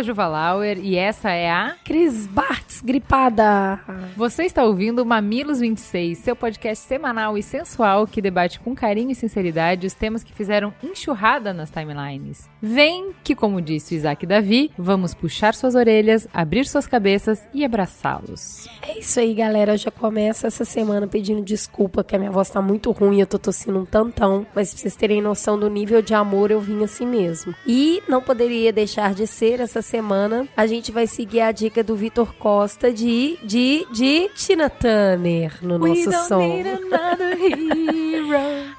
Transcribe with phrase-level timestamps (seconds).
[0.00, 3.78] sou a Juva Lauer e essa é a Cris Bartz gripada.
[4.16, 9.14] Você está ouvindo Mamilos 26, seu podcast semanal e sensual que debate com carinho e
[9.14, 12.48] sinceridade os temas que fizeram enxurrada nas timelines.
[12.60, 17.64] Vem que, como disse o Isaac Davi, vamos puxar suas orelhas, abrir suas cabeças e
[17.64, 18.68] abraçá-los.
[18.82, 19.74] É isso aí, galera.
[19.74, 23.26] Eu já começo essa semana pedindo desculpa que a minha voz tá muito ruim, eu
[23.26, 26.82] tô tossindo um tantão, mas pra vocês terem noção do nível de amor, eu vim
[26.84, 27.54] assim mesmo.
[27.66, 31.96] E não poderia deixar de ser essa semana a gente vai seguir a dica do
[31.96, 33.99] Vitor Costa de, de, de
[34.34, 36.40] Tina Turner no nosso som.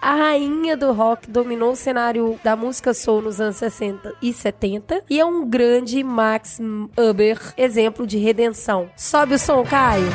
[0.01, 5.03] a rainha do rock dominou o cenário da música soul nos anos 60 e 70
[5.07, 6.59] e é um grande Max
[6.97, 8.89] Uber exemplo de redenção.
[8.97, 10.09] Sobe o som, Caio.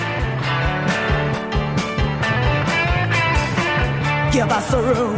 [4.32, 5.14] Give us a room,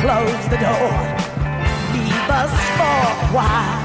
[0.00, 0.92] close the door,
[1.92, 3.82] leave us for a while.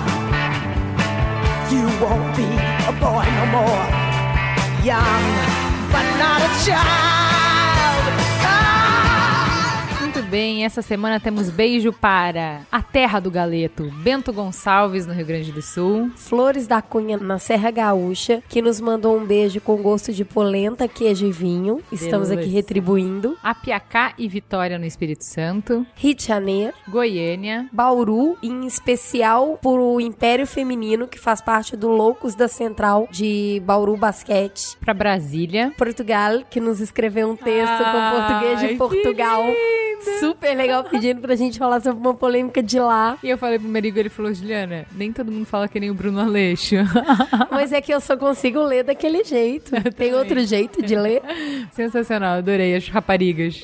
[1.72, 2.46] You won't be
[2.88, 4.07] a boy no more.
[4.88, 5.04] Young,
[5.92, 7.27] but not a child.
[10.28, 15.52] Bem, essa semana temos beijo para a terra do galeto, Bento Gonçalves, no Rio Grande
[15.52, 16.12] do Sul.
[16.16, 20.88] Flores da Cunha, na Serra Gaúcha, que nos mandou um beijo com gosto de polenta,
[20.88, 21.82] queijo e vinho.
[21.92, 22.48] Estamos Beleza.
[22.48, 23.38] aqui retribuindo.
[23.42, 25.86] Apiacá e Vitória, no Espírito Santo.
[25.96, 26.74] Rio de Janeiro.
[26.88, 27.70] Goiânia.
[27.72, 33.62] Bauru, em especial por o Império Feminino, que faz parte do Loucos da Central de
[33.66, 34.78] Bauru Basquete.
[34.80, 35.74] Para Brasília.
[35.78, 39.44] Portugal, que nos escreveu um texto Ai, com português de Portugal.
[40.20, 43.18] Super legal pedindo pra gente falar sobre uma polêmica de lá.
[43.24, 45.94] E eu falei pro Merigo, ele falou, Juliana, nem todo mundo fala que nem o
[45.94, 46.76] Bruno Aleixo.
[47.52, 49.76] Mas é que eu só consigo ler daquele jeito.
[49.76, 50.14] Eu Tem também.
[50.16, 51.22] outro jeito de ler.
[51.72, 53.62] Sensacional, adorei as raparigas.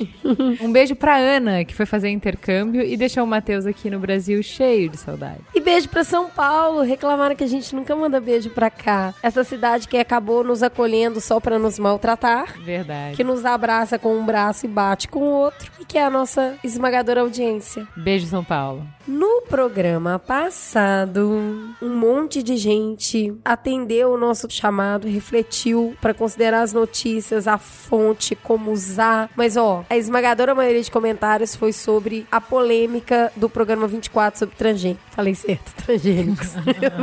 [0.62, 4.42] um beijo pra Ana, que foi fazer intercâmbio e deixou o Matheus aqui no Brasil
[4.44, 5.40] cheio de saudade.
[5.54, 6.82] E beijo pra São Paulo.
[6.82, 9.14] Reclamaram que a gente nunca manda beijo pra cá.
[9.22, 12.60] Essa cidade que acabou nos acolhendo só pra nos maltratar.
[12.62, 13.16] Verdade.
[13.16, 15.72] Que nos abraça com um braço e bate com o outro.
[15.80, 17.88] E que é a nossa nossa esmagadora audiência.
[17.96, 18.86] Beijo, São Paulo.
[19.08, 26.74] No programa passado, um monte de gente atendeu o nosso chamado, refletiu para considerar as
[26.74, 29.30] notícias, a fonte, como usar.
[29.36, 34.56] Mas ó, a esmagadora maioria de comentários foi sobre a polêmica do programa 24 sobre
[34.56, 35.04] transgênicos.
[35.12, 36.54] Falei certo, transgênicos.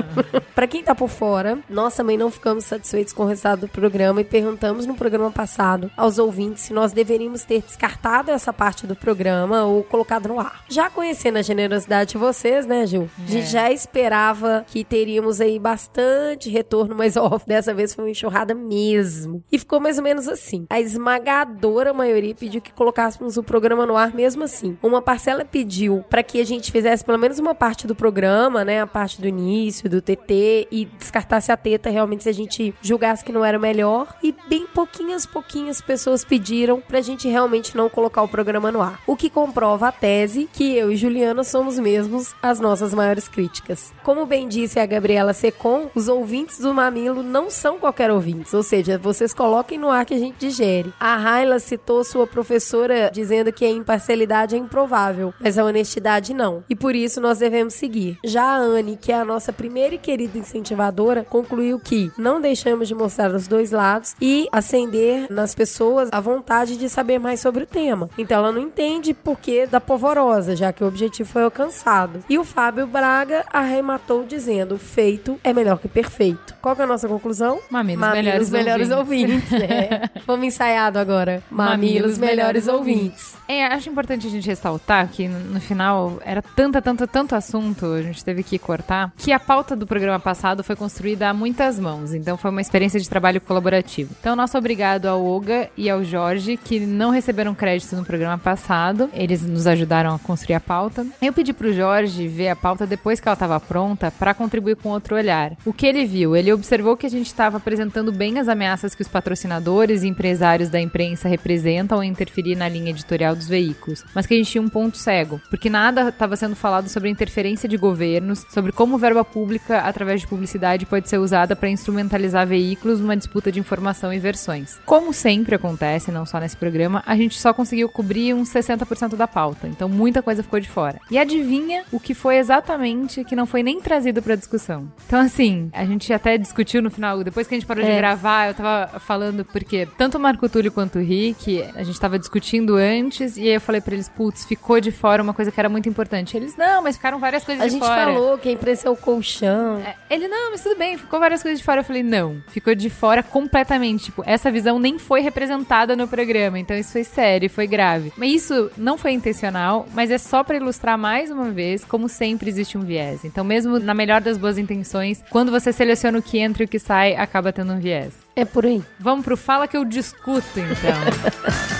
[0.54, 4.20] para quem tá por fora, nós também não ficamos satisfeitos com o resultado do programa
[4.22, 8.96] e perguntamos no programa passado aos ouvintes se nós deveríamos ter descartado essa parte do
[8.96, 9.29] programa
[9.66, 10.64] ou colocado no ar.
[10.68, 13.08] Já conhecendo a generosidade de vocês, né, Gil?
[13.18, 13.22] É.
[13.22, 13.46] A gente é.
[13.46, 19.42] já esperava que teríamos aí bastante retorno, mas ó, dessa vez foi uma enxurrada mesmo.
[19.50, 20.66] E ficou mais ou menos assim.
[20.70, 24.76] A esmagadora maioria pediu que colocássemos o programa no ar mesmo assim.
[24.82, 28.80] Uma parcela pediu para que a gente fizesse pelo menos uma parte do programa, né,
[28.80, 33.24] a parte do início, do TT e descartasse a teta realmente se a gente julgasse
[33.24, 34.14] que não era melhor.
[34.22, 39.00] E bem pouquinhas, pouquinhas pessoas pediram pra gente realmente não colocar o programa no ar.
[39.06, 43.92] O que comprova a tese que eu e Juliana somos mesmos as nossas maiores críticas.
[44.02, 48.62] Como bem disse a Gabriela Secon, os ouvintes do Mamilo não são qualquer ouvintes, ou
[48.62, 50.94] seja, vocês coloquem no ar que a gente digere.
[50.98, 56.64] A Raila citou sua professora dizendo que a imparcialidade é improvável, mas a honestidade não.
[56.66, 58.18] E por isso nós devemos seguir.
[58.24, 62.88] Já a Anne, que é a nossa primeira e querida incentivadora, concluiu que não deixamos
[62.88, 67.64] de mostrar os dois lados e acender nas pessoas a vontade de saber mais sobre
[67.64, 68.08] o tema.
[68.16, 72.20] Então ela não entende por que da polvorosa, já que o objetivo foi alcançado.
[72.28, 76.54] E o Fábio Braga arrematou dizendo: feito é melhor que perfeito.
[76.60, 77.60] Qual que é a nossa conclusão?
[77.70, 79.52] Mamilos, Mamilos melhores, melhores ouvintes.
[79.52, 79.70] ouvintes.
[79.70, 80.10] é.
[80.26, 81.42] Vamos ensaiado agora.
[81.50, 83.36] Mamilos, Mamilos melhores, melhores ouvintes.
[83.48, 88.02] É, acho importante a gente ressaltar que no final era tanta, tanto, tanto assunto, a
[88.02, 92.14] gente teve que cortar, que a pauta do programa passado foi construída a muitas mãos.
[92.14, 94.14] Então foi uma experiência de trabalho colaborativo.
[94.20, 98.99] Então, nosso obrigado ao Olga e ao Jorge, que não receberam crédito no programa passado
[99.12, 101.06] Eles nos ajudaram a construir a pauta.
[101.22, 104.90] Eu pedi pro Jorge ver a pauta depois que ela estava pronta para contribuir com
[104.90, 105.52] outro olhar.
[105.64, 106.36] O que ele viu?
[106.36, 110.68] Ele observou que a gente estava apresentando bem as ameaças que os patrocinadores e empresários
[110.68, 114.62] da imprensa representam ao interferir na linha editorial dos veículos, mas que a gente tinha
[114.62, 118.98] um ponto cego, porque nada estava sendo falado sobre a interferência de governos, sobre como
[118.98, 124.12] verba pública através de publicidade pode ser usada para instrumentalizar veículos numa disputa de informação
[124.12, 124.78] e versões.
[124.84, 129.26] Como sempre acontece, não só nesse programa, a gente só conseguiu cobrir uns 60% da
[129.26, 131.00] pauta, então muita coisa ficou de fora.
[131.10, 134.90] E adivinha o que foi exatamente que não foi nem trazido para discussão.
[135.06, 137.90] Então assim, a gente até discutiu no final, depois que a gente parou é.
[137.90, 141.98] de gravar, eu tava falando porque tanto o Marco Túlio quanto o Rick, a gente
[141.98, 145.50] tava discutindo antes e aí eu falei para eles, putz, ficou de fora uma coisa
[145.50, 146.36] que era muito importante.
[146.36, 147.92] Eles, não, mas ficaram várias coisas a de fora.
[147.92, 149.78] A gente falou que a imprensa é o colchão.
[149.78, 151.80] É, ele, não, mas tudo bem, ficou várias coisas de fora.
[151.80, 154.04] Eu falei, não, ficou de fora completamente.
[154.04, 156.58] Tipo, essa visão nem foi representada no programa.
[156.58, 158.12] Então isso foi sério, foi grave.
[158.16, 162.48] Mas isso não foi intencional, mas é só para ilustrar mais uma vez como sempre
[162.48, 163.24] existe um viés.
[163.24, 166.68] Então, mesmo na melhor das boas intenções, quando você seleciona o que entra e o
[166.68, 168.14] que sai, acaba tendo um viés.
[168.34, 168.82] É por aí.
[168.98, 171.79] Vamos pro Fala que eu discuto, então.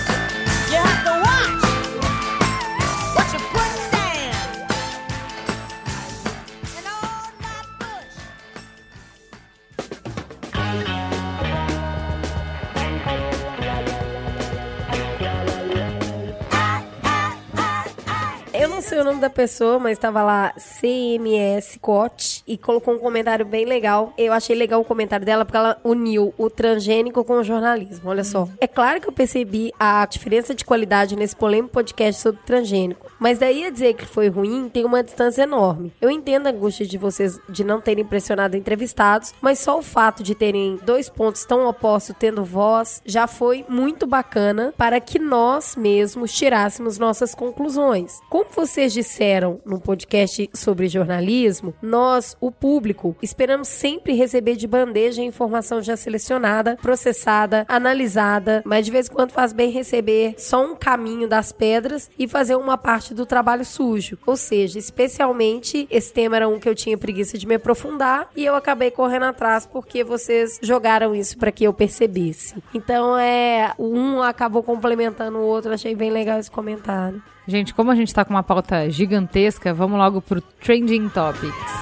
[18.91, 23.63] sei o nome da pessoa, mas estava lá CMS Cote e colocou um comentário bem
[23.63, 24.13] legal.
[24.17, 28.09] Eu achei legal o comentário dela porque ela uniu o transgênico com o jornalismo.
[28.09, 28.49] Olha só.
[28.59, 33.09] É claro que eu percebi a diferença de qualidade nesse polêmico podcast sobre transgênico.
[33.17, 35.93] Mas daí a dizer que foi ruim tem uma distância enorme.
[36.01, 40.21] Eu entendo a angústia de vocês de não terem impressionado entrevistados, mas só o fato
[40.21, 45.77] de terem dois pontos tão opostos tendo voz já foi muito bacana para que nós
[45.77, 48.19] mesmos tirássemos nossas conclusões.
[48.29, 48.49] Como
[48.81, 55.25] vocês disseram no podcast sobre jornalismo, nós, o público, esperamos sempre receber de bandeja a
[55.25, 60.75] informação já selecionada, processada, analisada, mas de vez em quando faz bem receber só um
[60.75, 64.17] caminho das pedras e fazer uma parte parte do trabalho sujo.
[64.25, 68.45] Ou seja, especialmente esse tema era um que eu tinha preguiça de me aprofundar e
[68.45, 72.55] eu acabei correndo atrás porque vocês jogaram isso para que eu percebesse.
[72.73, 77.21] Então é, um acabou complementando o outro, achei bem legal esse comentário.
[77.47, 81.81] Gente, como a gente tá com uma pauta gigantesca, vamos logo pro Trending Topics.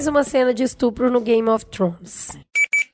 [0.00, 2.38] mais uma cena de estupro no Game of Thrones.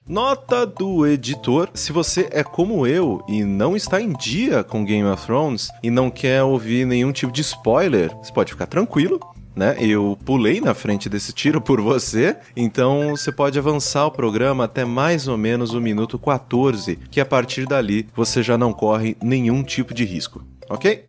[0.09, 5.09] Nota do editor: se você é como eu e não está em dia com Game
[5.09, 9.19] of Thrones e não quer ouvir nenhum tipo de spoiler, você pode ficar tranquilo.
[9.57, 9.75] Né?
[9.81, 14.85] Eu pulei na frente desse tiro por você, então você pode avançar o programa até
[14.85, 19.65] mais ou menos o minuto 14, que a partir dali você já não corre nenhum
[19.65, 21.07] tipo de risco, ok?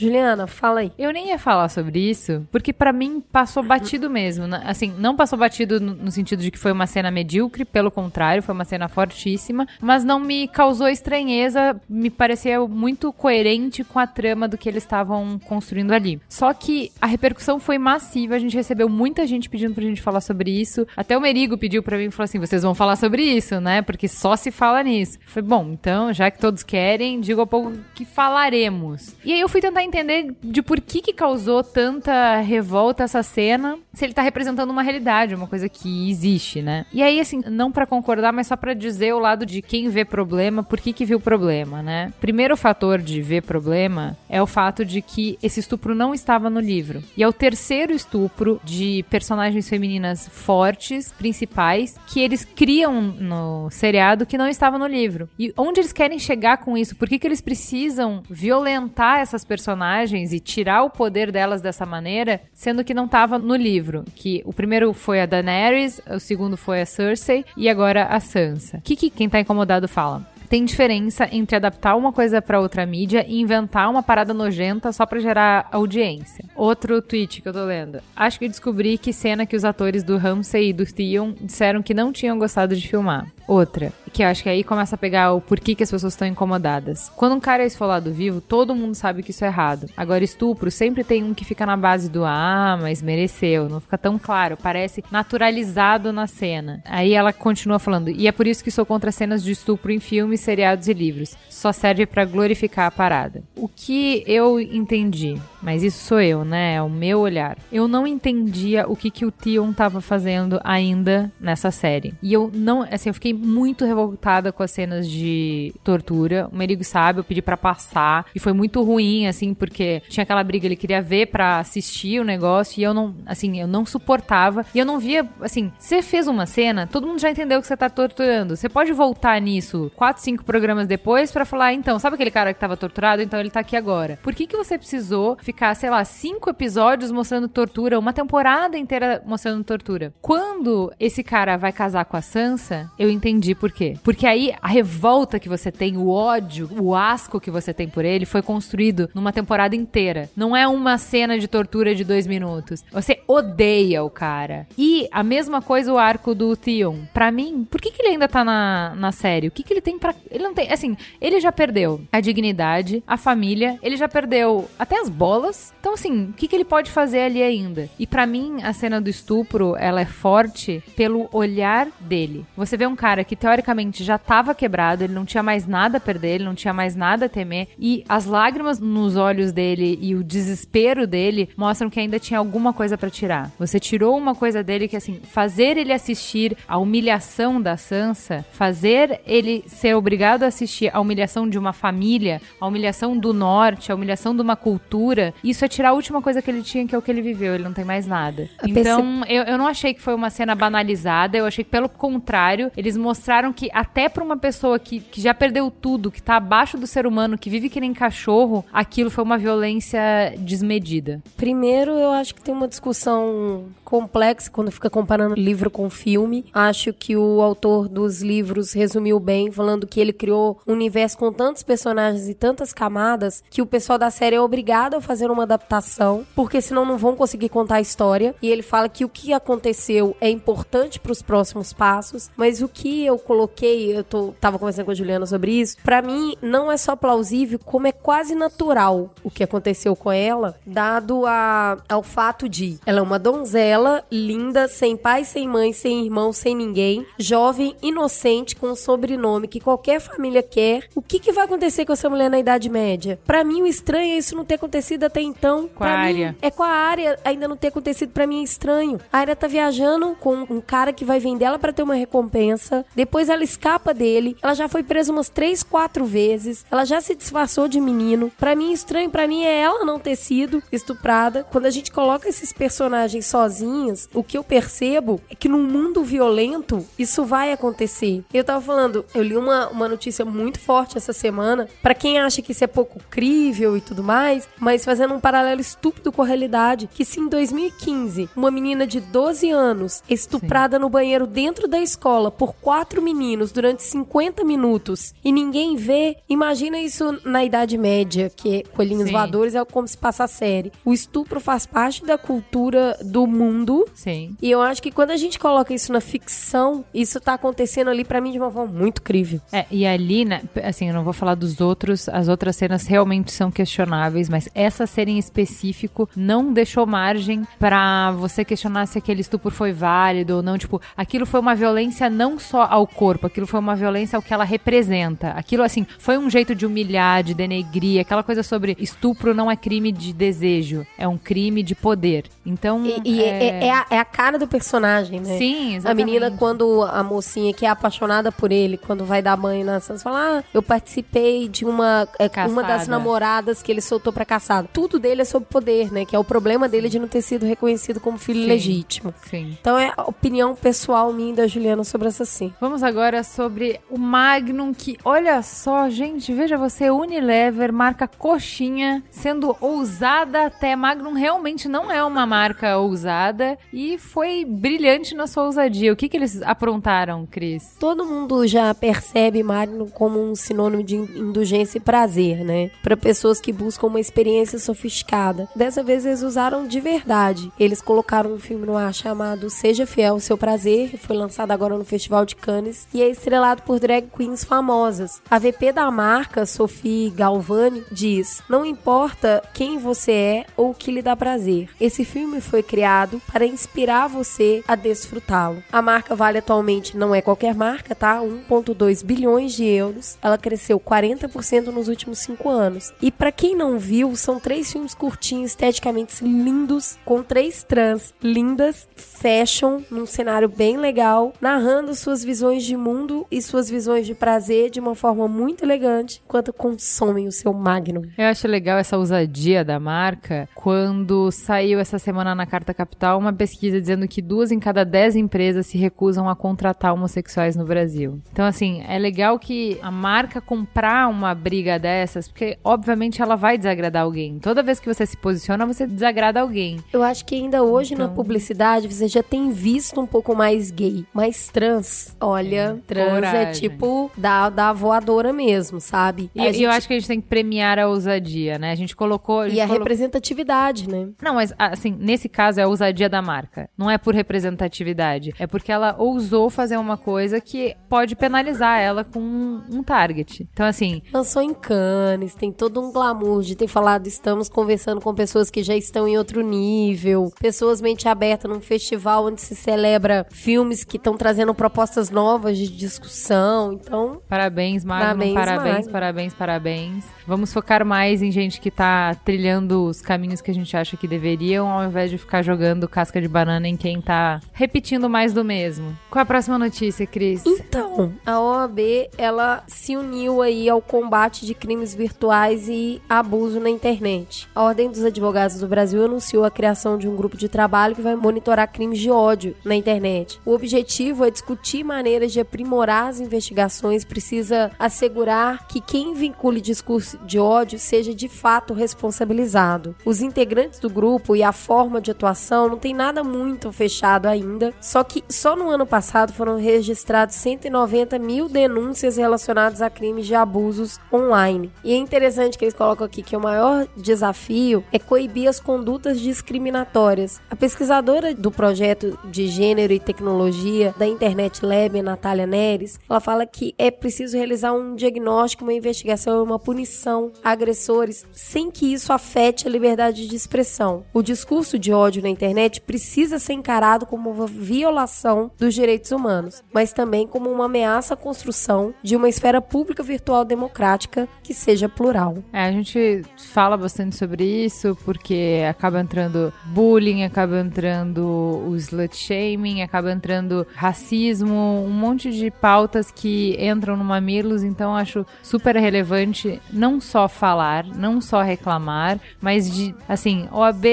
[0.00, 0.92] Juliana, fala aí.
[0.98, 4.46] Eu nem ia falar sobre isso, porque para mim passou batido mesmo.
[4.46, 4.62] Né?
[4.64, 8.54] Assim, não passou batido no sentido de que foi uma cena medíocre, pelo contrário, foi
[8.54, 14.48] uma cena fortíssima, mas não me causou estranheza, me parecia muito coerente com a trama
[14.48, 16.18] do que eles estavam construindo ali.
[16.28, 20.22] Só que a repercussão foi massiva, a gente recebeu muita gente pedindo pra gente falar
[20.22, 20.86] sobre isso.
[20.96, 23.82] Até o Merigo pediu para mim e falou assim: vocês vão falar sobre isso, né?
[23.82, 25.18] Porque só se fala nisso.
[25.26, 29.14] Foi bom, então, já que todos querem, digo ao povo que falaremos.
[29.24, 33.78] E aí eu fui tentar entender de por que que causou tanta revolta essa cena,
[33.92, 36.86] se ele tá representando uma realidade, uma coisa que existe, né?
[36.92, 40.04] E aí, assim, não para concordar, mas só para dizer o lado de quem vê
[40.04, 42.12] problema, por que que viu problema, né?
[42.20, 46.60] Primeiro fator de ver problema é o fato de que esse estupro não estava no
[46.60, 47.02] livro.
[47.16, 54.26] E é o terceiro estupro de personagens femininas fortes, principais, que eles criam no seriado
[54.26, 55.28] que não estava no livro.
[55.38, 56.96] E onde eles querem chegar com isso?
[56.96, 61.86] Por que que eles precisam violentar essas personagens personagens e tirar o poder delas dessa
[61.86, 64.04] maneira, sendo que não estava no livro.
[64.16, 68.78] Que o primeiro foi a Daenerys, o segundo foi a Cersei e agora a Sansa.
[68.78, 70.26] O que, que quem tá incomodado fala?
[70.50, 75.06] tem diferença entre adaptar uma coisa para outra mídia e inventar uma parada nojenta só
[75.06, 76.44] para gerar audiência.
[76.56, 78.00] Outro tweet que eu tô lendo.
[78.16, 81.94] Acho que descobri que cena que os atores do Ramsay e do Theon disseram que
[81.94, 83.28] não tinham gostado de filmar.
[83.50, 86.28] Outra, que eu acho que aí começa a pegar o porquê que as pessoas estão
[86.28, 87.10] incomodadas.
[87.16, 89.88] Quando um cara é esfolado vivo, todo mundo sabe que isso é errado.
[89.96, 93.68] Agora, estupro, sempre tem um que fica na base do ah, mas mereceu.
[93.68, 96.80] Não fica tão claro, parece naturalizado na cena.
[96.84, 99.98] Aí ela continua falando, e é por isso que sou contra cenas de estupro em
[99.98, 101.34] filmes, seriados e livros.
[101.48, 103.42] Só serve para glorificar a parada.
[103.56, 106.74] O que eu entendi, mas isso sou eu, né?
[106.74, 107.56] É o meu olhar.
[107.70, 112.14] Eu não entendia o que, que o Tion tava fazendo ainda nessa série.
[112.22, 116.48] E eu não, assim, eu fiquei muito revoltada com as cenas de tortura.
[116.52, 118.26] O Merigo sabe, eu pedi para passar.
[118.34, 122.24] E foi muito ruim, assim, porque tinha aquela briga, ele queria ver para assistir o
[122.24, 122.80] negócio.
[122.80, 124.64] E eu não, assim, eu não suportava.
[124.74, 127.76] E eu não via, assim, você fez uma cena, todo mundo já entendeu que você
[127.76, 128.56] tá torturando.
[128.56, 132.60] Você pode voltar nisso quatro, cinco programas depois para falar, então, sabe aquele cara que
[132.60, 133.22] tava torturado?
[133.22, 134.18] Então ele tá aqui agora.
[134.22, 139.20] Por que que você precisou ficar, sei lá, cinco episódios mostrando tortura, uma temporada inteira
[139.26, 140.14] mostrando tortura?
[140.22, 143.96] Quando esse cara vai casar com a Sansa, eu entendi por quê.
[144.04, 148.04] Porque aí a revolta que você tem, o ódio, o asco que você tem por
[148.04, 150.30] ele foi construído numa temporada inteira.
[150.36, 152.84] Não é uma cena de tortura de dois minutos.
[152.92, 154.68] Você odeia o cara.
[154.78, 157.00] E a mesma coisa o arco do Theon.
[157.12, 159.48] Pra mim, por que, que ele ainda tá na, na série?
[159.48, 160.14] O que, que ele tem pra.
[160.30, 160.70] Ele não tem.
[160.72, 165.39] Assim, ele já perdeu a dignidade, a família, ele já perdeu até as bolas.
[165.80, 167.88] Então, assim, o que, que ele pode fazer ali ainda?
[167.98, 172.44] E para mim, a cena do estupro, ela é forte pelo olhar dele.
[172.56, 176.00] Você vê um cara que teoricamente já tava quebrado, ele não tinha mais nada a
[176.00, 180.14] perder, ele não tinha mais nada a temer, e as lágrimas nos olhos dele e
[180.14, 183.50] o desespero dele mostram que ainda tinha alguma coisa para tirar.
[183.58, 189.20] Você tirou uma coisa dele que, assim, fazer ele assistir a humilhação da Sansa, fazer
[189.26, 193.94] ele ser obrigado a assistir a humilhação de uma família, a humilhação do norte, a
[193.94, 196.98] humilhação de uma cultura, isso é tirar a última coisa que ele tinha, que é
[196.98, 197.54] o que ele viveu.
[197.54, 198.48] Ele não tem mais nada.
[198.64, 202.70] Então, eu, eu não achei que foi uma cena banalizada, eu achei que, pelo contrário,
[202.76, 206.76] eles mostraram que até pra uma pessoa que, que já perdeu tudo, que tá abaixo
[206.76, 210.00] do ser humano, que vive que nem cachorro, aquilo foi uma violência
[210.38, 211.22] desmedida.
[211.36, 216.44] Primeiro, eu acho que tem uma discussão complexa quando fica comparando livro com filme.
[216.52, 221.32] Acho que o autor dos livros resumiu bem, falando que ele criou um universo com
[221.32, 225.42] tantos personagens e tantas camadas que o pessoal da série é obrigado a fazer uma
[225.42, 228.32] adaptação, porque senão não vão conseguir contar a história.
[228.40, 232.68] E ele fala que o que aconteceu é importante para os próximos passos, mas o
[232.68, 236.70] que eu coloquei, eu tô, tava conversando com a Juliana sobre isso, para mim não
[236.70, 242.02] é só plausível, como é quase natural o que aconteceu com ela, dado a, ao
[242.02, 247.06] fato de ela é uma donzela linda, sem pai, sem mãe, sem irmão, sem ninguém,
[247.18, 250.88] jovem, inocente, com um sobrenome que qualquer família quer.
[250.94, 253.18] O que, que vai acontecer com essa mulher na Idade Média?
[253.26, 255.68] Para mim, o estranho é isso não ter acontecido até então.
[255.74, 256.36] Com a área.
[256.40, 258.98] é com a área ainda não ter acontecido para mim é estranho.
[259.12, 262.84] A área tá viajando com um cara que vai vender ela para ter uma recompensa.
[262.94, 264.36] Depois ela escapa dele.
[264.42, 266.64] Ela já foi presa umas três, quatro vezes.
[266.70, 268.30] Ela já se disfarçou de menino.
[268.38, 271.44] Para mim estranho para mim é ela não ter sido estuprada.
[271.50, 276.04] Quando a gente coloca esses personagens sozinhos, o que eu percebo é que num mundo
[276.04, 278.22] violento isso vai acontecer.
[278.32, 281.68] Eu tava falando, eu li uma, uma notícia muito forte essa semana.
[281.82, 285.60] Para quem acha que isso é pouco crível e tudo mais, mas fazendo um paralelo
[285.60, 290.78] estúpido com a realidade, que se em 2015 uma menina de 12 anos é estuprada
[290.78, 296.78] no banheiro dentro da escola por quatro meninos durante 50 minutos e ninguém vê, imagina
[296.78, 299.12] isso na Idade Média, que é Coelhinhos Sim.
[299.12, 300.72] Voadores é como se passa a série.
[300.84, 304.36] O estupro faz parte da cultura do mundo Sim.
[304.40, 308.04] e eu acho que quando a gente coloca isso na ficção, isso tá acontecendo ali
[308.04, 309.40] pra mim de uma forma muito crível.
[309.52, 313.32] É, e ali, né, assim, eu não vou falar dos outros, as outras cenas realmente
[313.32, 319.20] são questionáveis, mas essa cena em específico não deixou margem pra você questionar se aquele
[319.20, 320.58] estupro foi válido ou não.
[320.58, 324.32] Tipo, aquilo foi uma violência não só ao corpo, aquilo foi uma violência ao que
[324.32, 325.30] ela representa.
[325.30, 329.56] Aquilo, assim, foi um jeito de humilhar, de denegrir, aquela coisa sobre estupro não é
[329.56, 332.24] crime de desejo, é um crime de poder.
[332.44, 332.84] Então.
[332.84, 333.66] E, e é...
[333.66, 335.38] é a, é a cara do personagem, né?
[335.38, 336.04] Sim, A exatamente.
[336.04, 340.02] menina, quando a mocinha que é apaixonada por ele, quando vai dar banho na Sansa,
[340.02, 344.68] fala: Ah, eu participei de uma, é, uma das namoradas que ele soltou pra caçada.
[344.72, 346.04] Tudo dele é sobre poder, né?
[346.04, 348.48] Que é o problema dele de não ter sido reconhecido como filho Sim.
[348.48, 349.14] legítimo.
[349.28, 349.56] Sim.
[349.60, 352.52] Então é a opinião pessoal minha e da Juliana sobre essa sim.
[352.60, 359.56] Vamos agora sobre o Magnum, que olha só, gente, veja você, Unilever, marca coxinha, sendo
[359.60, 360.76] ousada até.
[360.76, 365.92] Magnum realmente não é uma marca ousada e foi brilhante na sua ousadia.
[365.92, 367.76] O que, que eles aprontaram, Cris?
[367.78, 372.70] Todo mundo já percebe Magnum como um sinônimo de indulgência e prazer, né?
[372.82, 375.48] Para pessoas que buscam uma experiência sofisticada.
[375.54, 377.52] Dessa vez eles usaram de verdade.
[377.58, 381.50] Eles colocaram um filme no ar chamado Seja Fiel ao Seu Prazer, que foi lançado
[381.50, 385.20] agora no Festival de Cannes e é estrelado por drag queens famosas.
[385.30, 390.90] A VP da marca, Sophie Galvani, diz: Não importa quem você é ou o que
[390.90, 391.70] lhe dá prazer.
[391.80, 395.62] Esse filme foi criado para inspirar você a desfrutá-lo.
[395.72, 398.20] A marca vale atualmente, não é qualquer marca, tá?
[398.20, 400.18] 1,2 bilhões de euros.
[400.22, 402.92] Ela cresceu 40% nos últimos 5 anos.
[403.00, 408.88] E para quem não viu, são três filmes curtinhos, esteticamente lindos, com três trans lindas,
[408.96, 414.68] fashion, num cenário bem legal, narrando suas visões de mundo e suas visões de prazer
[414.68, 418.02] de uma forma muito elegante, enquanto consomem o seu Magnum.
[418.18, 423.32] Eu acho legal essa ousadia da marca quando saiu essa semana na Carta Capital uma
[423.32, 428.20] pesquisa dizendo que duas em cada dez empresas se recusam a contratar homossexuais no Brasil.
[428.32, 433.56] Então, assim, é legal que a marca comprar uma briga dessas, porque obviamente ela vai
[433.56, 434.39] desagradar alguém.
[434.40, 436.78] Toda vez que você se posiciona, você desagrada alguém.
[436.92, 440.70] Eu acho que ainda hoje Então- na publicidade você já tem visto um pouco mais
[440.70, 442.16] gay, mais trans.
[442.20, 443.52] Olha, trans é coragem.
[443.70, 446.30] tipo da, da voadora mesmo, sabe?
[446.34, 448.72] E A e eu gente- acho que a gente tem que premiar a ousadia, né?
[448.72, 449.44] A gente colocou.
[449.44, 451.08] gente E a colocou- representatividade, né?
[451.22, 453.68] Não, mas assim, nesse caso é a ousadia da marca.
[453.76, 455.32] Não é por representatividade.
[455.38, 460.48] É porque ela ousou fazer uma coisa que pode penalizar ela com um, um target.
[460.52, 465.12] Então, assim, Lançou em Cannes, tem todo um glamour de ter falado, estamos conversando com
[465.12, 470.24] pessoas que já estão em outro nível, pessoas mente aberta num festival onde se celebra
[470.30, 473.72] filmes que estão trazendo propostas novas de discussão.
[473.72, 475.34] Então, parabéns, Magnum.
[475.34, 480.50] Parabéns, Parabéns, parabéns, parabéns, Vamos focar mais em gente que tá trilhando os caminhos que
[480.50, 484.00] a gente acha que deveriam, ao invés de ficar jogando casca de banana em quem
[484.00, 485.96] tá repetindo mais do mesmo.
[486.10, 487.44] Qual é a próxima notícia, Cris?
[487.46, 488.80] Então, a OAB,
[489.16, 494.19] ela se uniu aí ao combate de crimes virtuais e abuso na internet.
[494.54, 498.02] A Ordem dos Advogados do Brasil anunciou a criação de um grupo de trabalho que
[498.02, 500.40] vai monitorar crimes de ódio na internet.
[500.44, 507.18] O objetivo é discutir maneiras de aprimorar as investigações, precisa assegurar que quem vincule discurso
[507.18, 509.94] de ódio seja de fato responsabilizado.
[510.04, 514.72] Os integrantes do grupo e a forma de atuação não tem nada muito fechado ainda,
[514.80, 520.34] só que só no ano passado foram registrados 190 mil denúncias relacionadas a crimes de
[520.34, 521.70] abusos online.
[521.84, 526.20] E é interessante que eles colocam aqui que o maior desafio é coibir as condutas
[526.20, 527.40] discriminatórias.
[527.48, 533.46] A pesquisadora do projeto de gênero e tecnologia da Internet Lab, Natália Neres, ela fala
[533.46, 538.92] que é preciso realizar um diagnóstico, uma investigação e uma punição a agressores sem que
[538.92, 541.04] isso afete a liberdade de expressão.
[541.12, 546.64] O discurso de ódio na internet precisa ser encarado como uma violação dos direitos humanos,
[546.72, 551.88] mas também como uma ameaça à construção de uma esfera pública virtual democrática que seja
[551.88, 552.38] plural.
[552.52, 558.24] É, a gente fala bastante sobre isso porque acaba entrando bullying, acaba entrando
[558.66, 564.96] o slut shaming, acaba entrando racismo, um monte de pautas que entram no Mamilos, então
[564.96, 570.86] acho super relevante não só falar, não só reclamar, mas de, assim, OAB,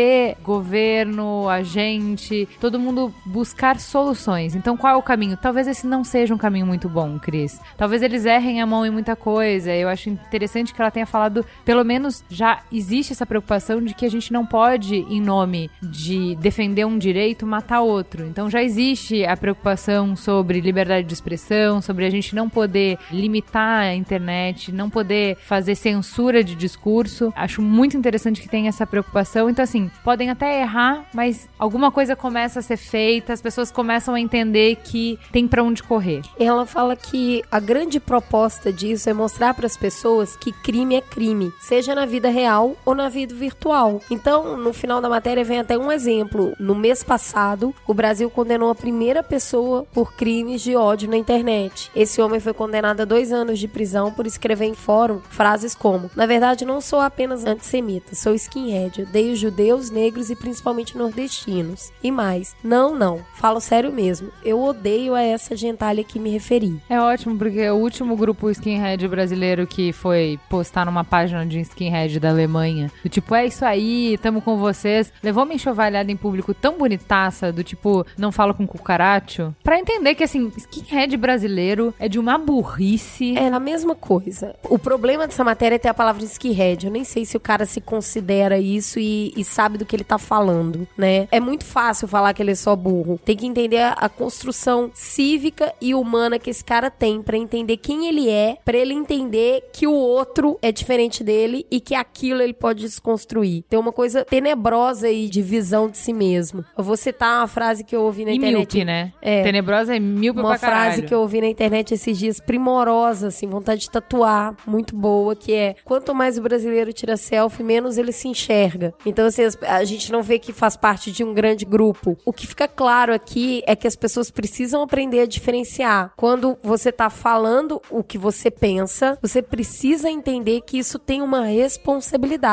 [0.43, 4.55] governo, agente, todo mundo buscar soluções.
[4.55, 5.37] Então qual é o caminho?
[5.37, 7.59] Talvez esse não seja um caminho muito bom, Cris.
[7.77, 9.71] Talvez eles errem a mão em muita coisa.
[9.71, 14.05] Eu acho interessante que ela tenha falado, pelo menos já existe essa preocupação de que
[14.05, 18.25] a gente não pode, em nome de defender um direito, matar outro.
[18.25, 23.81] Então já existe a preocupação sobre liberdade de expressão, sobre a gente não poder limitar
[23.81, 27.33] a internet, não poder fazer censura de discurso.
[27.35, 29.49] Acho muito interessante que tenha essa preocupação.
[29.49, 34.15] Então, assim, podem até errar, mas alguma coisa começa a ser feita, as pessoas começam
[34.15, 36.21] a entender que tem pra onde correr.
[36.39, 41.01] Ela fala que a grande proposta disso é mostrar para as pessoas que crime é
[41.01, 44.01] crime, seja na vida real ou na vida virtual.
[44.09, 46.53] Então, no final da matéria vem até um exemplo.
[46.59, 51.91] No mês passado, o Brasil condenou a primeira pessoa por crimes de ódio na internet.
[51.95, 56.09] Esse homem foi condenado a dois anos de prisão por escrever em fórum frases como:
[56.15, 61.91] Na verdade, não sou apenas antissemita, sou skinhead, odeio judeus, negros e principalmente nordestinos.
[62.03, 66.81] E mais, não, não, falo sério mesmo, eu odeio a essa gentalha que me referi.
[66.89, 72.19] É ótimo, porque o último grupo skinhead brasileiro que foi postar numa página de skinhead
[72.19, 72.66] da Alemanha,
[73.03, 77.51] do tipo, é isso aí, tamo com vocês, levou uma enxovalhada em público tão bonitaça,
[77.51, 82.37] do tipo, não fala com cucaracho, pra entender que, assim, skinhead brasileiro é de uma
[82.37, 83.37] burrice.
[83.37, 84.55] É a mesma coisa.
[84.63, 86.85] O problema dessa matéria é ter a palavra skinhead.
[86.85, 90.03] Eu nem sei se o cara se considera isso e, e sabe do que ele
[90.03, 91.27] tá falando, né?
[91.31, 93.19] É muito fácil falar que ele é só burro.
[93.23, 97.77] Tem que entender a, a construção cívica e humana que esse cara tem pra entender
[97.77, 102.41] quem ele é, pra ele entender que o outro é diferente dele e que aquilo
[102.41, 103.63] ele pode desconstruir.
[103.69, 106.63] Tem uma coisa tenebrosa aí de visão de si mesmo.
[106.77, 108.57] Eu vou citar uma frase que eu ouvi na e internet.
[108.57, 109.13] míope, né?
[109.21, 109.43] É.
[109.43, 111.03] Tenebrosa é míope Uma pra frase caralho.
[111.07, 115.53] que eu ouvi na internet esses dias, primorosa, assim, vontade de tatuar, muito boa, que
[115.53, 118.93] é: quanto mais o brasileiro tira selfie, menos ele se enxerga.
[119.05, 122.17] Então, assim, as- a gente não vê que faz parte de um grande grupo.
[122.25, 126.11] O que fica claro aqui é que as pessoas precisam aprender a diferenciar.
[126.17, 131.41] quando você tá falando o que você pensa, você precisa entender que isso tem uma
[131.45, 132.46] responsabilidade.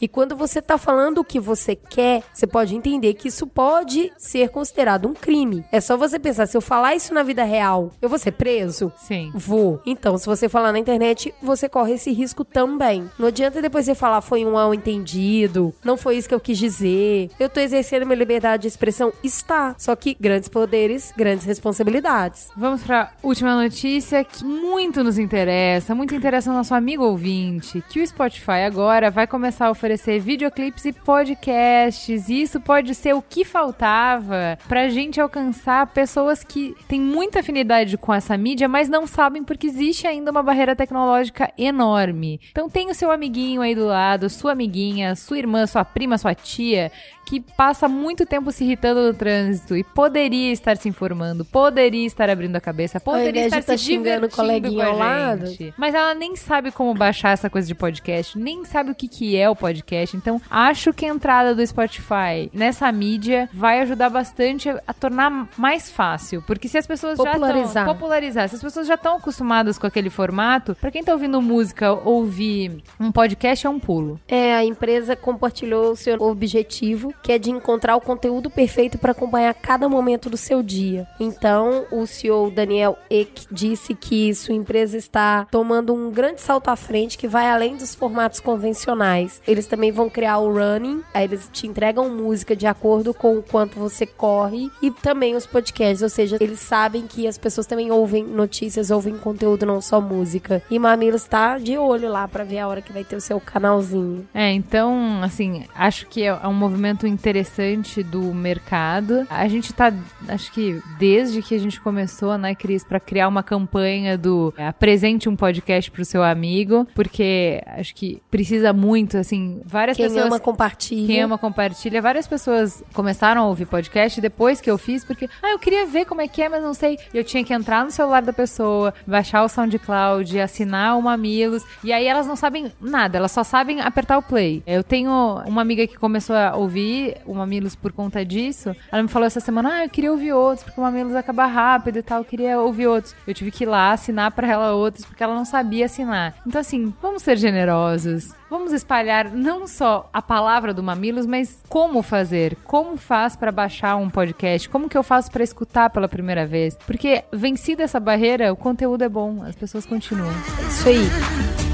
[0.00, 4.12] E quando você tá falando o que você quer, você pode entender que isso pode
[4.16, 5.64] ser considerado um crime.
[5.72, 8.92] É só você pensar, se eu falar isso na vida real, eu vou ser preso?
[8.98, 9.30] Sim.
[9.34, 9.80] Vou.
[9.84, 13.10] Então, se você falar na internet, você corre esse risco também.
[13.18, 16.58] Não adianta depois você falar foi um mal entendido, não foi isso que eu quis
[16.58, 17.30] dizer.
[17.40, 19.12] Eu tô exercendo minha liberdade de expressão.
[19.24, 19.74] Está.
[19.78, 22.48] Só que grandes poderes, grandes responsabilidades.
[22.56, 28.00] Vamos pra última notícia que muito nos interessa, muito interessa o nosso amigo ouvinte, que
[28.00, 32.28] o Spotify agora vai começar a oferecer videoclipes e podcasts.
[32.28, 37.96] E isso pode ser o que faltava pra gente alcançar pessoas que têm muita afinidade
[37.96, 42.40] com essa mídia, mas não sabem porque existe ainda uma barreira tecnológica enorme.
[42.50, 46.34] Então tem o seu amiguinho aí do lado, sua amiguinha, sua irmã, sua prima, sua
[46.34, 46.90] tia,
[47.28, 52.30] que passa muito tempo se irritando no trânsito e poderia estar se informando, poderia estar
[52.30, 55.46] abrindo a cabeça, poderia estar tá se o coleguinha com a lado.
[55.48, 55.74] gente.
[55.76, 59.36] Mas ela nem sabe como baixar essa coisa de podcast, nem sabe o que, que
[59.36, 60.16] é o podcast.
[60.16, 65.48] Então, acho que a entrada do Spotify nessa mídia vai ajudar bastante a, a tornar
[65.58, 66.42] mais fácil.
[66.46, 67.66] Porque se as pessoas já Popularizar.
[67.66, 67.94] estão...
[67.94, 68.48] Popularizar.
[68.48, 72.82] Se as pessoas já estão acostumadas com aquele formato, pra quem tá ouvindo música, ouvir
[72.98, 74.18] um podcast é um pulo.
[74.26, 79.12] É, a empresa compartilhou o seu objetivo, que é de encontrar o conteúdo perfeito para
[79.12, 81.06] acompanhar cada momento do seu dia.
[81.18, 86.76] Então, o CEO Daniel Ek disse que sua empresa está tomando um grande salto à
[86.76, 89.40] frente que vai além dos formatos convencionais.
[89.46, 93.42] Eles também vão criar o running, aí eles te entregam música de acordo com o
[93.42, 97.90] quanto você corre e também os podcasts, ou seja, eles sabem que as pessoas também
[97.90, 100.62] ouvem notícias, ouvem conteúdo, não só música.
[100.70, 103.40] E Mamilos tá de olho lá para ver a hora que vai ter o seu
[103.40, 104.26] canalzinho.
[104.34, 109.26] É, então, assim, acho que é um movimento interessante do mercado.
[109.30, 109.92] A gente tá,
[110.28, 114.68] acho que desde que a gente começou, né, Cris, pra criar uma campanha do é,
[114.68, 120.26] apresente um podcast pro seu amigo, porque acho que precisa muito, assim, várias Quem pessoas...
[120.26, 121.06] ama compartilha.
[121.06, 122.02] Quem ama compartilha.
[122.02, 126.04] Várias pessoas começaram a ouvir podcast depois que eu fiz, porque, ah, eu queria ver
[126.04, 126.98] como é que é, mas não sei.
[127.12, 131.64] Eu tinha que entrar no celular da pessoa, baixar o SoundCloud, assinar o Mamilos.
[131.82, 134.62] E aí elas não sabem nada, elas só sabem apertar o play.
[134.66, 135.10] Eu tenho
[135.46, 138.74] uma amiga que começou a ouvir o Mamilos por conta disso.
[138.90, 141.98] Ela me falou essa semana, ah, eu queria ouvir outros, porque o Mamilos acaba rápido
[141.98, 143.14] e tal, eu queria ouvir outros.
[143.26, 146.34] Eu tive que ir lá assinar pra ela outros, porque ela não sabia assinar.
[146.46, 148.30] Então, assim, vamos ser generosos.
[148.50, 153.96] Vamos espalhar não só a palavra do Mamilos, mas como fazer, como faz pra baixar
[153.96, 156.76] um podcast, como que eu faço pra escutar pela primeira vez.
[156.86, 160.32] Porque vencida essa barreira, o conteúdo é bom, as pessoas continuam.
[160.66, 161.67] Isso aí.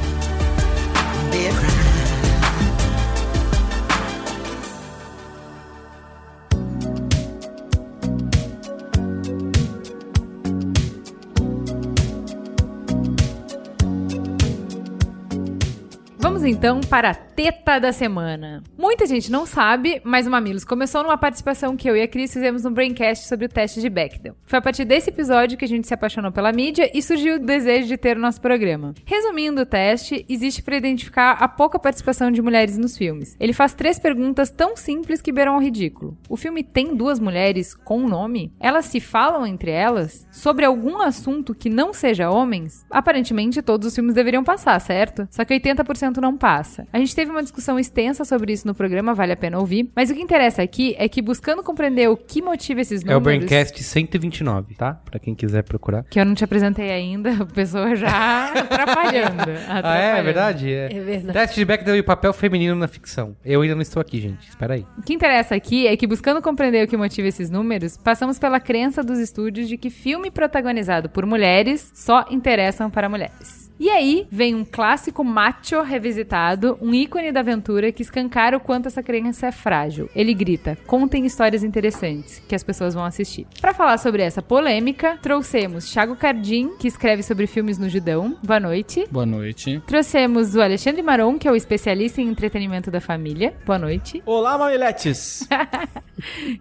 [16.47, 18.63] Então para teta da semana.
[18.79, 22.33] Muita gente não sabe, mas o Mamilos começou numa participação que eu e a Cris
[22.33, 24.37] fizemos no Braincast sobre o teste de Bechdel.
[24.47, 27.39] Foi a partir desse episódio que a gente se apaixonou pela mídia e surgiu o
[27.39, 28.95] desejo de ter o nosso programa.
[29.05, 33.37] Resumindo o teste, existe para identificar a pouca participação de mulheres nos filmes.
[33.41, 36.17] Ele faz três perguntas tão simples que beiram ao ridículo.
[36.29, 38.53] O filme tem duas mulheres com nome?
[38.61, 40.27] Elas se falam entre elas?
[40.31, 42.87] Sobre algum assunto que não seja homens?
[42.91, 45.27] Aparentemente todos os filmes deveriam passar, certo?
[45.31, 46.87] Só que 80% não passa.
[46.93, 49.91] A gente teve uma discussão extensa sobre isso no programa, vale a pena ouvir.
[49.95, 53.15] Mas o que interessa aqui é que buscando compreender o que motiva esses números...
[53.15, 54.95] É o Braincast 129, tá?
[55.05, 56.05] Pra quem quiser procurar.
[56.05, 59.45] Que eu não te apresentei ainda, a pessoa já atrapalhando.
[59.67, 59.79] Ah, é?
[59.79, 60.19] atrapalhando.
[60.19, 60.73] É verdade?
[60.73, 60.85] É.
[60.93, 61.39] É verdade.
[61.39, 63.37] Teste de Bechdel e o papel feminino na ficção.
[63.45, 64.49] Eu ainda não estou aqui, gente.
[64.49, 64.87] Espera aí.
[64.99, 68.61] O que interessa aqui é que, buscando compreender o que motiva esses números, passamos pela
[68.61, 73.64] crença dos estúdios de que filme protagonizado por mulheres só interessam para mulheres.
[73.79, 78.87] E aí vem um clássico macho revisitado, um ícone da aventura que escancara o quanto
[78.87, 80.09] essa crença é frágil.
[80.15, 83.47] Ele grita: contem histórias interessantes que as pessoas vão assistir.
[83.61, 88.37] Para falar sobre essa polêmica, trouxemos Thiago Cardim, que escreve sobre filmes no Judão.
[88.45, 89.07] Boa noite.
[89.11, 89.83] Boa noite.
[89.87, 93.55] Trouxemos o Alexandre Maron, que é o especialista em entretenimento da família.
[93.67, 94.23] Boa noite.
[94.27, 95.49] Olá, mamiletes!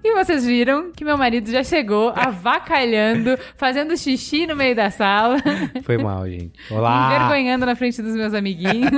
[0.04, 5.38] E vocês viram que meu marido já chegou avacalhando, fazendo xixi no meio da sala.
[5.84, 6.54] Foi mal, gente.
[6.72, 7.03] Olá!
[7.10, 8.92] Me envergonhando na frente dos meus amiguinhos.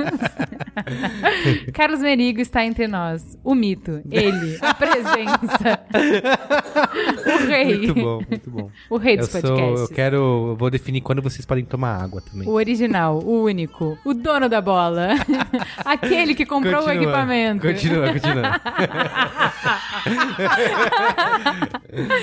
[1.72, 3.38] Carlos Merigo está entre nós.
[3.42, 4.02] O mito.
[4.10, 4.58] Ele.
[4.60, 5.80] A presença.
[7.26, 7.78] o rei.
[7.78, 8.70] Muito bom, muito bom.
[8.90, 9.80] O rei Eu dos sou, podcasts.
[9.80, 12.46] eu quero, eu vou definir quando vocês podem tomar água também.
[12.46, 15.08] O original, o único, o dono da bola.
[15.84, 17.66] Aquele que comprou o equipamento.
[17.66, 18.60] Continua, continua.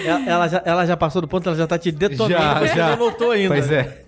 [0.06, 2.34] Ela, ela já, ela já passou do ponto, ela já tá te detonando.
[2.34, 2.90] Já, você já.
[2.92, 3.50] não voltou ainda.
[3.50, 4.03] Pois é.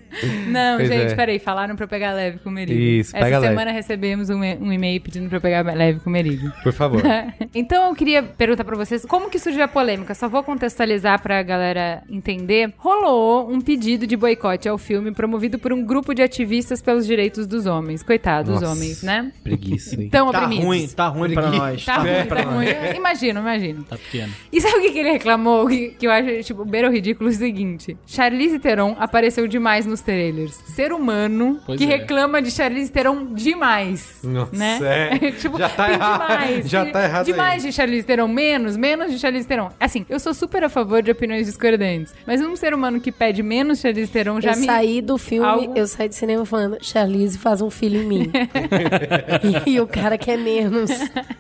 [0.48, 1.16] Não, Pois gente, é.
[1.16, 2.80] peraí, falaram pra eu pegar leve com o Merigo.
[2.80, 3.52] Isso, Essa pega leve.
[3.54, 6.52] semana recebemos um, um e-mail pedindo pra eu pegar leve com o Merigo.
[6.64, 7.02] Por favor.
[7.54, 10.14] então eu queria perguntar pra vocês como que surgiu a polêmica.
[10.16, 12.74] Só vou contextualizar pra galera entender.
[12.78, 17.46] Rolou um pedido de boicote ao filme promovido por um grupo de ativistas pelos direitos
[17.48, 18.04] dos homens.
[18.04, 18.72] Coitados, Nossa.
[18.74, 19.32] homens, né?
[19.44, 20.10] Preguiça, hein?
[20.10, 20.66] Tão Tá oprimidos.
[20.66, 21.86] ruim, tá ruim pra nós.
[21.86, 22.66] Tá ruim, É, tá ruim.
[22.96, 23.84] Imagino, imagino.
[23.84, 24.34] Tá pequeno.
[24.52, 25.68] E sabe o que, que ele reclamou?
[25.68, 27.98] Que, que eu acho, tipo, beira o ridículo é o seguinte.
[28.06, 30.62] Charlize Theron apareceu demais nos trailers.
[30.66, 31.88] Ser humano Pois que é.
[31.88, 34.20] reclama de Charlize Theron demais.
[34.24, 34.80] Nossa, né?
[35.22, 35.32] é.
[35.34, 36.22] tipo, Já tá errado.
[36.22, 36.70] demais.
[36.70, 37.70] Já tá errado Demais aí.
[37.72, 39.70] de Charlize Theron, menos, menos de Charlize Theron.
[39.80, 42.14] Assim, eu sou super a favor de opiniões discordantes.
[42.26, 44.66] Mas um ser humano que pede menos Charlize Theron já eu me...
[44.66, 48.32] saí do filme, Algo- eu saí do cinema falando, Charlize faz um filho em mim.
[49.66, 50.92] e o cara quer menos.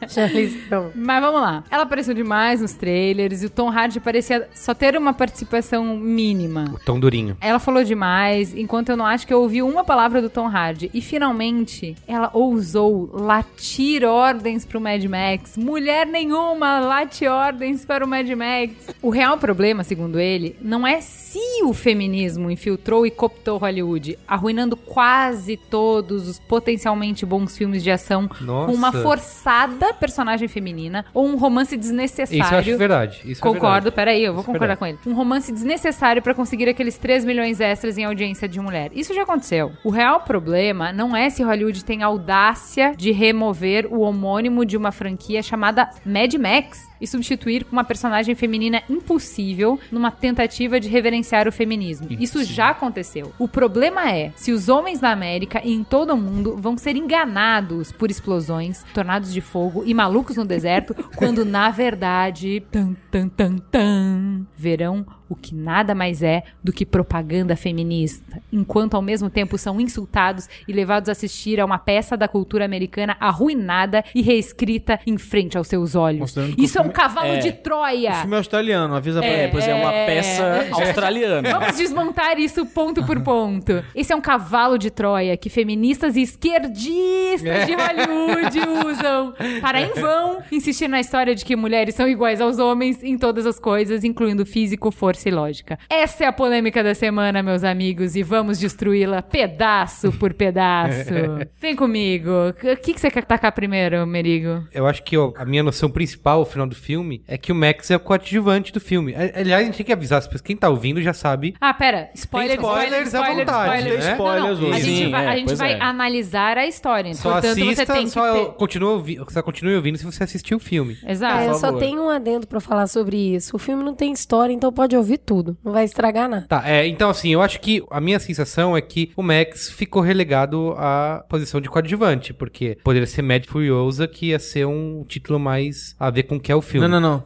[0.07, 0.91] Charlize não.
[0.95, 1.63] Mas vamos lá.
[1.69, 6.65] Ela apareceu demais nos trailers e o Tom Hardy parecia só ter uma participação mínima.
[6.73, 7.37] O tom durinho.
[7.41, 10.91] Ela falou demais, enquanto eu não acho que eu ouvi uma palavra do Tom Hardy.
[10.93, 15.57] E finalmente, ela ousou latir ordens pro Mad Max.
[15.57, 18.95] Mulher nenhuma late ordens para o Mad Max.
[19.01, 24.75] O real problema, segundo ele, não é se o feminismo infiltrou e cooptou Hollywood, arruinando
[24.75, 28.71] quase todos os potencialmente bons filmes de ação Nossa.
[28.71, 32.43] com uma forçada personagem feminina ou um romance desnecessário.
[32.43, 33.21] Isso eu acho verdade.
[33.25, 33.95] Isso é Concordo, verdade.
[33.95, 34.97] peraí, eu vou Isso é concordar com ele.
[35.05, 38.91] Um romance desnecessário pra conseguir aqueles 3 milhões extras em audiência de mulher.
[38.93, 39.71] Isso já aconteceu.
[39.83, 44.91] O real problema não é se Hollywood tem audácia de remover o homônimo de uma
[44.91, 51.47] franquia chamada Mad Max e substituir com uma personagem feminina impossível numa tentativa de reverenciar
[51.47, 52.07] o feminismo.
[52.09, 53.31] Isso já aconteceu.
[53.39, 56.95] O problema é se os homens na América e em todo o mundo vão ser
[56.95, 63.29] enganados por explosões, tornados de fogo e malucos no deserto, quando na verdade, tan tan
[63.29, 69.29] tan tan, verão o que nada mais é do que propaganda feminista, enquanto ao mesmo
[69.29, 74.21] tempo são insultados e levados a assistir a uma peça da cultura americana arruinada e
[74.21, 76.35] reescrita em frente aos seus olhos.
[76.57, 77.37] Isso é um cavalo é.
[77.39, 78.11] de Troia.
[78.11, 79.51] O filme é australiano, avisa pra É, ele.
[79.51, 80.05] pois é, uma É.
[80.05, 81.49] peça australiana.
[81.59, 83.83] Vamos desmontar isso ponto por ponto.
[83.93, 89.91] Esse é um cavalo de Troia que feministas e esquerdistas de Hollywood usam para, em
[89.93, 94.03] vão, insistir na história de que mulheres são iguais aos homens em todas as coisas,
[94.03, 95.77] incluindo físico, força e lógica.
[95.89, 101.09] Essa é a polêmica da semana, meus amigos, e vamos destruí-la pedaço por pedaço.
[101.59, 102.29] Vem comigo.
[102.49, 104.63] O que, que você quer tacar primeiro, Merigo?
[104.73, 107.55] Eu acho que ó, a minha noção principal ao final do filme é que o
[107.55, 109.13] Max é o coadjuvante do filme.
[109.15, 110.41] Aliás, a gente tem que avisar as pessoas.
[110.41, 111.55] Quem tá ouvindo já sabe.
[111.59, 112.09] Ah, pera.
[112.15, 114.03] Spoiler, Tem spoilers à spoiler, vontade, spoiler.
[114.03, 114.11] né?
[114.11, 114.75] Spoilers Não, não.
[114.75, 115.81] A gente Sim, vai, é, a gente vai é.
[115.81, 117.13] analisar a história.
[117.13, 118.45] Só Portanto, assista, você tem que só ter...
[118.53, 120.97] continua, ouvi- só continue ouvindo se você assistiu o filme.
[121.07, 121.49] Exato.
[121.49, 123.55] É, só tenho um adendo pra falar sobre isso.
[123.55, 125.57] O filme não tem história, então pode ouvir tudo.
[125.63, 126.45] Não vai estragar nada.
[126.47, 130.01] Tá, é, então assim, eu acho que a minha sensação é que o Max ficou
[130.01, 135.39] relegado à posição de coadjuvante, porque poderia ser Mad Furiosa, que ia ser um título
[135.39, 136.87] mais a ver com o que é o filme.
[136.87, 137.23] Não, não, não.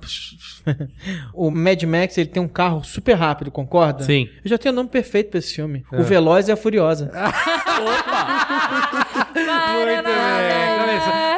[1.34, 4.04] o Mad Max, ele tem um carro super rápido, concorda?
[4.04, 4.30] Sim.
[4.44, 5.86] Eu já tenho o nome perfeito pra esse filme.
[5.92, 7.12] O Veloz e a Furiosa.
[9.34, 10.79] Muito bem,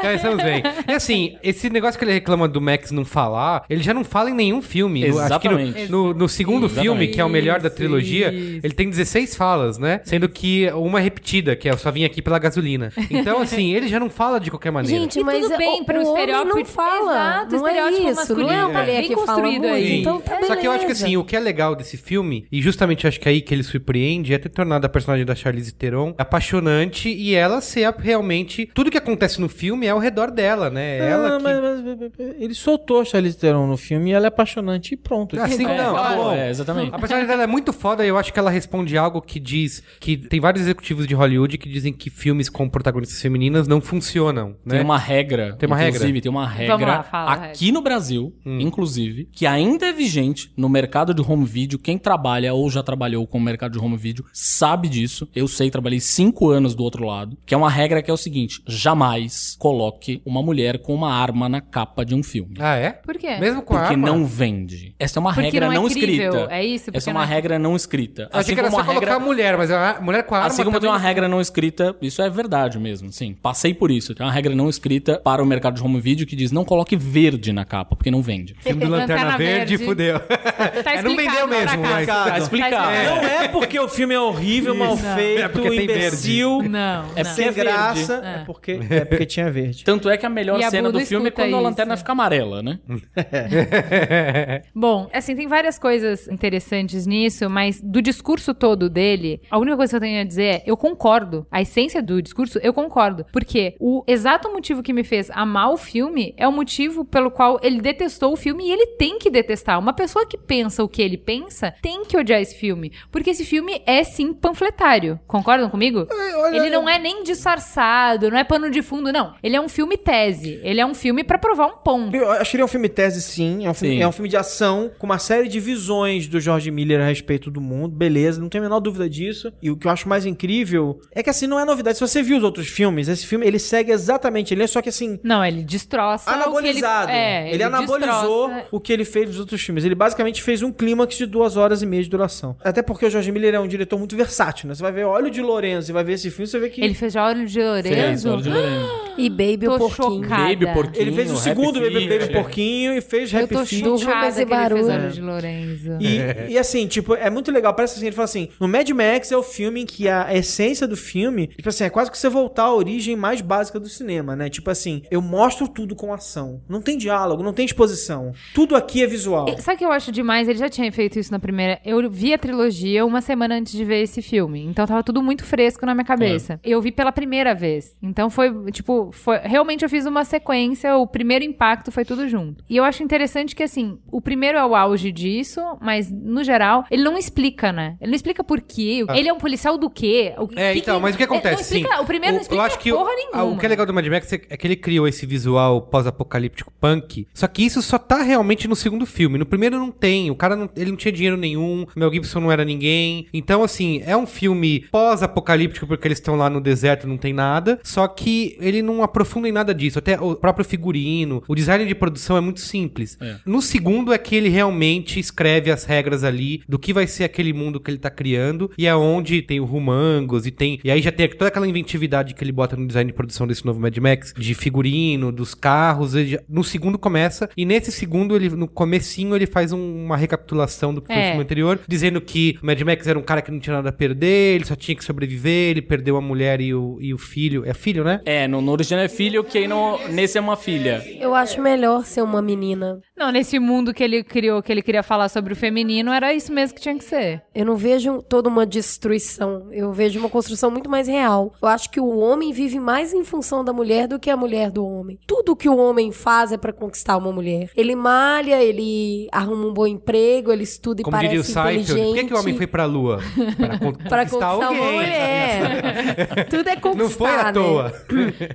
[0.02, 0.64] começa- começamos bem.
[0.88, 4.30] E assim, esse negócio que ele reclama do Max não falar, ele já não fala
[4.30, 5.02] em nenhum filme.
[5.04, 5.92] Eu Acho que no, Exatamente.
[5.92, 6.82] no, no segundo Exatamente.
[6.84, 8.60] filme, que é o melhor da trilogia, isso.
[8.64, 10.02] ele tem 16 falas, né?
[10.04, 12.92] Sendo que uma é repetida, que é eu só vim aqui pela gasolina.
[13.10, 14.98] Então, assim, ele já não fala de qualquer maneira.
[15.00, 17.12] Gente, E mas tudo bem o, pro o homem não fala.
[17.12, 18.16] Exato, não é estereótipo isso.
[18.16, 18.48] masculino.
[18.48, 18.82] Não é uma É.
[18.82, 19.74] mulher que fala construído muito.
[19.74, 20.00] aí.
[20.02, 22.62] Então tá Só que eu acho que assim, o que é legal desse filme, e
[22.62, 25.74] justamente acho que é aí que ele surpreende, é ter tornado a personagem da Charlize
[25.74, 28.70] Theron apaixonante e ela ser realmente.
[28.74, 30.98] Tudo que acontece no filme é ao redor dela, né?
[30.98, 31.44] Ela Ah, que.
[31.44, 35.40] mas, mas- ele soltou a Charlize Theron no filme e ela é apaixonante e pronto.
[35.40, 36.32] Assim, É, não, acabou, bom.
[36.34, 36.94] é, exatamente.
[36.94, 39.84] A personagem dela é muito foda e eu acho que ela responde algo que diz
[40.00, 44.56] que tem vários executivos de Hollywood que dizem que filmes com protagonistas femininas não funcionam,
[44.66, 44.76] né?
[44.78, 45.56] Tem uma regra.
[45.58, 46.22] Tem uma inclusive, regra?
[46.22, 51.14] tem uma regra lá, fala aqui no Brasil, inclusive, que ainda é vigente no mercado
[51.14, 51.78] de home video.
[51.80, 55.28] Quem trabalha ou já trabalhou com o mercado de home video sabe disso.
[55.36, 57.38] Eu sei, trabalhei cinco anos do outro lado.
[57.46, 59.81] Que é uma regra que é o seguinte: jamais coloque
[60.26, 62.56] uma mulher com uma arma na capa de um filme.
[62.60, 62.92] Ah, é?
[62.92, 63.38] Por quê?
[63.40, 64.08] Mesmo com a Porque arma?
[64.08, 64.94] não vende.
[65.00, 66.48] Essa é uma Porque regra não é não, escrita.
[66.50, 66.92] é isso?
[66.94, 68.30] Essa é uma não é- regra não escrita.
[68.34, 69.08] Eu achei que era como só a regra...
[69.08, 71.40] colocar a mulher, mas a mulher com a arma Assim como tem uma regra não
[71.42, 73.36] escrita, isso é verdade mesmo, sim.
[73.42, 74.14] Passei por isso.
[74.14, 76.96] Tem uma regra não escrita para o mercado de home video que diz não coloque
[76.96, 78.56] verde na capa, porque não vende.
[78.62, 79.86] Filme do Lanterna, Lanterna Verde, Verde.
[79.86, 80.20] fudeu.
[80.84, 82.06] Tá É, não vendeu explicado mesmo, mas...
[82.06, 82.24] cá.
[82.26, 82.92] Tá explicado.
[82.92, 83.06] É.
[83.10, 87.32] Não é porque o filme é horrível, mal feito, É imbecil, Não, É não.
[87.32, 88.44] sem é graça, é.
[88.46, 89.71] porque, é porque tinha verde.
[89.84, 91.64] Tanto é que a melhor E a cena do filme é escuta quando a isso.
[91.64, 92.80] lanterna fica amarela, né?
[94.76, 99.92] Bom, assim, tem várias coisas interessantes nisso, mas do discurso todo dele, a única coisa
[99.92, 101.46] que eu tenho a dizer é, eu concordo.
[101.52, 103.26] A essência do discurso, eu concordo.
[103.32, 107.60] Porque o exato motivo que me fez amar o filme é o motivo pelo qual
[107.64, 109.80] ele detestou o filme e ele tem que detestar.
[109.80, 112.92] Uma pessoa que pensa o que ele pensa tem que odiar esse filme.
[113.12, 115.20] Porque esse filme é, sim, panfletário.
[115.28, 116.08] Concordam comigo?
[116.54, 119.34] ele não é nem disfarçado, não é pano de fundo, não.
[119.42, 120.60] Ele é um filme tese.
[120.64, 122.16] Ele é um filme pra provar um ponto.
[122.16, 123.66] Eu acho que ele é um filme tese, sim.
[123.66, 124.02] É um filme, Sim.
[124.04, 127.50] é um filme de ação, com uma série de visões do George Miller a respeito
[127.52, 127.96] do mundo.
[127.96, 129.52] Beleza, não tenho a menor dúvida disso.
[129.62, 131.98] E o que eu acho mais incrível é que, assim, não é novidade.
[131.98, 134.54] Se você viu os outros filmes, esse filme, ele segue exatamente.
[134.54, 136.30] Ele é só que, assim, Não, ele destroça.
[136.30, 137.12] o que anabolizado.
[137.12, 139.84] Ele, é, ele, anabolizou destroça- o que ele fez nos outros filmes.
[139.86, 142.56] Ele basicamente fez um clímax de duas horas e meia de duração.
[142.64, 144.74] Até porque o George Miller é um diretor muito versátil, né?
[144.76, 146.82] Você vai ver Olho de Lourenço e vai ver esse filme, você vê que...
[146.84, 148.30] Ele fez Olho de Fez, Lorenzo.
[148.32, 149.02] Olho de Lorenzo.
[149.18, 150.24] E Baby Tô o Porquinho.
[150.24, 150.44] chocada.
[150.44, 152.10] Baby, porquinho, Ele fez o segundo Baby, Feet.
[152.20, 153.84] Baby Porquinho e fez Eu Happy tô Feet.
[153.84, 155.12] Chuva, chocada mas que e ele fez barulho.
[155.12, 155.98] De Lorenzo.
[156.00, 157.74] E, e assim, tipo, é muito legal.
[157.74, 160.88] Parece assim, ele fala assim: no Mad Max é o filme em que a essência
[160.88, 164.36] do filme, tipo assim, é quase que você voltar à origem mais básica do cinema,
[164.36, 164.50] né?
[164.50, 166.62] Tipo assim, eu mostro tudo com ação.
[166.70, 168.34] Não tem diálogo, não tem exposição.
[168.54, 169.48] Tudo aqui é visual.
[169.50, 170.48] E Sabe o que eu acho demais?
[170.48, 171.80] Ele já tinha feito isso na primeira.
[171.86, 174.64] Eu vi a trilogia uma semana antes de ver esse filme.
[174.66, 176.60] Então tava tudo muito fresco na minha cabeça.
[176.64, 177.96] Eu vi pela primeira vez.
[178.02, 179.31] Então foi, tipo, foi.
[179.44, 182.64] Realmente eu fiz uma sequência, o primeiro impacto foi tudo junto.
[182.70, 186.86] E eu acho interessante que, assim, o primeiro é o auge disso, mas, no geral,
[186.92, 187.96] ele não explica, né?
[188.02, 189.06] Ele não explica por quê.
[189.16, 190.34] Ele é um policial do quê?
[190.38, 191.62] O É, que então, que- mas o que é, acontece?
[191.62, 193.44] explica- Sim, o primeiro não explica eu acho que o- porra a- nenhuma.
[193.44, 196.72] O que é legal do Mad Max é, é que ele criou esse visual pós-apocalíptico
[196.80, 197.28] punk.
[197.34, 199.38] Só que isso só tá realmente no segundo filme.
[199.38, 200.30] No primeiro não tem.
[200.32, 201.86] O cara não, ele não tinha dinheiro nenhum.
[201.96, 203.28] O Mel Gibson não era ninguém.
[203.34, 207.80] Então, assim, é um filme pós-apocalíptico porque eles estão lá no deserto, não tem nada.
[207.84, 210.00] Só que ele não aprofunda em nada disso.
[210.00, 213.18] Até o próprio figurino, o design de produção é muito simples.
[213.22, 213.36] É.
[213.46, 217.54] No segundo é que ele realmente escreve as regras ali do que vai ser aquele
[217.54, 221.02] mundo que ele tá criando e é onde tem o Rumangos e tem e aí
[221.02, 223.96] já tem toda aquela inventividade que ele bota no design de produção desse novo Mad
[223.98, 228.68] Max, de figurino, dos carros, ele já- no segundo começa e nesse segundo ele no
[228.68, 232.66] comecinho ele faz um- uma recapitulação do que foi o filme anterior, dizendo que o
[232.66, 235.04] Mad Max era um cara que não tinha nada a perder, ele só tinha que
[235.04, 238.22] sobreviver, ele perdeu a mulher e o, e o filho, é filho, né?
[238.26, 241.04] É, no, no original é filho, que aí no, nesse é uma filha.
[241.20, 243.00] Eu acho melhor ser uma menina.
[243.16, 246.52] Não, nesse mundo que ele criou, que ele queria falar sobre o feminino, era isso
[246.52, 247.44] mesmo que tinha que ser.
[247.54, 249.68] Eu não vejo toda uma destruição.
[249.72, 251.54] Eu vejo uma construção muito mais real.
[251.62, 254.72] Eu acho que o homem vive mais em função da mulher do que a mulher
[254.72, 255.20] do homem.
[255.28, 257.70] Tudo que o homem faz é pra conquistar uma mulher.
[257.76, 262.06] Ele malha, ele arruma um bom emprego, ele estuda e Como diria o parece inteligente.
[262.08, 263.20] por que, que o homem foi pra lua?
[263.58, 264.94] Para con- Pra conquistar uma alguém.
[264.94, 266.48] mulher.
[266.50, 267.52] Tudo é conquistar, Não foi à né?
[267.54, 267.94] toa.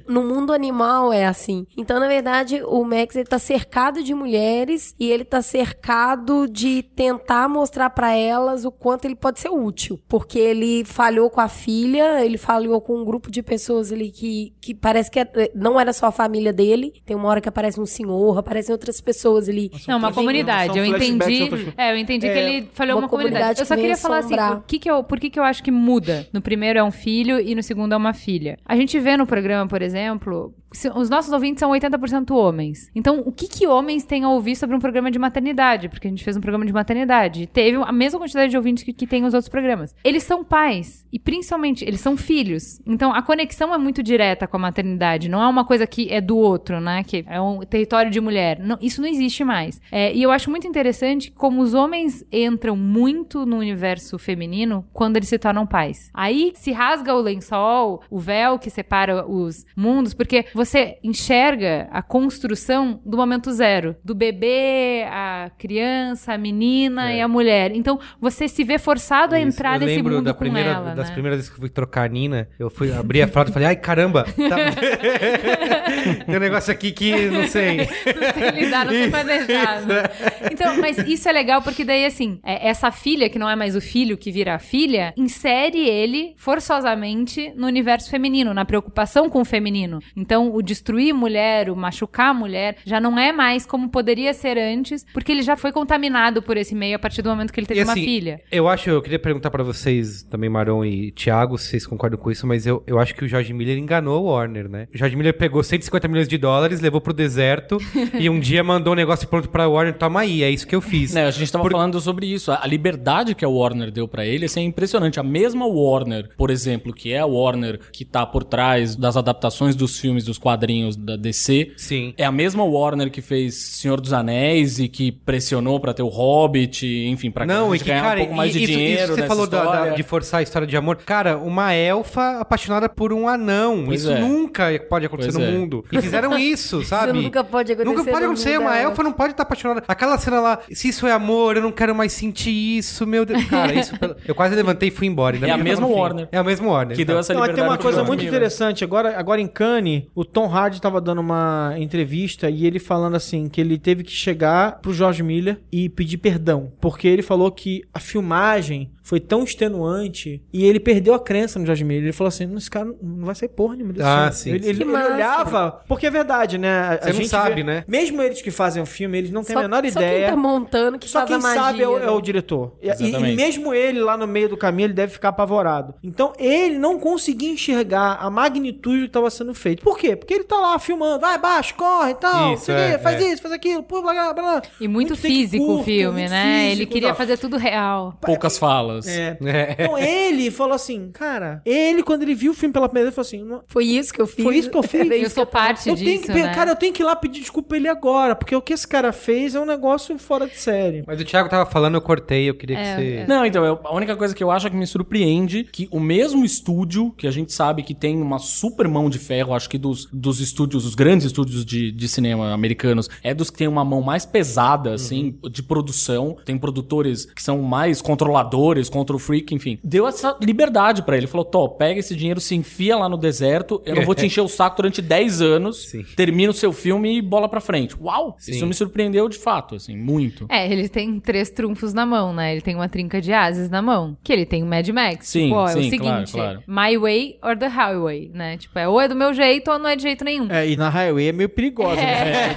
[0.09, 1.67] No mundo animal é assim.
[1.77, 6.83] Então, na verdade, o Max ele tá cercado de mulheres e ele tá cercado de
[6.83, 9.99] tentar mostrar pra elas o quanto ele pode ser útil.
[10.09, 14.53] Porque ele falhou com a filha, ele falhou com um grupo de pessoas ali que,
[14.61, 16.93] que parece que é- não era só a família dele.
[17.05, 19.71] Tem uma hora que aparece um senhor, aparecem outras pessoas ali.
[19.87, 20.79] Não, uma comunidade.
[20.79, 21.49] Eu entendi.
[21.77, 23.37] É, eu entendi que É, ele falhou uma uma, comunidade.
[23.43, 25.45] comunidade Eu só que queria falar assim, o que que eu, por que que eu
[25.45, 26.27] acho que muda?
[26.33, 28.59] No primeiro é um filho e no segundo é uma filha.
[28.65, 30.53] A gente vê no programa, por exemplo, se-
[30.95, 32.91] os nossos ouvintes são 80% homens.
[32.95, 35.89] Então, o que que homens têm a ouvir sobre um programa de maternidade?
[35.89, 37.47] Porque a gente fez um programa de maternidade.
[37.47, 39.95] Teve a mesma quantidade de ouvintes que, que tem os outros programas.
[40.05, 41.07] Eles são pais.
[41.13, 42.81] E principalmente, eles são filhos.
[42.87, 45.29] Então, a conexão é muito direta com a maternidade.
[45.29, 47.03] Não é uma coisa que é do outro, né?
[47.05, 48.59] Que é um território de mulher.
[48.59, 49.81] Não, isso não existe mais.
[49.91, 55.17] É, e eu acho muito interessante como os homens entram muito no universo feminino quando
[55.17, 56.11] eles se tornam pais.
[56.13, 60.66] Aí se rasga o lençol, o véu que separa os mundos, porque você
[61.03, 63.97] enxerga a construção do momento zero.
[64.05, 67.73] Do bebê, a criança, a menina e a mulher.
[67.75, 69.49] Então, você se vê forçado a Isso.
[69.49, 71.13] entrar eu nesse mundo da primeira, ela, das né?
[71.15, 73.69] primeiras vezes que eu fui trocar a Nina, eu fui abrir a fralda e falei,
[73.69, 74.57] ai caramba, tá-
[76.27, 77.77] tem um negócio aqui que não sei.
[77.79, 79.81] não sei lidar, não sei planejar.
[79.87, 80.03] né?
[80.51, 83.77] Então, mas isso é legal porque daí, assim, é, essa filha, que não é mais
[83.77, 89.41] o filho que vira a filha, insere ele forçosamente no universo feminino, na preocupação com
[89.41, 89.99] o feminino.
[90.17, 94.33] Então, Então, o destruir mulher, o machucar a mulher, já não é mais como poderia
[94.33, 97.61] ser antes, porque ele já foi contaminado por esse meio a partir do momento que
[97.61, 98.41] ele teve E uma assim, filha.
[98.51, 102.31] Eu acho, eu queria perguntar pra vocês, também Maron e Thiago, se vocês concordam com
[102.31, 104.89] isso, mas eu, eu acho que o George Miller enganou o Warner, né?
[104.95, 107.79] O George Miller pegou 150 milhões de dólares, levou pro deserto
[108.19, 110.81] e um dia mandou um negócio pronto pra Warner, toma aí, é isso que eu
[110.81, 111.15] fiz.
[111.15, 112.53] Né, a gente tava falando sobre isso.
[112.53, 115.19] A liberdade que a Warner deu pra ele assim, é impressionante.
[115.19, 119.75] A mesma Warner, por exemplo, que é a Warner que tá por trás das adaptações
[119.75, 122.15] dos filmes, dos quadrinhos da DC, Sim.
[122.17, 126.09] é a mesma Warner que fez Senhor dos Anéis e que pressionou pra ter o
[126.09, 129.03] Hobbit, enfim, pra Não, e que, ganhar cara, um pouco mais e- de isso, dinheiro
[129.05, 129.93] isso você nessa falou da- da- história.
[129.93, 130.97] de forçar a história de amor.
[130.97, 133.85] Cara, uma elfa apaixonada por um anão.
[133.87, 134.19] Pois isso é.
[134.21, 135.59] nunca pode acontecer Pois no é.
[135.59, 135.85] mundo.
[135.93, 137.13] E fizeram isso, sabe?
[137.21, 138.59] nunca pode acontecer Nunca pode acontecer.
[138.59, 139.83] Uma da elfa não pode estar apaixonada.
[139.89, 143.45] Aquela cena lá, se isso é amor, eu não quero mais sentir isso, meu Deus.
[143.45, 143.93] Cara, isso.
[144.27, 145.37] Eu quase levantei e fui embora.
[145.37, 145.87] ainda É a que mesma.
[145.87, 146.29] Warner.
[146.33, 146.97] É a mesma Warner.
[146.97, 147.15] Que então.
[147.15, 148.83] deu essa Não, mas liberdade tem uma coisa muito interessante.
[148.85, 153.49] Agora, agora em Cannes, o Tom Hardy tava dando uma entrevista e ele falando assim
[153.49, 157.83] que ele teve que chegar pro George Miller e pedir perdão, porque ele falou que
[157.93, 162.05] a filmagem foi tão extenuante e ele perdeu a crença no George Miller.
[162.05, 164.63] Ele falou assim: "Esse cara não vai ser porra nenhuma desse Ah, filme." sim, Ele,
[164.65, 164.69] sim.
[164.71, 166.69] ele- ele olhava, porque é verdade, né?
[166.81, 167.85] A, Você a não gente sabe, vê- né?
[167.87, 170.27] Mesmo eles que fazem o filme, eles não têm a menor só ideia.
[170.27, 171.63] quem tá montando que Só faz quem a magia.
[171.63, 172.23] sabe é o, é o né?
[172.23, 172.73] diretor.
[172.83, 173.33] E- E, Exatamente.
[173.33, 175.95] e mesmo ele lá no meio do caminho, ele deve ficar apavorado.
[176.03, 179.83] Então ele não conseguia enxergar a magnitude do que estava sendo feito.
[179.83, 180.17] Por quê?
[180.17, 183.33] Porque ele tá lá filmando, vai baixo, corre e tal, Isso, o é, faz é.
[183.33, 184.63] isso, faz aquilo, pô, blá, blá, blá.
[184.81, 186.65] E muito, take físico o curto, filme, muito né?
[186.67, 187.17] ele físico, queria tal.
[187.17, 188.17] fazer tudo real.
[188.21, 188.96] Poucas falas.
[189.07, 189.37] É.
[189.47, 189.73] É.
[189.73, 193.27] Então ele falou assim, cara, ele quando ele viu o filme pela primeira vez, falou
[193.27, 194.45] assim, "Não- Foi isso que eu fiz.
[194.45, 195.11] Foi isso que eu fiz.
[195.11, 196.55] Eu sou que parte eu disso, tenho que, né?
[196.55, 198.87] cara, eu tenho que ir lá pedir desculpa pra ele agora, porque o que esse
[198.87, 201.03] cara fez é um negócio fora de série.
[201.07, 203.13] Mas o Thiago tava falando, eu cortei, eu queria que É, você.
[203.17, 203.27] é.
[203.27, 205.99] Não, então, eu- a única coisa que eu acho é que me surpreende que o
[206.01, 209.79] mesmo estúdio, que a gente sabe que tem uma super mão de ferro, acho que
[209.79, 213.85] dos, dos estúdios, os grandes estúdios de, de cinema americanos, é dos que tem uma
[213.85, 216.37] mão mais pesada, assim, de produção.
[216.45, 219.79] Tem produtores que são mais controladores, control freak, enfim.
[219.83, 221.27] Deu essa liberdade pra ele.
[221.27, 224.41] Falou, Tó, pega esse dinheiro, se enfia lá no deserto, eu não vou te encher
[224.41, 226.05] o saco durante 10 anos, Sim.
[226.17, 227.97] termina o seu filme e bola pra frente.
[228.01, 228.37] Uau!
[228.39, 228.53] Sim.
[228.53, 230.47] Isso me surpreendeu de fato, assim, muito.
[230.49, 232.53] É, ele tem três trunfos na mão, né?
[232.53, 234.17] Ele tem uma trinca de ases na mão.
[234.23, 235.29] Que ele tem o Mad Max.
[235.29, 236.91] Sim, tipo, ó, é o sim, seguinte: claro, claro.
[236.91, 238.57] My way or the highway, né?
[238.57, 240.51] Tipo, é ou é do meu jeito ou não é de jeito nenhum.
[240.51, 242.55] É, e na Highway é meio perigosa, né?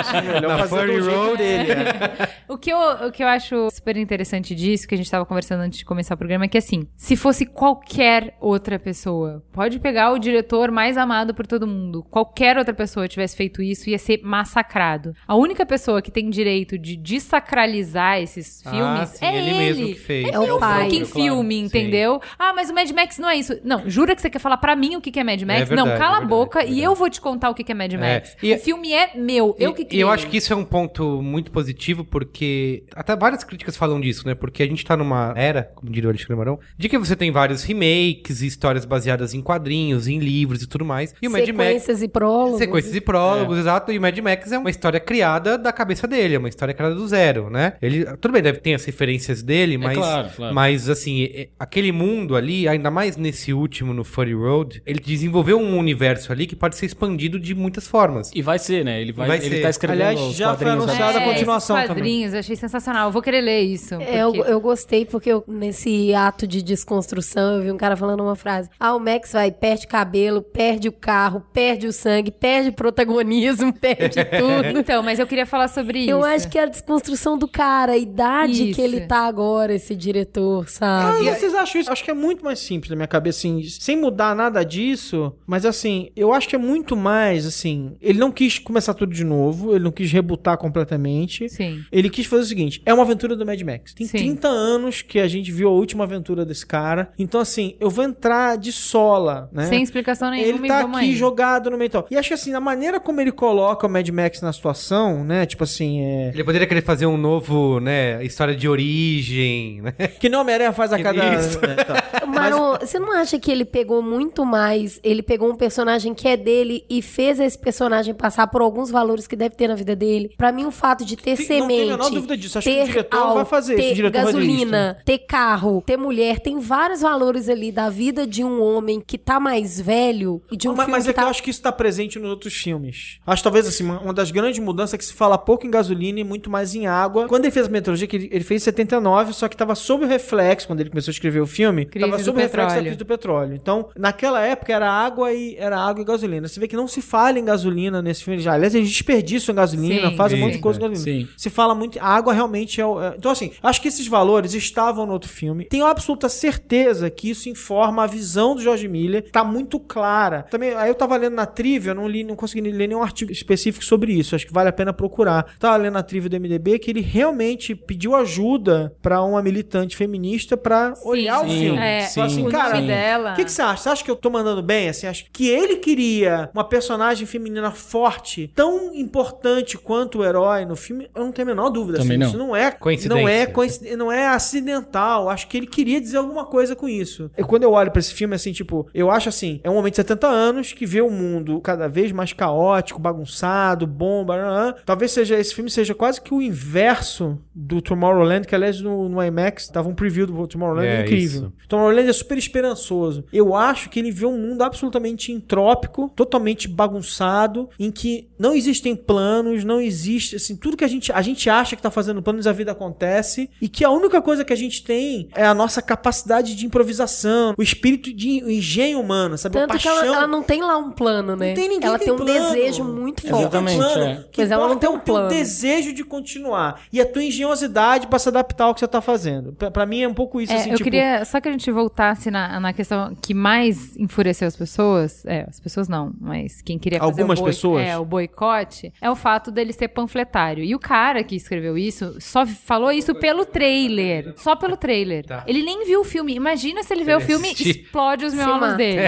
[0.00, 1.36] Assim, melhor Na Furry Road.
[1.38, 1.94] dele, né?
[2.46, 5.43] O que, eu, o que eu acho super interessante disso, que a gente tava conversando
[5.50, 10.12] antes de começar o programa, é que assim, se fosse qualquer outra pessoa, pode pegar
[10.12, 14.20] o diretor mais amado por todo mundo, qualquer outra pessoa tivesse feito isso, ia ser
[14.22, 15.14] massacrado.
[15.26, 19.58] A única pessoa que tem direito de desacralizar esses Ah, filmes sim, é ele ele.
[19.58, 20.28] mesmo que fez.
[20.28, 20.88] É É o pai.
[20.88, 21.64] Claro, filme, sim.
[21.64, 22.20] entendeu?
[22.38, 23.58] Ah, mas o Mad Max não é isso.
[23.64, 25.68] Não, jura que você quer falar pra mim o que é Mad Max?
[25.68, 27.70] verdade, não, cala é a verdade, boca é e eu vou te contar o que
[27.70, 28.36] é Mad Max.
[28.42, 30.00] E- o filme é meu, eu que E- criei.
[30.00, 34.00] E eu acho que isso é um ponto muito positivo, porque até várias críticas falam
[34.00, 34.34] disso, né?
[34.34, 37.30] Porque a gente tá numa era, como diria o Alexandre Marão, de que você tem
[37.30, 41.14] vários remakes e histórias baseadas em quadrinhos, em livros e tudo mais.
[41.20, 41.56] E o Mad Max.
[41.56, 42.58] Sequências e prólogos.
[42.58, 43.92] Sequências e prólogos, exato.
[43.92, 46.94] E o Mad Max é uma história criada da cabeça dele, é uma história criada
[46.94, 47.74] do zero, né?
[47.82, 50.54] Ele, tudo bem, deve ter as referências dele, mas, claro, claro.
[50.54, 55.58] mas assim, é- aquele mundo ali, ainda mais nesse último, no Furry Road, ele desenvolveu
[55.58, 58.30] um universo ali que pode ser expandido de muitas formas.
[58.34, 59.00] E vai ser, né?
[59.00, 59.62] Ele vai, Vai ele ser.
[59.62, 61.24] tá escrevendo Aliás, os já foi quadrinhos anunciado agora.
[61.24, 62.02] a continuação esses também.
[62.02, 63.08] quadrinhos, eu achei sensacional.
[63.08, 63.94] Eu vou querer ler isso.
[63.94, 67.96] É, eu, porque- eu gostei porque eu, nesse ato de desconstrução eu vi um cara
[67.96, 68.68] falando uma frase.
[68.78, 74.24] Ah, o Max vai, perde cabelo, perde o carro, perde o sangue, perde protagonismo, perde
[74.24, 74.78] tudo.
[74.78, 76.10] Então, mas eu queria falar sobre isso.
[76.10, 78.74] Eu acho que é a desconstrução do cara, a idade Isso.
[78.76, 81.24] que ele tá agora, esse diretor, Ah, sabe?
[81.30, 81.90] vocês acham isso?
[81.90, 85.64] Acho que é muito mais simples na minha cabeça, assim, sem mudar nada disso, mas
[85.64, 89.74] assim, eu acho que é muito mais, assim, ele não quis começar tudo de novo,
[89.74, 91.48] ele não quis rebutar completamente.
[91.48, 91.82] Sim.
[91.90, 93.94] Ele quis fazer o seguinte: é uma aventura do Mad Max.
[93.94, 94.18] Tem Sim.
[94.18, 97.10] 30 anos que a gente viu a última aventura desse cara.
[97.18, 99.66] Então, assim, eu vou entrar de sola, né?
[99.66, 101.16] Sem explicação nenhuma Ele tá vamos aqui aí.
[101.16, 102.06] jogado no meio e tal.
[102.10, 105.46] E acho que assim, a maneira como ele coloca o Mad Max na situação, né?
[105.46, 106.30] Tipo assim, é.
[106.34, 109.92] Ele poderia querer fazer um novo, né, história de origem, né?
[110.20, 111.34] Que nem o Homem-Aranha faz a cada.
[111.34, 111.58] Isso.
[111.64, 112.26] É, tá.
[112.26, 115.00] Maron, você não acha que ele pegou muito mais?
[115.02, 119.26] Ele pegou um personagem que é dele e fez esse personagem passar por alguns valores
[119.26, 120.30] que deve ter na vida dele.
[120.36, 122.58] Pra mim, o fato de ter Tem- semente, não tenho a menor dúvida disso.
[122.58, 125.96] Acho que ter o diretor álcool, vai fazer, esse ter diretor gasolina, ter carro, ter
[125.96, 130.56] mulher, tem vários valores ali da vida de um homem que tá mais velho e
[130.56, 132.18] de um mas, filme mas que é que tá eu acho que isso tá presente
[132.18, 133.18] nos outros filmes.
[133.26, 136.24] Acho talvez assim, uma das grandes mudanças é que se fala pouco em gasolina e
[136.24, 137.26] muito mais em água.
[137.28, 140.04] Quando ele fez a metrologia, que ele, ele fez em 79, só que tava sob
[140.04, 142.80] o reflexo, quando ele começou a escrever o filme, Crise tava sob o reflexo da
[142.82, 143.54] crise do petróleo.
[143.54, 146.46] Então, naquela época era água e era água e gasolina.
[146.48, 148.40] Você vê que não se fala em gasolina nesse filme.
[148.40, 148.52] Já.
[148.54, 150.92] Aliás, eles desperdiçam em gasolina, Sim, fazem um sim, monte de coisa com sim.
[150.92, 151.28] gasolina.
[151.36, 151.98] Se fala muito.
[151.98, 153.14] A água realmente é, o- é.
[153.16, 154.54] Então, assim, acho que esses valores
[154.84, 155.64] estavam no outro filme.
[155.64, 159.30] Tenho absoluta certeza que isso informa a visão do George Miller.
[159.30, 160.42] Tá muito clara.
[160.50, 163.32] Também, aí eu tava lendo na trivia, eu não li, não consegui ler nenhum artigo
[163.32, 164.34] específico sobre isso.
[164.34, 165.54] Acho que vale a pena procurar.
[165.58, 170.56] Tava lendo na trivia do MDB que ele realmente pediu ajuda pra uma militante feminista
[170.56, 171.78] pra olhar o sim, filme.
[171.80, 173.32] É, sim, assim, o cara, dela.
[173.32, 173.82] o que, que você acha?
[173.82, 174.88] Você acha que eu tô mandando bem?
[174.88, 180.76] Assim, acho que ele queria uma personagem feminina forte, tão importante quanto o herói no
[180.76, 181.98] filme, eu não tenho a menor dúvida.
[181.98, 182.28] Também assim, não.
[182.28, 183.22] Isso não é Coincidência.
[183.22, 184.26] Não é, coinci- não é
[184.74, 185.28] acidental.
[185.28, 187.30] Acho que ele queria dizer alguma coisa com isso.
[187.36, 189.90] Eu, quando eu olho pra esse filme, assim, tipo, eu acho assim, é um homem
[189.90, 194.36] de 70 anos que vê o mundo cada vez mais caótico, bagunçado, bomba.
[194.36, 194.74] né.
[194.84, 199.22] Talvez seja esse filme seja quase que o inverso do Tomorrowland, que aliás no, no
[199.22, 201.24] IMAX tava um preview do Tomorrowland É, incrível.
[201.24, 201.52] isso.
[201.68, 203.24] Tomorrowland é super esperançoso.
[203.32, 208.94] Eu acho que ele vê um mundo absolutamente entrópico, totalmente bagunçado, em que não existem
[208.96, 212.46] planos, não existe, assim, tudo que a gente, a gente acha que tá fazendo planos,
[212.46, 215.80] a vida acontece, e que a única coisa que a gente tem é a nossa
[215.82, 219.58] capacidade de improvisação, o espírito de engenho humano, sabe?
[219.58, 220.04] a Tanto que paixão.
[220.04, 221.48] ela, ela não tem lá um plano, né?
[221.48, 222.32] Não tem ninguém ela tem tem um plano.
[222.54, 223.40] desejo muito forte.
[223.42, 223.76] Exatamente.
[223.78, 224.02] plano.
[224.04, 224.24] é.
[224.30, 225.28] Que Mas ela não tem é um o teu plano.
[225.28, 226.82] desejo de continuar.
[226.92, 229.52] E a tua engenhosidade pra se adaptar ao que você tá fazendo.
[229.52, 230.84] Pra, pra mim é um pouco isso, É, assim, eu tipo...
[230.84, 235.24] queria só que a gente voltasse na, na questão que mais enfureceu as pessoas.
[235.26, 237.86] É, as pessoas não, mas quem queria fazer Algumas o boi- pessoas?
[237.86, 240.62] É, o boicote, é o fato dele ser panfletário.
[240.64, 244.34] E o cara que escreveu isso só falou isso pelo trailer.
[244.36, 245.24] Só pelo trailer.
[245.24, 245.44] Tá.
[245.46, 246.34] Ele nem viu o filme.
[246.34, 249.00] Imagina se ele vê o filme e explode os miolos dele.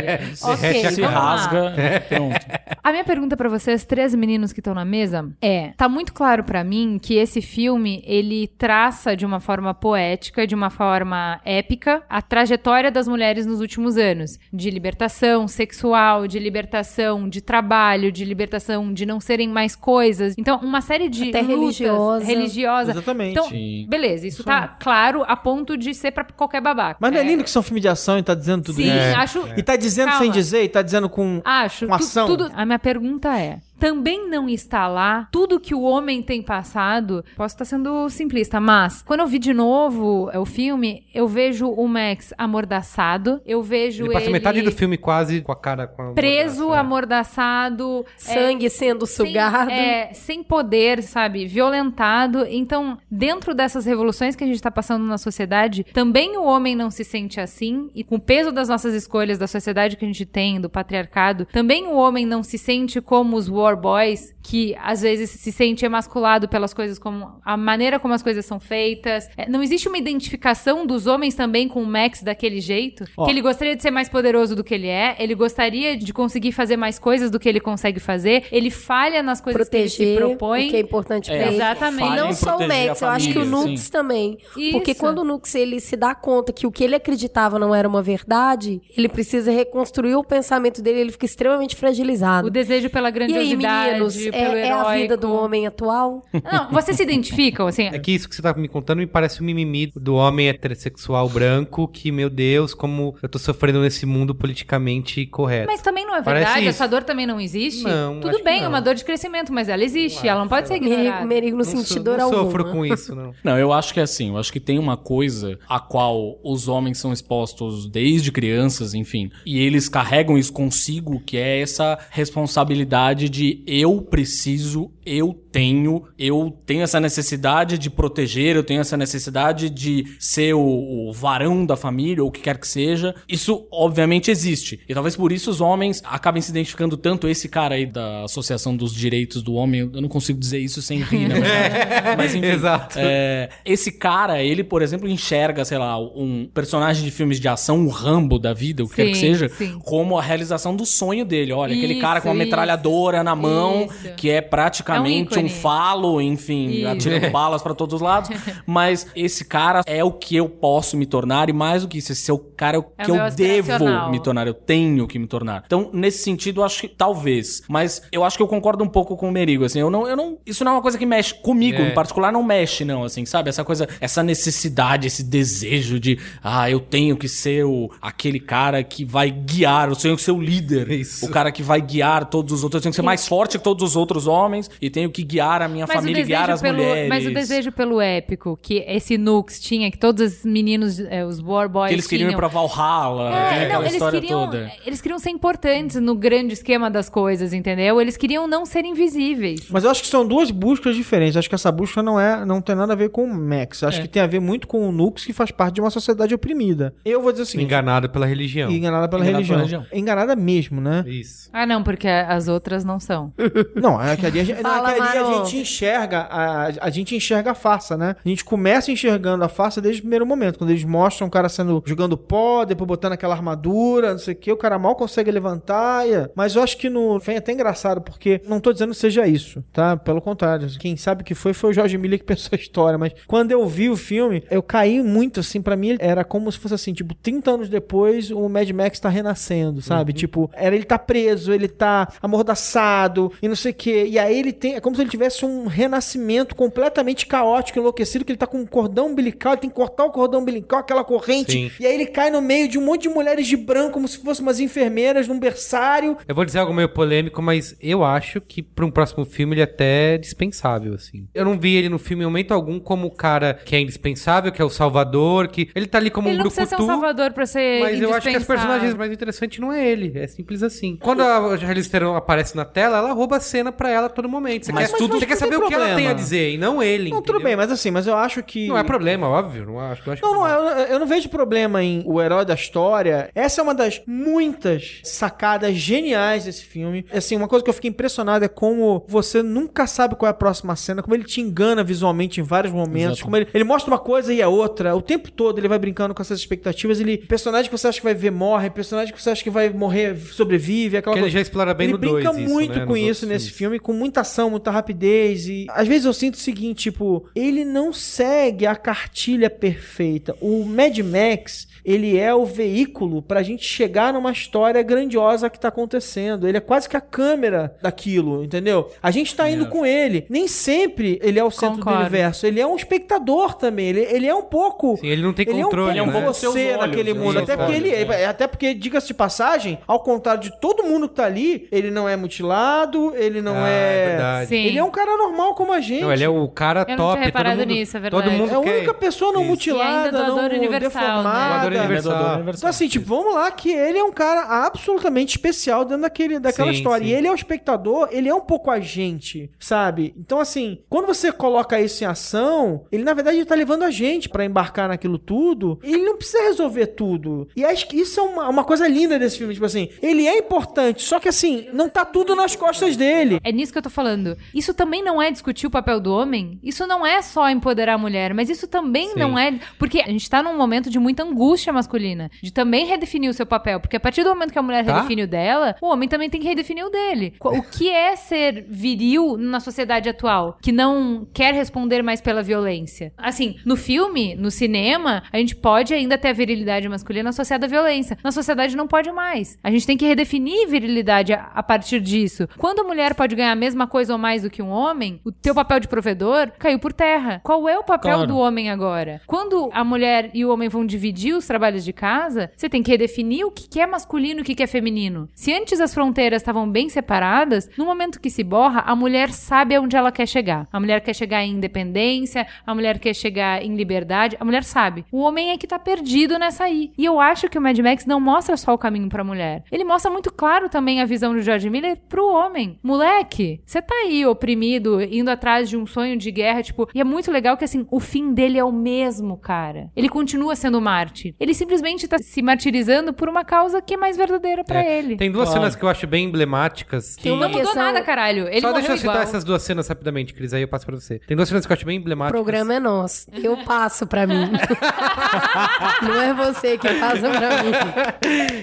[0.43, 1.75] ok, derrete a Se rasga,
[2.09, 2.47] pronto.
[2.83, 6.45] A minha pergunta pra vocês, três meninos que estão na mesa, é: tá muito claro
[6.45, 12.03] pra mim que esse filme ele traça de uma forma poética, de uma forma épica,
[12.09, 18.25] a trajetória das mulheres nos últimos anos, de libertação sexual, de libertação de trabalho, de
[18.25, 20.35] libertação de não serem mais coisas.
[20.39, 22.25] Então, uma série de Até lutas religiosa.
[22.25, 22.91] religiosa.
[22.93, 23.31] Exatamente.
[23.33, 23.49] Então,
[23.89, 26.97] beleza, isso tá claro a ponto de ser pra qualquer babaca.
[27.01, 29.16] Mas não é lindo que são filme de ação e tá dizendo tudo Sim, isso?
[29.18, 29.49] acho.
[29.57, 30.22] E tá dizendo Calma.
[30.22, 31.41] sem dizer, e tá dizendo com.
[31.45, 31.87] Acho.
[31.87, 32.26] com tu- ação.
[32.26, 37.24] tudo, a minha pergunta é: também não está lá tudo que o homem tem passado?
[37.37, 41.68] Posso estar sendo simplista, mas quando eu vi de novo é, o filme, eu vejo
[41.68, 45.87] o Max amordaçado, eu vejo Ele ele, passa metade do filme quase com a cara
[45.87, 46.81] com a preso, mordaça, né?
[46.81, 49.70] amordaçado, é, Sangue sendo sugado.
[49.70, 51.47] sem, é, sem poder, sabe?
[51.47, 52.47] Violentado.
[52.49, 56.91] Então, dentro dessas revoluções que a gente tá passando na sociedade, também o homem não
[56.91, 57.91] se sente assim.
[57.95, 61.47] E com o peso das nossas escolhas, da sociedade que a gente tem, do patriarcado,
[61.47, 65.85] também o homem não se sente como os war boys, que às vezes se sente
[65.85, 69.29] emasculado pelas coisas como a maneira como as coisas são feitas.
[69.37, 73.05] É, não existe uma identificação dos homens também com o Max daquele jeito.
[73.17, 73.25] Ó.
[73.25, 76.53] Que ele gostaria de ser mais poderoso do que ele é, ele gostaria de conseguir
[76.53, 79.97] fazer mais coisas do que ele consegue fazer, ele falha nas coisas que ele se
[79.97, 80.67] proteger propõe.
[80.67, 81.57] o que é importante É, pra ele.
[81.57, 82.12] Exatamente.
[82.12, 83.91] E não só o proteger Max, eu acho que o Nux sim.
[83.91, 84.39] também.
[84.73, 85.01] Porque Isso.
[85.01, 88.03] quando o Nux ele se dá conta que o que ele acreditava não era uma
[88.03, 92.47] verdade, ele precisa reconstruir o pensamento dele, ele fica extremamente fragilizado.
[92.47, 96.23] O desejo pela E aí, grandiosidade, meninos, é, é a vida do homem atual?
[96.33, 97.85] Não, vocês se identificam, assim?
[97.87, 101.29] É que isso que você tá me contando me parece um mimimi do homem heterossexual
[101.29, 105.67] branco que, meu Deus, como eu tô sofrendo nesse mundo politicamente correto.
[105.67, 106.69] Mas também não é Parece verdade, isso.
[106.71, 107.85] essa dor também não existe.
[107.85, 108.69] Não, Tudo bem, é não.
[108.71, 111.25] uma dor de crescimento, mas ela existe, ela não pode ser ignorada.
[111.27, 112.43] Merigo no Não sentido so- dor não alguma.
[112.45, 113.33] sofro com isso, não.
[113.45, 114.29] Não, eu acho que é assim.
[114.31, 119.31] Eu acho que tem uma coisa a qual os homens são expostos desde crianças, enfim,
[119.45, 126.57] e eles carregam isso consigo, que é essa responsabilidade de eu preciso, eu tenho, eu
[126.67, 131.77] tenho essa necessidade de proteger, eu tenho essa necessidade de ser o, o varão da
[131.77, 133.15] família, ou o que quer que seja.
[133.29, 134.81] Isso, obviamente, existe.
[134.89, 137.29] E talvez por isso os homens acabem se identificando tanto.
[137.29, 141.01] Esse cara aí da Associação dos Direitos do Homem, eu não consigo dizer isso sem
[141.01, 142.17] rir, na verdade.
[142.17, 142.47] Mas enfim.
[142.47, 142.99] Exato.
[142.99, 147.79] É, esse cara, ele, por exemplo, enxerga, sei lá, um personagem de filmes de ação,
[147.79, 149.79] um Rambo da vida, o que quer que Sim, seja, sim.
[149.85, 151.53] como a realização do sonho dele.
[151.53, 152.45] Olha, aquele Isso, cara com uma isso.
[152.45, 154.14] metralhadora na mão, Isso.
[154.16, 156.89] que é praticamente É um um, falo, enfim, Isso.
[156.89, 158.30] atirando balas pra todos os lados.
[158.66, 162.12] Mas esse cara é o que eu posso me tornar, e mais do que isso,
[162.12, 164.11] esse é o cara É que o eu meu devo aspiracional.
[164.11, 165.62] me tornar, eu tenho que me tornar.
[165.66, 167.62] Então, nesse sentido, eu acho que talvez.
[167.68, 170.16] Mas eu acho que eu concordo um pouco com o Merigo, assim, eu não, eu
[170.16, 170.39] não.
[170.47, 171.91] Isso não é uma coisa que mexe comigo, É.
[171.91, 173.49] em particular, não mexe, não, assim, sabe?
[173.51, 178.82] Essa coisa, essa necessidade, esse desejo de, ah, eu tenho que ser o, aquele cara
[178.82, 181.26] que vai guiar, eu tenho que ser o líder, Isso.
[181.26, 183.59] o cara que vai guiar todos os outros, eu tenho que ser mais mais forte
[183.59, 186.51] que todos os outros homens e tenho que guiar a minha Mas família e guiar
[186.51, 187.09] as pelo, mulheres.
[187.09, 191.41] mas o desejo pelo épico que esse Nux tinha, que todos os meninos, eh, os
[191.41, 192.39] War Boys que eles queriam ir tinham.
[192.39, 194.72] pra Valhalla, É, tem não, aquela eles história queriam, toda.
[194.87, 198.01] eles queriam ser importantes no grande esquema das coisas, entendeu?
[198.01, 199.66] Eles queriam não ser invisíveis.
[199.70, 201.37] Mas eu acho que são duas buscas diferentes.
[201.37, 203.83] Acho que essa busca não é, não tem nada a ver com o Max.
[203.83, 204.03] Acho É.
[204.03, 206.95] que tem a ver muito com o Nux, que faz parte de uma sociedade oprimida.
[207.05, 208.70] Eu vou dizer o seguinte: Enganado pela religião.
[208.70, 209.59] enganada pela Enganada religião.
[209.59, 209.99] pela religião.
[210.01, 211.05] Enganada mesmo, né?
[211.07, 211.49] Isso.
[211.53, 213.16] Ah, não, porque as outras não são.
[213.75, 217.55] Não, é que ali, a é Fala, a gente enxerga, a, a gente enxerga a
[217.55, 218.17] farsa, né?
[218.25, 221.49] A gente começa enxergando a farsa desde o primeiro momento, quando eles mostram o cara
[221.49, 225.31] sendo jogando pó, depois botando aquela armadura, não sei o que, o cara mal consegue
[225.31, 226.07] levantar.
[226.09, 229.27] e- Mas eu acho que no foi até engraçado, porque não tô dizendo que seja
[229.27, 229.97] isso, tá?
[229.97, 233.12] Pelo contrário, quem sabe que foi foi o Jorge Miller que pensou a história, mas
[233.27, 236.75] quando eu vi o filme, eu caí muito assim, pra mim era como se fosse
[236.75, 240.12] assim, tipo, 30 anos depois o Mad Max tá renascendo, sabe?
[240.12, 243.06] Tipo, era ele tá preso, ele tá amordaçado
[243.43, 244.07] e não sei o quê.
[244.09, 248.33] E aí ele tem, é como se ele tivesse um renascimento completamente caótico, enlouquecido, que
[248.33, 251.53] ele tá com um cordão umbilical, ele tem que cortar o cordão umbilical, aquela corrente,
[251.53, 251.71] Sim.
[251.81, 254.19] e aí ele cai no meio de um monte de mulheres de branco, como se
[254.19, 256.17] fossem umas enfermeiras num berçário.
[256.27, 259.61] Eu vou dizer algo meio polêmico, mas eu acho que pra um próximo filme ele
[259.61, 261.29] é até dispensável, assim.
[261.35, 264.53] Eu não vi ele no filme em momento algum como o cara que é indispensável,
[264.53, 266.87] que é o salvador, que ele tá ali como Ele um não precisa ser um
[266.87, 270.13] salvador pra ser Mas eu acho que as personagens mais interessantes não é ele.
[270.19, 270.99] É simples assim.
[271.01, 274.29] Quando a Charlize Theron aparece na tela, ela rouba a cena pra ela a todo
[274.29, 274.67] momento.
[274.67, 275.97] Você Mas quer, tudo- você quer não saber o que ela problema.
[275.97, 277.11] tem a dizer e não ele.
[277.11, 277.45] Não, tudo entendeu?
[277.45, 278.69] bem, mas assim, mas eu acho que.
[278.69, 279.65] Não é problema, óbvio.
[279.67, 282.45] Não acho, não acho Não, que não, eu, eu não vejo problema em o herói
[282.45, 283.31] da história.
[283.35, 287.05] Essa é uma das muitas sacadas geniais desse filme.
[287.13, 290.35] Assim, uma coisa que eu fiquei impressionado é como você nunca sabe qual é a
[290.35, 293.25] próxima cena, como ele te engana visualmente em vários momentos, Exato.
[293.25, 294.95] como ele, ele mostra uma coisa e é outra.
[294.95, 297.01] O tempo todo ele vai brincando com essas expectativas.
[297.01, 299.71] Ele, personagem que você acha que vai ver morre, personagem que você acha que vai
[299.71, 301.35] morrer sobrevive, aquela Que ele coisa.
[301.39, 303.59] já explora bem ele no brinca 2 isso, muito né, com isso nesse filmes.
[303.59, 305.49] filme, com muita ação, muita rapidez.
[305.49, 310.37] E às vezes eu sinto o seguinte: tipo, ele não segue a cartilha perfeita.
[310.41, 315.68] O Mad Max, ele é o veículo pra gente chegar numa história grandiosa que tá
[315.68, 316.49] acontecendo.
[316.49, 318.91] Ele é quase que a câmera daquilo, entendeu?
[319.03, 320.26] A gente tá indo com ele.
[320.28, 321.99] Nem sempre ele é o centro Concordo.
[321.99, 322.47] do universo.
[322.47, 323.87] Ele é um espectador também.
[323.89, 324.97] Ele, ele é um pouco.
[324.97, 326.26] Sim, ele não tem Ele é um controle, pouco né?
[326.26, 327.20] você olhos, naquele né?
[327.20, 327.32] mundo.
[327.34, 328.12] Seus Até porque olhos, ele.
[328.12, 328.26] é.
[328.26, 332.09] Até porque, diga-se de passagem, ao contrário de todo mundo que tá ali, ele não
[332.09, 334.47] é mutilado, ele não Ah, é.
[334.51, 334.55] é.
[334.57, 336.03] Ele é um cara normal como a gente.
[336.03, 337.12] Não, ele é o cara Eu não top.
[337.14, 338.22] tinha reparado todo mundo, nisso, é verdade.
[338.24, 339.51] Todo mundo É a única pessoa não Isso.
[339.51, 340.78] mutilada, E ainda não universal, né?
[340.80, 341.70] deformada.
[341.70, 342.43] Doador universal.
[342.49, 346.70] Então, assim, tipo, vamos lá que ele é um cara absolutamente especial dentro daquele, daquela
[346.72, 347.05] Sim, história.
[347.05, 347.12] sim.
[347.12, 350.14] E ele é o espectador, ele é um pouco a gente, sabe?
[350.18, 354.29] Então, assim, quando você coloca isso em ação, ele, na verdade, tá levando a gente
[354.29, 355.79] pra embarcar naquilo tudo.
[355.83, 357.49] E ele não precisa resolver tudo.
[357.57, 359.55] E acho que isso é uma, uma coisa linda desse filme.
[359.55, 363.41] Tipo assim, ele é importante, só que, assim, não tá tudo nas costas dele.
[363.43, 364.37] É nisso que eu tô falando.
[364.55, 366.59] Isso também não é discutir o papel do homem.
[366.62, 369.18] Isso não é só empoderar a mulher, mas isso também Sim.
[369.18, 369.59] não é.
[369.79, 372.31] Porque a gente tá num momento de muita angústia masculina.
[372.43, 373.81] De também redefinir o seu papel.
[373.81, 374.95] Porque a partir do momento que a mulher Tá.
[374.97, 377.35] redefine o dela, o homem também tem que redefinir o dele.
[377.41, 380.59] O que é ser viril na sociedade atual?
[380.62, 383.12] Que não quer responder mais pela violência.
[383.17, 387.69] Assim, no filme, no cinema, a gente pode ainda ter a virilidade masculina associada à
[387.69, 388.17] violência.
[388.23, 389.59] Na sociedade não pode mais.
[389.62, 392.49] A gente tem que redefinir virilidade a, a partir disso.
[392.57, 395.33] Quando a mulher pode ganhar a mesma coisa ou mais do que um homem, o
[395.33, 397.41] teu papel de provedor caiu por terra.
[397.43, 398.27] Qual é o papel Claro.
[398.29, 399.21] do homem agora?
[399.27, 402.91] Quando a mulher e o homem vão dividir os trabalhos de casa, você tem que
[402.91, 405.27] redefinir o que é masculino e o que é feminino.
[405.35, 409.75] Se antes as fronteiras estavam bem separadas, no momento que se borra, a mulher sabe
[409.75, 410.69] aonde ela quer chegar.
[410.71, 415.07] A mulher quer chegar em independência, a mulher quer chegar em liberdade, a mulher sabe.
[415.11, 416.93] O homem é que tá perdido nessa aí.
[416.99, 419.65] E eu acho que o Mad Max não mostra só o caminho pra mulher.
[419.73, 422.79] Ele mostra muito claro também a visão do George Miller pro homem.
[422.83, 427.05] Moleque, você tá aí oprimido, indo atrás de um sonho de guerra, tipo, e é
[427.05, 429.91] muito legal que assim, o fim dele é o mesmo, cara.
[429.97, 431.35] Ele continua sendo mártir.
[431.47, 435.17] Ele simplesmente tá se martirizando por uma causa que é mais verdadeira pra É, ele.
[435.17, 435.61] Tem duas Claro.
[435.61, 437.15] cenas que eu acho bem emblemáticas.
[437.15, 437.23] Que...
[437.23, 438.49] Tem uma Não mudou nada, caralho.
[438.49, 439.23] Ele Só deixa eu morreu citar igual.
[439.23, 441.21] essas duas cenas rapidamente, Cris, aí eu passo pra você.
[441.21, 442.37] Tem duas cenas que eu acho bem O emblemáticas.
[442.43, 443.29] programa é nosso.
[443.33, 444.51] Eu passo pra mim.
[446.03, 447.73] Não é você que passa pra mim.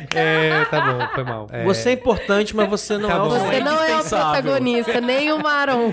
[0.15, 1.47] É, tá bom, foi mal.
[1.51, 3.29] É, Você é importante, mas você não Tá é o.
[3.29, 5.87] Você não é o protagonista, nem o Maron.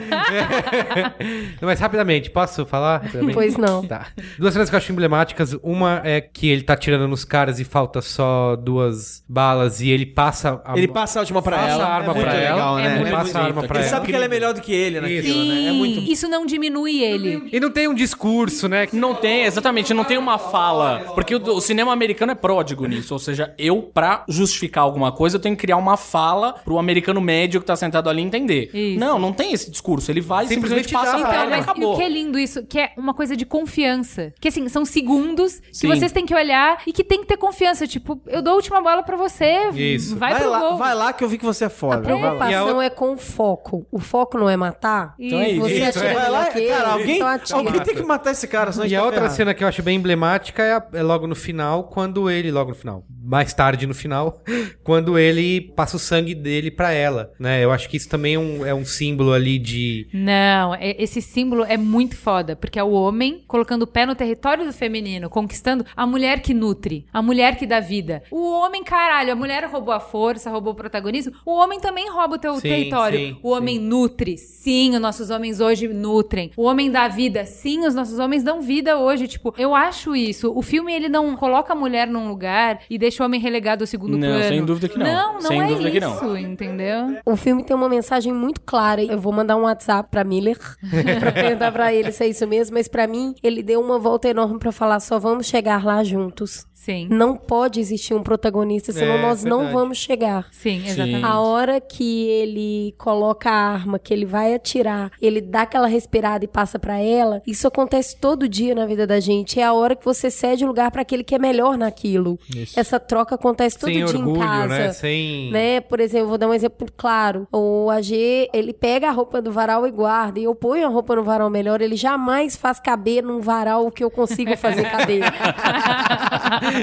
[1.60, 2.98] Não, mas rapidamente, posso falar?
[3.02, 3.34] Rapidamente?
[3.34, 3.86] Pois não.
[3.86, 4.06] Tá.
[4.38, 5.54] Duas cenas que eu acho emblemáticas.
[5.62, 10.06] Uma é que ele tá tirando nos caras e falta só duas balas e ele
[10.06, 11.84] passa a Ele passa a última pra Passa ela.
[11.84, 12.54] a arma é pra ela.
[12.54, 13.00] legal, É né?
[13.00, 13.96] Ele passa a arma pra Ele ela.
[13.96, 15.68] sabe que ela é melhor do que ele naquilo, Sim, né?
[15.68, 16.00] É muito...
[16.10, 17.48] isso não diminui ele.
[17.52, 18.88] E não tem um discurso, né?
[18.92, 21.12] Não tem, exatamente, não tem uma fala.
[21.14, 23.12] Porque o, o cinema americano é pródigo nisso.
[23.14, 27.20] Ou seja, eu, pra justificar alguma coisa, eu tenho que criar uma fala pro americano
[27.20, 28.70] médio que tá sentado ali entender.
[28.72, 28.98] Isso.
[28.98, 30.10] Não, não tem esse discurso.
[30.10, 32.02] Ele vai e Simplesmente simplesmente passa dá pra ela Então, e mas e o que
[32.02, 34.32] é lindo isso, que é uma coisa de confiança.
[34.40, 35.88] Que assim, são segundos que Sim.
[35.88, 37.86] vocês têm que olhar e que tem que ter confiança.
[37.86, 40.16] Tipo, eu dou a última bola pra você, Isso.
[40.16, 40.76] vai, Vai pro lá, gol.
[40.78, 41.96] vai lá que eu vi que você é A foda.
[41.96, 42.02] Lá.
[42.02, 43.86] preocupação a é com o foco.
[43.90, 45.14] O foco não é matar?
[45.18, 45.60] Então é isso.
[45.60, 46.14] Você Isso, atira é.
[46.14, 47.58] Vai lá, cara, alguém, então atira.
[47.58, 49.36] alguém tem que matar esse cara, senão E gente a tá outra ferrado.
[49.36, 52.70] cena que eu acho bem emblemática é, a- é logo no final, quando ele, logo
[52.70, 54.40] no final, mais tarde no final,
[54.82, 57.62] quando ele passa o sangue dele pra ela, né?
[57.64, 60.08] Eu acho que isso também é um, é um símbolo ali de...
[60.12, 64.14] Não, é- esse símbolo é muito foda, porque é o homem colocando o pé no
[64.14, 68.22] território do feminino, conquistando a mulher que nutre, a mulher que dá vida.
[68.30, 72.36] O homem, caralho, a mulher roubou a força, roubou o protagonismo, o homem também rouba
[72.36, 73.18] o teu Sim, território.
[73.18, 76.50] sim, o homem nutre, sim, os nossos homens hoje nutrem.
[76.56, 79.26] O homem dá vida, sim, os nossos homens dão vida hoje.
[79.28, 80.52] Tipo, eu acho isso.
[80.54, 83.86] O filme, ele não coloca a mulher num lugar e deixa o homem relegado ao
[83.86, 84.44] segundo Não, plano.
[84.44, 85.06] sem dúvida que não.
[85.06, 86.36] Não, não Sem é dúvida que isso, não.
[86.36, 87.18] entendeu?
[87.24, 89.02] O filme tem uma mensagem muito clara.
[89.02, 90.58] Eu vou mandar um WhatsApp pra Miller
[91.20, 92.74] pra perguntar pra ele se é isso mesmo.
[92.74, 96.02] Mas pra mim, ele deu uma volta enorme pra falar: só vamos chegar lá
[96.40, 96.66] juntos.
[96.80, 97.06] Sim.
[97.10, 99.74] Não pode existir um protagonista, senão É, nós não verdade.
[99.78, 100.46] vamos chegar.
[100.50, 101.22] Sim, exatamente.
[101.26, 106.42] A hora que ele coloca a arma, que ele vai atirar, ele dá aquela respirada
[106.42, 109.60] e passa pra ela, isso acontece todo dia na vida da gente.
[109.60, 112.38] É a hora que você cede o lugar pra aquele que é melhor naquilo.
[112.74, 114.68] Essa troca acontece todo sem dia orgulho, em casa.
[114.78, 114.92] né?
[114.94, 115.50] Sem...
[115.52, 115.80] Né?
[115.82, 117.46] Por exemplo, vou dar um exemplo claro.
[117.52, 120.40] O AG, ele pega a roupa do varal e guarda.
[120.40, 121.82] E eu ponho a roupa no varal melhor.
[121.82, 125.24] Ele jamais faz caber num varal o que eu consigo fazer caber.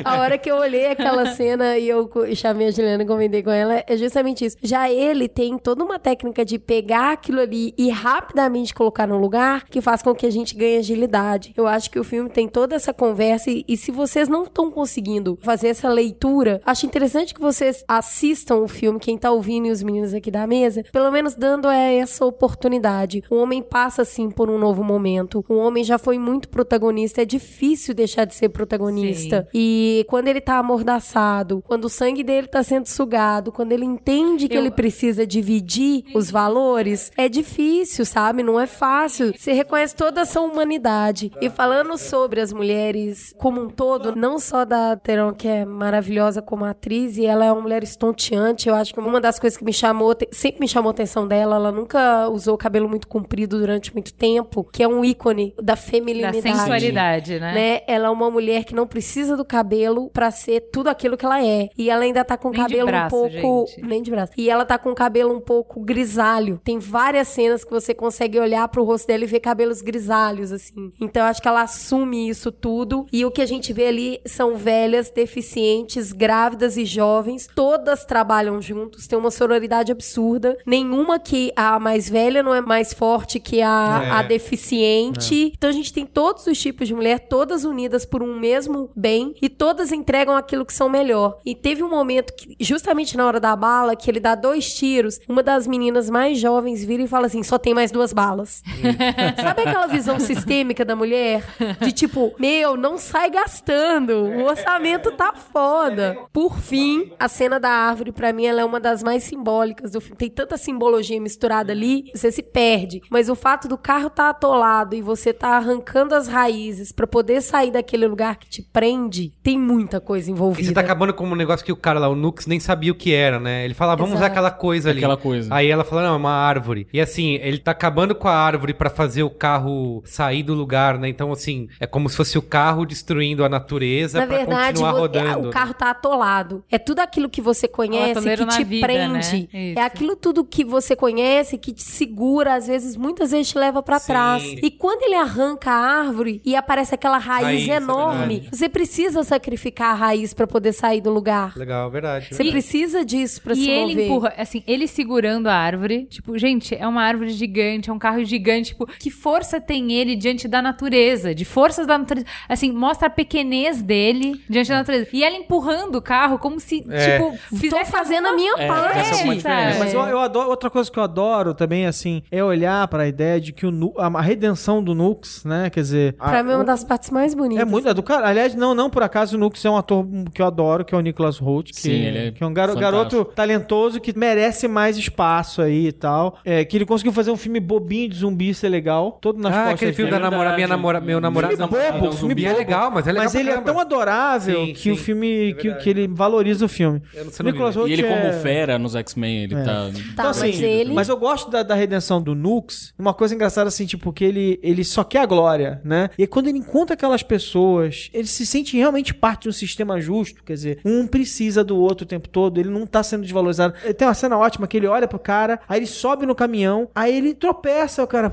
[0.03, 3.51] A hora que eu olhei aquela cena e eu chamei a Juliana e comentei com
[3.51, 4.57] ela, é justamente isso.
[4.61, 9.65] Já ele tem toda uma técnica de pegar aquilo ali e rapidamente colocar no lugar
[9.65, 11.53] que faz com que a gente ganhe agilidade.
[11.55, 14.71] Eu acho que o filme tem toda essa conversa e, e se vocês não estão
[14.71, 19.71] conseguindo fazer essa leitura, acho interessante que vocês assistam o filme, quem tá ouvindo e
[19.71, 23.23] os meninos aqui da mesa, pelo menos dando é, essa oportunidade.
[23.29, 25.43] O homem passa assim por um novo momento.
[25.47, 29.36] O homem já foi muito protagonista, é difícil deixar de ser protagonista.
[29.53, 34.47] E quando ele tá amordaçado, quando o sangue dele tá sendo sugado, quando ele entende
[34.47, 38.41] que Eu- ele precisa dividir os valores, é difícil, sabe?
[38.43, 39.33] Não é fácil.
[39.37, 41.31] Você reconhece toda essa humanidade.
[41.41, 46.41] E falando sobre as mulheres como um todo, não só da Teron, que é maravilhosa
[46.41, 49.63] como atriz, e ela é uma mulher estonteante, eu acho que uma das coisas que
[49.65, 53.93] me chamou, sempre me chamou a atenção dela, ela nunca usou cabelo muito comprido durante
[53.93, 57.53] muito tempo, que é um ícone da Da feminilidade sensualidade, né?
[57.53, 57.81] né?
[57.87, 61.43] Ela é uma mulher que não precisa do cabelo pra ser tudo aquilo que ela
[61.43, 61.69] é.
[61.77, 63.67] E ela ainda tá com o cabelo braço, um pouco.
[63.71, 63.81] gente.
[63.85, 64.31] Nem de braço.
[64.37, 66.61] E ela tá com o cabelo um pouco grisalho.
[66.63, 70.91] Tem várias cenas que você consegue olhar pro rosto dela e ver cabelos grisalhos, assim.
[71.01, 73.05] Então eu acho que ela assume isso tudo.
[73.11, 77.47] E o que a gente vê ali são velhas, deficientes, grávidas e jovens.
[77.55, 79.07] Todas trabalham juntos.
[79.07, 80.57] Tem uma sororidade absurda.
[80.65, 84.09] Nenhuma que a mais velha não é mais forte que a, É.
[84.11, 85.51] a deficiente.
[85.57, 89.16] Então a gente tem todos os tipos de mulher, todas unidas por um mesmo bem
[89.41, 91.39] e todas entregam aquilo que são melhor.
[91.45, 95.19] E teve um momento que, justamente na hora da bala, que ele dá dois tiros,
[95.27, 98.63] uma das meninas mais jovens vira e fala assim: só tem mais duas balas.
[99.41, 101.43] Sabe aquela visão sistêmica da mulher?
[101.81, 104.11] De tipo, meu, não sai gastando.
[104.11, 106.17] O orçamento tá foda.
[106.31, 110.01] Por fim, a cena da árvore, pra mim, ela é uma das mais simbólicas do
[110.01, 110.17] filme.
[110.17, 113.01] Tem tanta simbologia misturada ali, você se perde.
[113.09, 117.41] Mas o fato do carro tá atolado e você tá arrancando as raízes pra poder
[117.41, 118.96] sair daquele lugar que te prende,
[119.43, 120.67] tem muita coisa E envolvida.
[120.67, 122.95] você tá acabando com um negócio que o cara lá, o Nux, nem sabia o
[122.95, 123.63] que era, né?
[123.65, 124.31] Ele fala, vamos usar Exato.
[124.31, 124.99] aquela coisa ali.
[124.99, 125.53] Aquela coisa.
[125.53, 126.87] Aí ela fala, não, é uma árvore.
[126.91, 130.97] E assim, ele tá acabando com a árvore pra fazer o carro sair do lugar,
[130.97, 131.07] né?
[131.09, 134.89] Então, assim, é como se fosse o carro destruindo a natureza Na pra verdade, continuar
[134.89, 135.47] é, rodando.
[135.49, 136.63] o carro tá atolado.
[136.71, 139.13] É tudo aquilo que você conhece atoleiro que te vida, prende.
[139.13, 139.19] né?
[139.19, 139.47] Isso.
[139.79, 143.81] É aquilo tudo que você conhece que te segura, às vezes, muitas vezes te leva
[143.83, 144.07] pra Sim.
[144.07, 144.43] trás.
[144.61, 148.57] E quando ele arranca a árvore e aparece aquela raiz, Raiz, é enorme, verdade.
[148.57, 148.86] você precisa
[149.23, 151.53] sacrificar a raiz pra poder sair do lugar.
[151.55, 152.27] Legal, verdade.
[152.31, 154.05] Você precisa disso pra e se ele mover.
[154.05, 156.05] empurra, assim, ele segurando a árvore.
[156.05, 158.69] Tipo, gente, é uma árvore gigante, é um carro gigante.
[158.71, 161.33] Tipo, que força tem ele diante da natureza?
[161.35, 162.25] De forças da natureza.
[162.49, 165.07] Assim, mostra a pequenez dele diante da natureza.
[165.13, 167.17] E ela empurrando o carro como se, É.
[167.17, 168.99] tipo, fizesse fazendo a minha É, parte.
[168.99, 169.79] essa é uma diferença.
[169.79, 173.39] Mas eu, eu adoro, outra coisa que eu adoro também, assim, é olhar pra ideia
[173.39, 175.69] de que o, a, a redenção do Nux, né?
[175.69, 176.15] Quer dizer.
[176.19, 177.61] a- Pra mim é uma das partes mais bonitas.
[177.61, 178.27] É muito, é do cara.
[178.27, 180.97] Aliás, não, não por acaso o Nux é um ator que eu adoro, que é
[180.97, 181.71] o Nicholas Holt.
[181.71, 185.87] Que, Sim, ele é que é um garo- garoto talentoso que merece mais espaço aí
[185.87, 186.37] e tal.
[186.45, 189.57] É, que ele conseguiu fazer um filme bobinho de zumbi ser legal, todo nas Ah,
[189.57, 190.29] costas aquele filme da dele.
[190.29, 190.77] namora, minha verdade.
[190.81, 191.53] namora, meu namorado.
[191.55, 192.59] Filme namorado bobo, é um filme zumbi é bobo.
[192.59, 195.53] legal, mas é legal Mas ele é tão adorável Sim, que o sim, filme é
[195.53, 197.01] que, que ele valoriza o filme.
[197.13, 197.75] Eu não sei o nome Nicholas.
[197.75, 199.63] Holt E ele é- como fera nos X-Men, ele tá...
[199.65, 200.93] Tá, então, assim, mas ele...
[200.93, 202.93] Mas eu gosto da, da redenção do Nux.
[202.99, 206.09] Uma coisa engraçada, assim, tipo, que ele, ele só quer a glória, né?
[206.17, 210.43] E quando ele encontra aquelas pessoas, ele se sente realmente parte de um sistema justo.
[210.43, 213.73] Quer dizer, um precisa do outro o tempo todo, ele não tá sendo desvalorizado.
[213.93, 217.15] Tem uma cena ótima que ele olha pro cara, aí ele sobe no caminhão, aí
[217.15, 218.29] ele tropeça, o cara.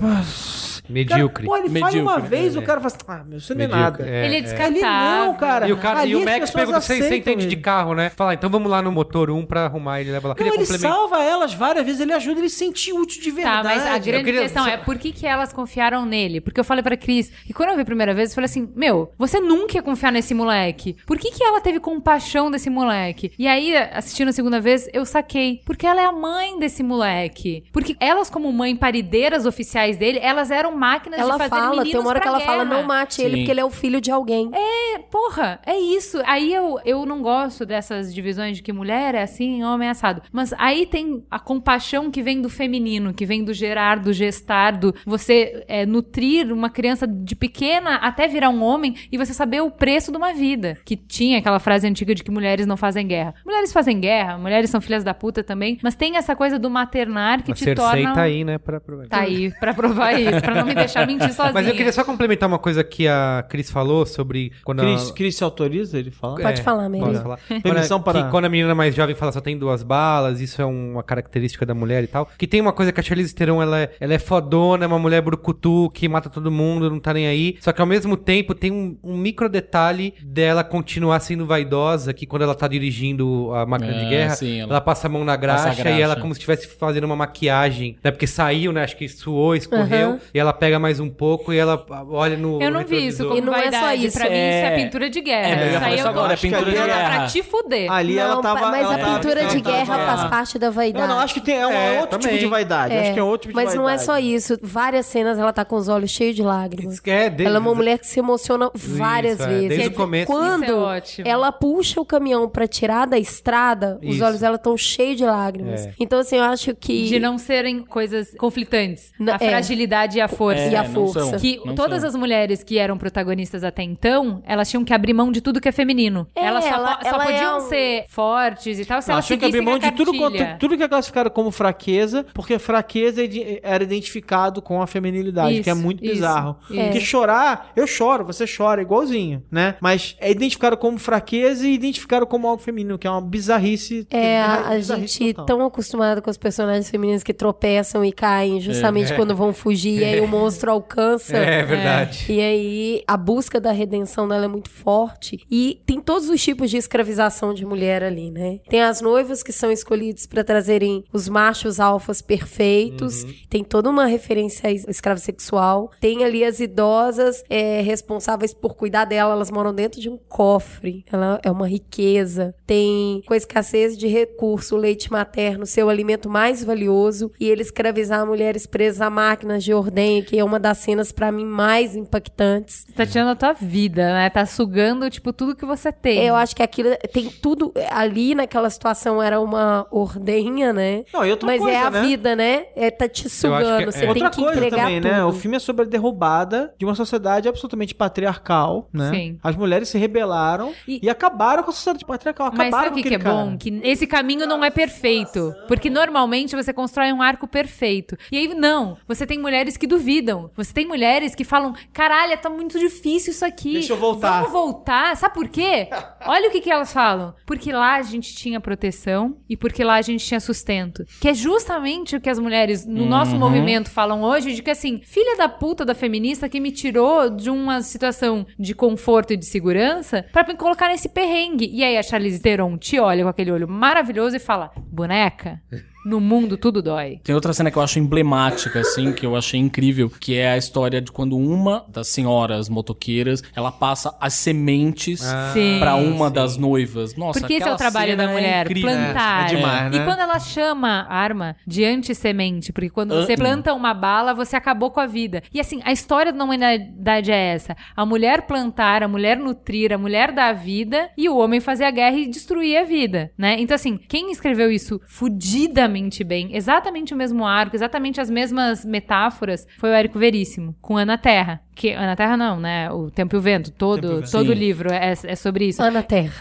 [0.88, 1.46] Medíocre.
[1.46, 2.58] Cara, pô, ele faz uma Medíocre, vez, é.
[2.58, 4.16] o cara fala assim, ah, meu, isso não é Medíocre, nada.
[4.16, 4.40] é, ele é é.
[4.42, 4.76] descartável.
[4.76, 4.82] Ele
[5.26, 5.68] não, cara.
[5.68, 8.10] E o, cara, Ali e o Max pergunta, você, você entende de ele." carro, né?
[8.10, 10.34] Fala, então vamos lá no motor 1 pra arrumar ele leva lá.
[10.38, 13.36] Não, ele salva elas várias vezes, ele ajuda ele a se sentir útil de Tá,
[13.62, 13.68] verdade.
[13.68, 16.40] mas a grande queria- questão é por que, que elas confiaram nele?
[16.40, 18.68] Porque eu falei pra Cris, e quando eu vi a primeira vez, eu falei assim:
[18.76, 20.96] Meu, você nunca ia confiar nesse moleque.
[21.06, 23.32] Por que, que ela teve compaixão desse moleque?
[23.38, 25.60] E aí, assistindo a segunda vez, eu saquei.
[25.64, 27.64] Porque ela é a mãe desse moleque.
[27.72, 31.90] Porque elas, como mãe parideiras oficiais dele, elas eram máquinas Ela de fazer fala, meninos
[31.90, 32.76] tem uma hora que ela fala, guerra.
[32.76, 33.36] não mate ele Sim.
[33.38, 34.50] porque ele é o filho de alguém.
[34.52, 36.20] É, porra, é isso.
[36.26, 40.22] Aí eu, eu não gosto dessas divisões de que mulher é assim, homem é assado.
[40.32, 44.76] Mas aí tem a compaixão que vem do feminino, que vem do gerar, do gestar,
[44.76, 49.60] do você é, nutrir uma criança de pequena até virar um homem e você saber
[49.62, 50.78] o preço de uma vida.
[50.84, 53.34] Que tinha aquela frase antiga de que mulheres não fazem guerra.
[53.44, 57.42] Mulheres fazem guerra, mulheres são filhas da puta também, mas tem essa coisa do maternar
[57.42, 58.14] que A te Cersei torna...
[58.14, 58.58] tá aí, né?
[58.58, 59.06] Pra, pra...
[59.08, 61.52] Tá aí, pra provar isso, pra não me deixar mentir sozinha.
[61.54, 65.12] Mas eu queria só complementar uma coisa que a Cris falou sobre quando Cris, a...
[65.14, 66.40] Cris se autoriza ele fala?
[66.40, 67.04] Pode falar, Mary.
[67.04, 67.38] Posso falar?
[67.62, 70.64] Permissão para- que quando a menina mais jovem fala só tem duas balas, isso é
[70.64, 72.28] uma característica da mulher e tal.
[72.38, 74.98] Que tem uma coisa que a Charlize Theron, ela é, ela é fodona, é uma
[74.98, 77.56] mulher brucutu que mata todo mundo, não tá nem aí.
[77.60, 82.26] Só que ao mesmo tempo tem um, um micro detalhe dela continuar sendo vaidosa, que
[82.26, 84.70] quando ela tá dirigindo a máquina de É, guerra, sim, ela...
[84.72, 85.90] ela passa a mão na graxa, graxa.
[85.90, 88.10] e ela como se estivesse fazendo uma maquiagem, né?
[88.10, 88.82] Porque saiu, né?
[88.84, 90.18] Acho que suou, escorreu, Aham.
[90.32, 93.36] e ela pega mais um pouco e ela olha no Eu não vi isso como
[93.36, 94.06] E não é só vaidade.
[94.06, 94.18] isso.
[94.18, 95.48] Pra mim, isso é É- pintura de guerra.
[95.48, 97.16] É, isso aí isso eu agora, é pintura de Ela guerra.
[97.18, 97.92] pra te fuder.
[97.92, 98.60] Ali ela Não, tava.
[98.70, 101.06] mas ela a tava- pintura ela de tava- guerra faz parte da vaidade.
[101.08, 102.28] Não, não, acho que tem, é, um É, outro também.
[102.28, 102.94] tipo de vaidade.
[102.94, 104.04] Acho que é outro tipo de Mas não é vaidade.
[104.06, 104.58] só isso.
[104.62, 107.00] Várias cenas ela tá com os olhos cheios de lágrimas.
[107.04, 109.68] É, desde- Ela é uma mulher que se emociona várias é, vezes.
[109.68, 110.26] desde o começo.
[110.26, 111.28] Quando Isso é ótimo.
[111.28, 114.24] ela puxa o caminhão pra tirar da estrada, os Isso.
[114.24, 115.86] olhos dela estão cheios de lágrimas.
[115.86, 115.92] É.
[115.98, 117.04] Então, assim, eu acho que.
[117.04, 119.12] De não serem coisas conflitantes.
[119.26, 119.48] A é.
[119.50, 120.43] fragilidade e a força.
[120.52, 121.20] É, E a não força.
[121.30, 122.08] são, Que todas são.
[122.10, 125.68] as mulheres que eram protagonistas até então, elas tinham que abrir mão de tudo que
[125.68, 126.26] é feminino.
[126.34, 129.16] É, elas só, ela- só ela é podiam um- ser fortes e tal se Ela
[129.16, 130.12] elas tinha que abrir mão a de tudo,
[130.58, 135.70] tudo que é classificado como fraqueza, porque fraqueza é era identificado com a feminilidade, que
[135.70, 136.56] é Isso, muito isso, bizarro.
[136.70, 136.80] isso.
[136.82, 139.76] Porque chorar, eu choro, você chora, igualzinho, né?
[139.80, 144.06] Mas é identificado como fraqueza e identificado como algo feminino, que é uma bizarrice.
[144.10, 145.46] É, a, a bizarrice gente total.
[145.46, 150.04] tão acostumado com os personagens femininos que tropeçam e caem justamente quando vão fugir, e
[150.04, 151.36] aí o monstro alcança.
[151.36, 152.26] É verdade.
[152.32, 155.38] E aí, a busca da redenção dela é muito forte.
[155.50, 158.60] E tem todos os tipos de escravização de mulher ali, né?
[158.68, 163.24] Tem as noivas que são escolhidas para trazerem os machos alfas perfeitos.
[163.48, 165.90] Tem toda uma referência a es- escravo sexual.
[166.00, 169.32] Tem ali as idosas é, responsáveis por cuidar dela.
[169.34, 171.04] Elas moram dentro de um cofre.
[171.10, 172.54] Ela é uma riqueza.
[172.66, 177.30] Tem com a escassez de recurso, o leite materno, seu alimento mais valioso.
[177.38, 181.30] E ele escravizar mulheres presas a máquinas de ordenha, que é uma das cenas para
[181.30, 182.84] mim mais impactantes.
[182.94, 184.30] Tá tirando a tua vida, né?
[184.30, 186.24] Tá sugando, tipo, tudo que você tem.
[186.24, 191.04] Eu acho que aquilo tem tudo ali naquela situação era uma ordenha, né?
[191.12, 192.00] Não, e outra Mas coisa, é a né?
[192.02, 192.66] vida, né?
[192.74, 194.00] É tá te sugando, que- você é.
[194.00, 195.10] tem Outra que coisa entregar também, tudo.
[195.10, 195.24] né?
[195.24, 199.10] O filme é sobre a derrubada de uma sociedade absolutamente patriarcal, né?
[199.12, 199.38] Sim.
[199.42, 202.50] As mulheres se rebelaram e, E- acabaram com a sociedade patriarcal.
[202.54, 203.34] Mas Acabaram sabe o com que, que é cara.
[203.34, 203.56] bom?
[203.58, 205.54] Que esse caminho não é perfeito.
[205.68, 208.16] Porque normalmente você constrói um arco perfeito.
[208.32, 208.96] E aí, não.
[209.06, 210.13] Você tem mulheres que duvidam.
[210.56, 213.74] Você tem mulheres que falam: caralho, tá muito difícil isso aqui.
[213.74, 215.16] Deixa eu voltar." Vamos voltar.
[215.16, 215.88] Sabe por quê?
[216.26, 217.34] Olha o que, que elas falam.
[217.46, 221.04] Porque lá a gente tinha proteção e porque lá a gente tinha sustento.
[221.20, 225.00] Que é justamente o que as mulheres no nosso movimento falam hoje: de que assim,
[225.04, 229.44] filha da puta da feminista que me tirou de uma situação de conforto e de
[229.44, 231.70] segurança pra me colocar nesse perrengue.
[231.72, 235.60] E aí a Charlize Theron te olha com aquele olho maravilhoso e fala: boneca.
[236.04, 237.20] No mundo tudo dói.
[237.24, 240.56] Tem outra cena que eu acho emblemática, assim, que eu achei incrível, que é a
[240.58, 245.20] história de quando uma das senhoras motoqueiras, ela passa as sementes
[245.52, 245.78] Sim.
[245.80, 247.16] pra uma das noivas.
[247.16, 248.90] Nossa, Porque esse é o trabalho da é mulher, incrível.
[248.90, 249.44] plantar.
[249.52, 249.98] É demais, né?
[249.98, 254.34] E quando ela chama a arma de antissemente, porque quando você Ah, planta uma bala,
[254.34, 255.42] você acabou com a vida.
[255.52, 259.98] E assim, a história da humanidade é essa: a mulher plantar, a mulher nutrir, a
[259.98, 263.56] mulher dar a vida e o homem fazer a guerra e destruir a vida, né?
[263.58, 265.93] Então assim, quem escreveu isso fudidamente
[266.24, 271.16] bem, exatamente o mesmo arco, exatamente as mesmas metáforas, foi o Érico Veríssimo, com Ana
[271.16, 271.60] Terra.
[271.74, 272.90] Que Ana Terra não, né?
[272.90, 274.30] O Tempo e o Vento, todo, Tempo e o Vento.
[274.30, 274.54] todo Sim.
[274.54, 275.82] livro é, é sobre isso.
[275.82, 276.32] Ana Terra.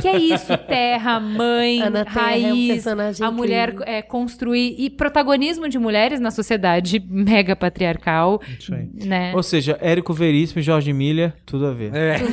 [0.00, 2.86] Que é isso, terra, mãe, Ana Terra é um raiz,
[3.20, 8.88] a mulher é, construir e protagonismo de mulheres na sociedade mega patriarcal, Isso aí.
[8.94, 9.32] né?
[9.34, 11.94] Ou seja, Érico Veríssimo e Jorge Miller, tudo a ver.
[11.94, 12.18] É.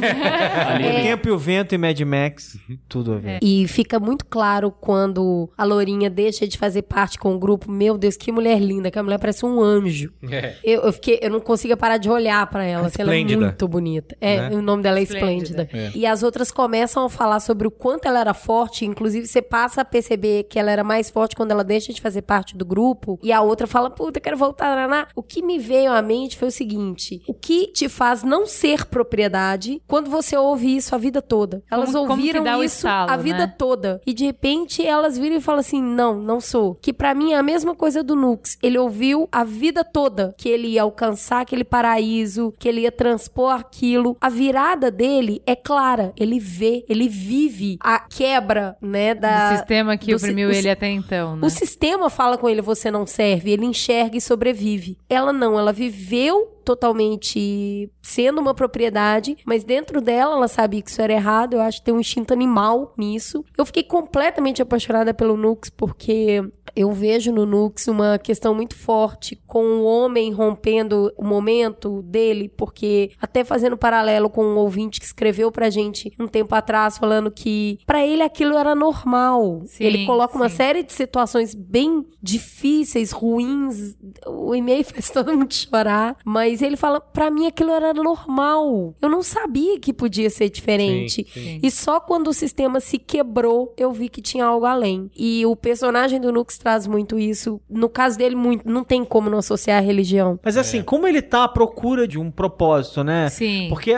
[0.85, 3.39] O Tempo e o Vento e Mad Max, tudo a ver.
[3.41, 7.71] E fica muito claro quando a Lourinha deixa de fazer parte com o grupo.
[7.71, 10.11] Meu Deus, que mulher linda, que a mulher parece um anjo.
[10.29, 10.55] É.
[10.63, 13.67] Eu, eu fiquei, eu não consigo parar de olhar pra ela, assim, ela é muito
[13.67, 14.15] bonita.
[14.21, 14.55] É, Né?
[14.55, 15.63] o nome dela é Esplêndida.
[15.63, 15.97] Esplêndida.
[15.97, 19.81] E as outras começam a falar sobre o quanto ela era forte, inclusive você passa
[19.81, 23.19] a perceber que ela era mais forte quando ela deixa de fazer parte do grupo,
[23.23, 25.07] e a outra fala, puta, eu quero voltar, Naná.
[25.15, 28.85] O que me veio à mente foi o seguinte, o que te faz não ser
[28.85, 31.63] propriedade quando você ouve isso a vida toda?
[31.71, 33.53] Elas Como- como que ouviram dá o isso estalo, a vida né?
[33.57, 34.01] toda.
[34.05, 36.75] E de repente elas viram e falam assim: não, não sou.
[36.75, 38.57] Que pra mim é a mesma coisa do Nux.
[38.61, 43.51] Ele ouviu a vida toda que ele ia alcançar aquele paraíso, que ele ia transpor
[43.51, 44.17] aquilo.
[44.19, 46.11] A virada dele é clara.
[46.17, 49.51] Ele vê, ele vive a quebra, né, da.
[49.51, 51.45] do sistema que do oprimiu o ele até então, né?
[51.45, 54.97] O sistema fala com ele, você não serve, ele enxerga e sobrevive.
[55.07, 61.01] Ela não, ela viveu totalmente sendo uma propriedade, mas dentro dela ela sabia que isso
[61.01, 63.45] era errado, eu acho que tem um instinto animal nisso.
[63.57, 66.43] Eu fiquei completamente apaixonada pelo Nux porque
[66.75, 72.49] eu vejo no Nux uma questão muito forte com o homem rompendo o momento dele,
[72.49, 77.31] porque até fazendo paralelo com um ouvinte que escreveu pra gente um tempo atrás falando
[77.31, 79.61] que pra ele aquilo era normal.
[79.65, 80.55] Sim, ele coloca uma sim.
[80.55, 83.95] série de situações bem difíceis, ruins.
[84.27, 88.93] O e-mail fez todo mundo chorar, mas ele fala, pra mim aquilo era normal.
[89.01, 91.25] Eu não sabia que podia ser diferente.
[91.33, 91.59] Sim, sim.
[91.61, 95.09] E só quando o sistema se quebrou, eu vi que tinha algo além.
[95.15, 97.59] E o personagem do Nux traz muito isso.
[97.69, 100.39] No caso dele, muito, não tem como não associar a religião.
[100.43, 103.29] Mas assim, como ele tá à procura de um propósito, né?
[103.29, 103.67] Sim.
[103.69, 103.93] Porque,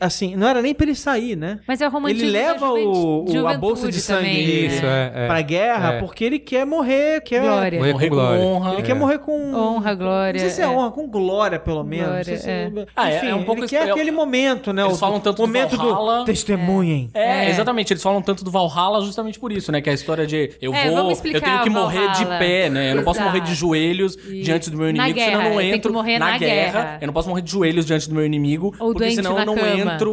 [0.00, 1.60] assim, não era nem pra ele sair, né?
[1.66, 4.68] Mas é o romantismo Ele leva o- o- a bolsa de juventude sangue também, dele.
[4.68, 4.74] né?
[4.76, 5.12] Isso, é.
[5.14, 5.26] é.
[5.26, 6.00] Pra guerra, É.
[6.00, 7.42] porque ele quer morrer, quer...
[7.42, 7.78] Glória.
[7.78, 8.72] Morrer Morrer com honra.
[8.74, 9.54] Ele quer morrer com...
[9.54, 10.32] Honra, glória.
[10.32, 10.68] Não sei se é, é.
[10.68, 12.01] honra, com glória, pelo menos.
[12.24, 12.70] Se- é.
[12.96, 14.82] Ah, é- Enfim, é um pouco ele quer isso- aquele momento, né?
[14.82, 16.24] Eles o falam tanto do momento Valhalla.
[16.24, 17.10] testemunhem.
[17.14, 17.50] É, É.
[17.50, 17.92] exatamente.
[17.92, 19.80] Eles falam tanto do Valhalla justamente por isso, né?
[19.80, 22.92] Que é a história de eu É, vou, eu tenho que morrer de pé, né?
[22.92, 25.64] Eu não posso morrer de joelhos E- diante do meu inimigo, senão eu não que
[25.66, 26.98] entro morrer na guerra.
[27.00, 29.46] Eu não posso morrer de joelhos diante do meu inimigo, Ou porque senão na eu
[29.46, 29.94] não cama.
[29.94, 30.12] entro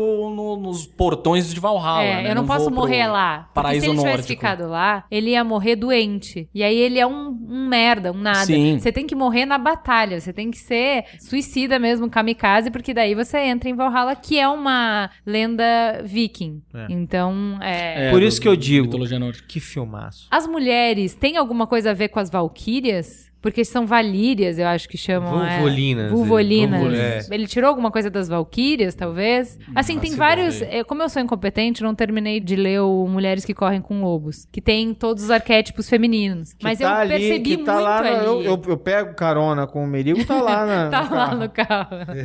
[0.55, 2.31] no- nos portões de Valhalla, É, né?
[2.31, 3.39] eu não, posso vou pro morrer lá.
[3.39, 4.27] Porque Paraíso se ele tivesse nórdico.
[4.41, 6.47] ficado lá, ele ia morrer doente.
[6.53, 8.45] E aí ele é um, um merda, um nada.
[8.45, 8.77] Sim.
[8.79, 10.19] Você tem que morrer na batalha.
[10.19, 14.47] Você tem que ser suicida mesmo, kamikaze, porque daí você entra em Valhalla, que é
[14.47, 16.61] uma lenda viking.
[16.73, 16.87] É.
[16.89, 18.07] Então, é...
[18.07, 18.85] É, Por isso que eu digo.
[18.85, 19.47] Mitologia nórdica.
[19.47, 20.27] Que filmaço.
[20.31, 23.28] As mulheres têm alguma coisa a ver com as valquírias?
[23.41, 25.45] Porque são valírias, eu acho que chamam.
[25.45, 25.55] é.
[25.59, 26.79] Vulvolinas, Vulvolinas.
[26.81, 27.19] vulvo- é.
[27.31, 29.57] Ele tirou alguma coisa das valquírias, talvez?
[29.73, 30.57] Assim, tem faço vários.
[30.61, 30.79] ideia.
[30.79, 34.45] é, Como eu sou incompetente, não terminei de ler o Mulheres que Correm com Lobos.
[34.51, 36.51] Que tem todos os arquétipos femininos.
[36.53, 37.99] Que Mas tá eu ali, percebi tá muito lá.
[37.99, 38.25] ali.
[38.25, 40.89] eu, eu, eu pego carona com o Merigo, tá lá na.
[40.91, 41.89] tá no lá no carro.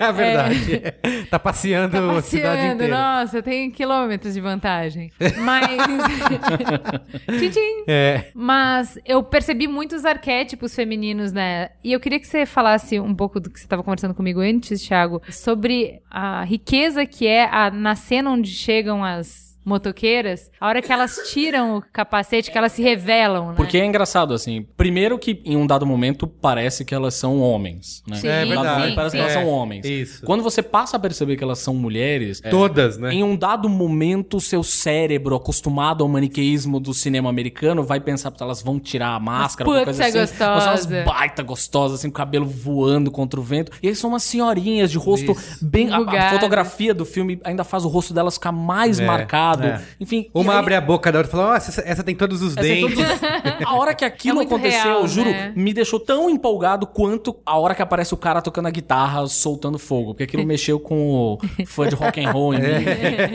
[0.00, 0.82] É verdade.
[1.30, 2.96] tá passeando Tá a cidade passeando, inteira.
[2.98, 5.10] nossa, tem quilômetros de vantagem.
[5.38, 5.66] Mas.
[7.38, 7.84] Tchim-tchim.
[7.86, 8.24] É.
[8.34, 11.70] Mas eu percebi muitos arquétipos femininos, né?
[11.82, 14.86] E eu queria que você falasse um pouco do que você estava conversando comigo antes,
[14.86, 20.82] Thiago, sobre a riqueza que é a, na cena onde chegam as motoqueiras, a hora
[20.82, 23.54] que elas tiram o capacete, que elas se revelam, né?
[23.56, 24.66] Porque é engraçado, assim.
[24.76, 28.16] Primeiro que em um dado momento parece que elas são homens, né?
[28.16, 28.80] Sim, É Em um dado verdade.
[28.80, 29.16] momento parece sim.
[29.18, 29.86] que elas É, são homens.
[29.86, 30.24] isso.
[30.24, 33.12] Quando você passa a perceber que elas são mulheres, é, Todas, né?
[33.12, 38.30] Em um dado momento, o seu cérebro, acostumado ao maniqueísmo do cinema americano, vai pensar
[38.30, 40.18] que elas vão tirar a máscara, alguma putz, coisa é assim.
[40.18, 40.94] Elas são gostosa.
[40.96, 43.72] umas baita gostosas, assim, com o cabelo voando contra o vento.
[43.82, 45.90] E aí são umas senhorinhas de rosto bem...
[45.92, 49.06] A, a fotografia do filme ainda faz o rosto delas ficar mais É.
[49.06, 49.49] marcado.
[49.50, 49.66] Lado.
[49.66, 49.80] É.
[50.00, 50.30] Enfim.
[50.34, 52.56] Uma aí- abre a boca da outra e fala, nossa, essa, essa tem todos os
[52.56, 52.96] essa é dentes.
[52.96, 55.52] todo- A hora que aquilo É aconteceu, real, eu juro, né?
[55.56, 59.78] me deixou tão empolgado quanto a hora que aparece o cara tocando a guitarra, soltando
[59.78, 60.12] fogo.
[60.12, 62.68] Porque aquilo mexeu com o fã de rock and roll em mim.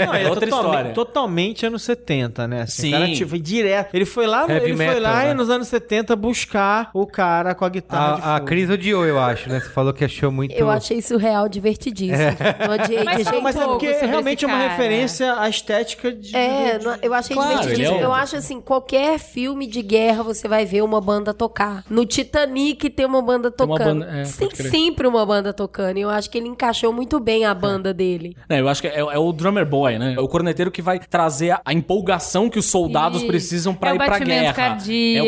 [0.05, 0.93] Não, É é outra totalmente, história.
[0.93, 2.61] totalmente anos 70, né?
[2.63, 2.89] Assim, Sim.
[2.89, 3.93] O cara tipo, foi direto.
[3.95, 5.31] Ele foi lá, Heavy ele foi metal, lá né?
[5.31, 8.39] e nos anos 70 buscar o cara com a guitarra de A, a.
[8.39, 9.59] Cris odiou, eu acho, né?
[9.59, 10.53] Você falou que achou muito...
[10.53, 12.17] Eu achei surreal, divertidíssimo.
[12.67, 16.35] Não odiei Mas de jeito Mas é porque realmente é uma referência à estética de.
[16.35, 17.95] É, de- eu achei Claro, divertidíssimo.
[17.97, 21.33] ele é um- Eu acho assim, qualquer filme de guerra você vai ver uma banda
[21.33, 21.83] tocar.
[21.89, 23.99] No Titanic tem uma banda Tem uma tocando.
[24.05, 25.97] banda- é, tem sempre uma banda tocando.
[25.97, 28.35] E eu acho que ele encaixou muito bem a banda dele.
[28.49, 30.13] É, eu acho que é, é o drummer boy, né?
[30.17, 33.27] É o corneteiro que vai trazer a, a empolgação que os soldados Isso.
[33.27, 34.45] precisam pra É ir pra guerra.
[34.47, 34.53] É o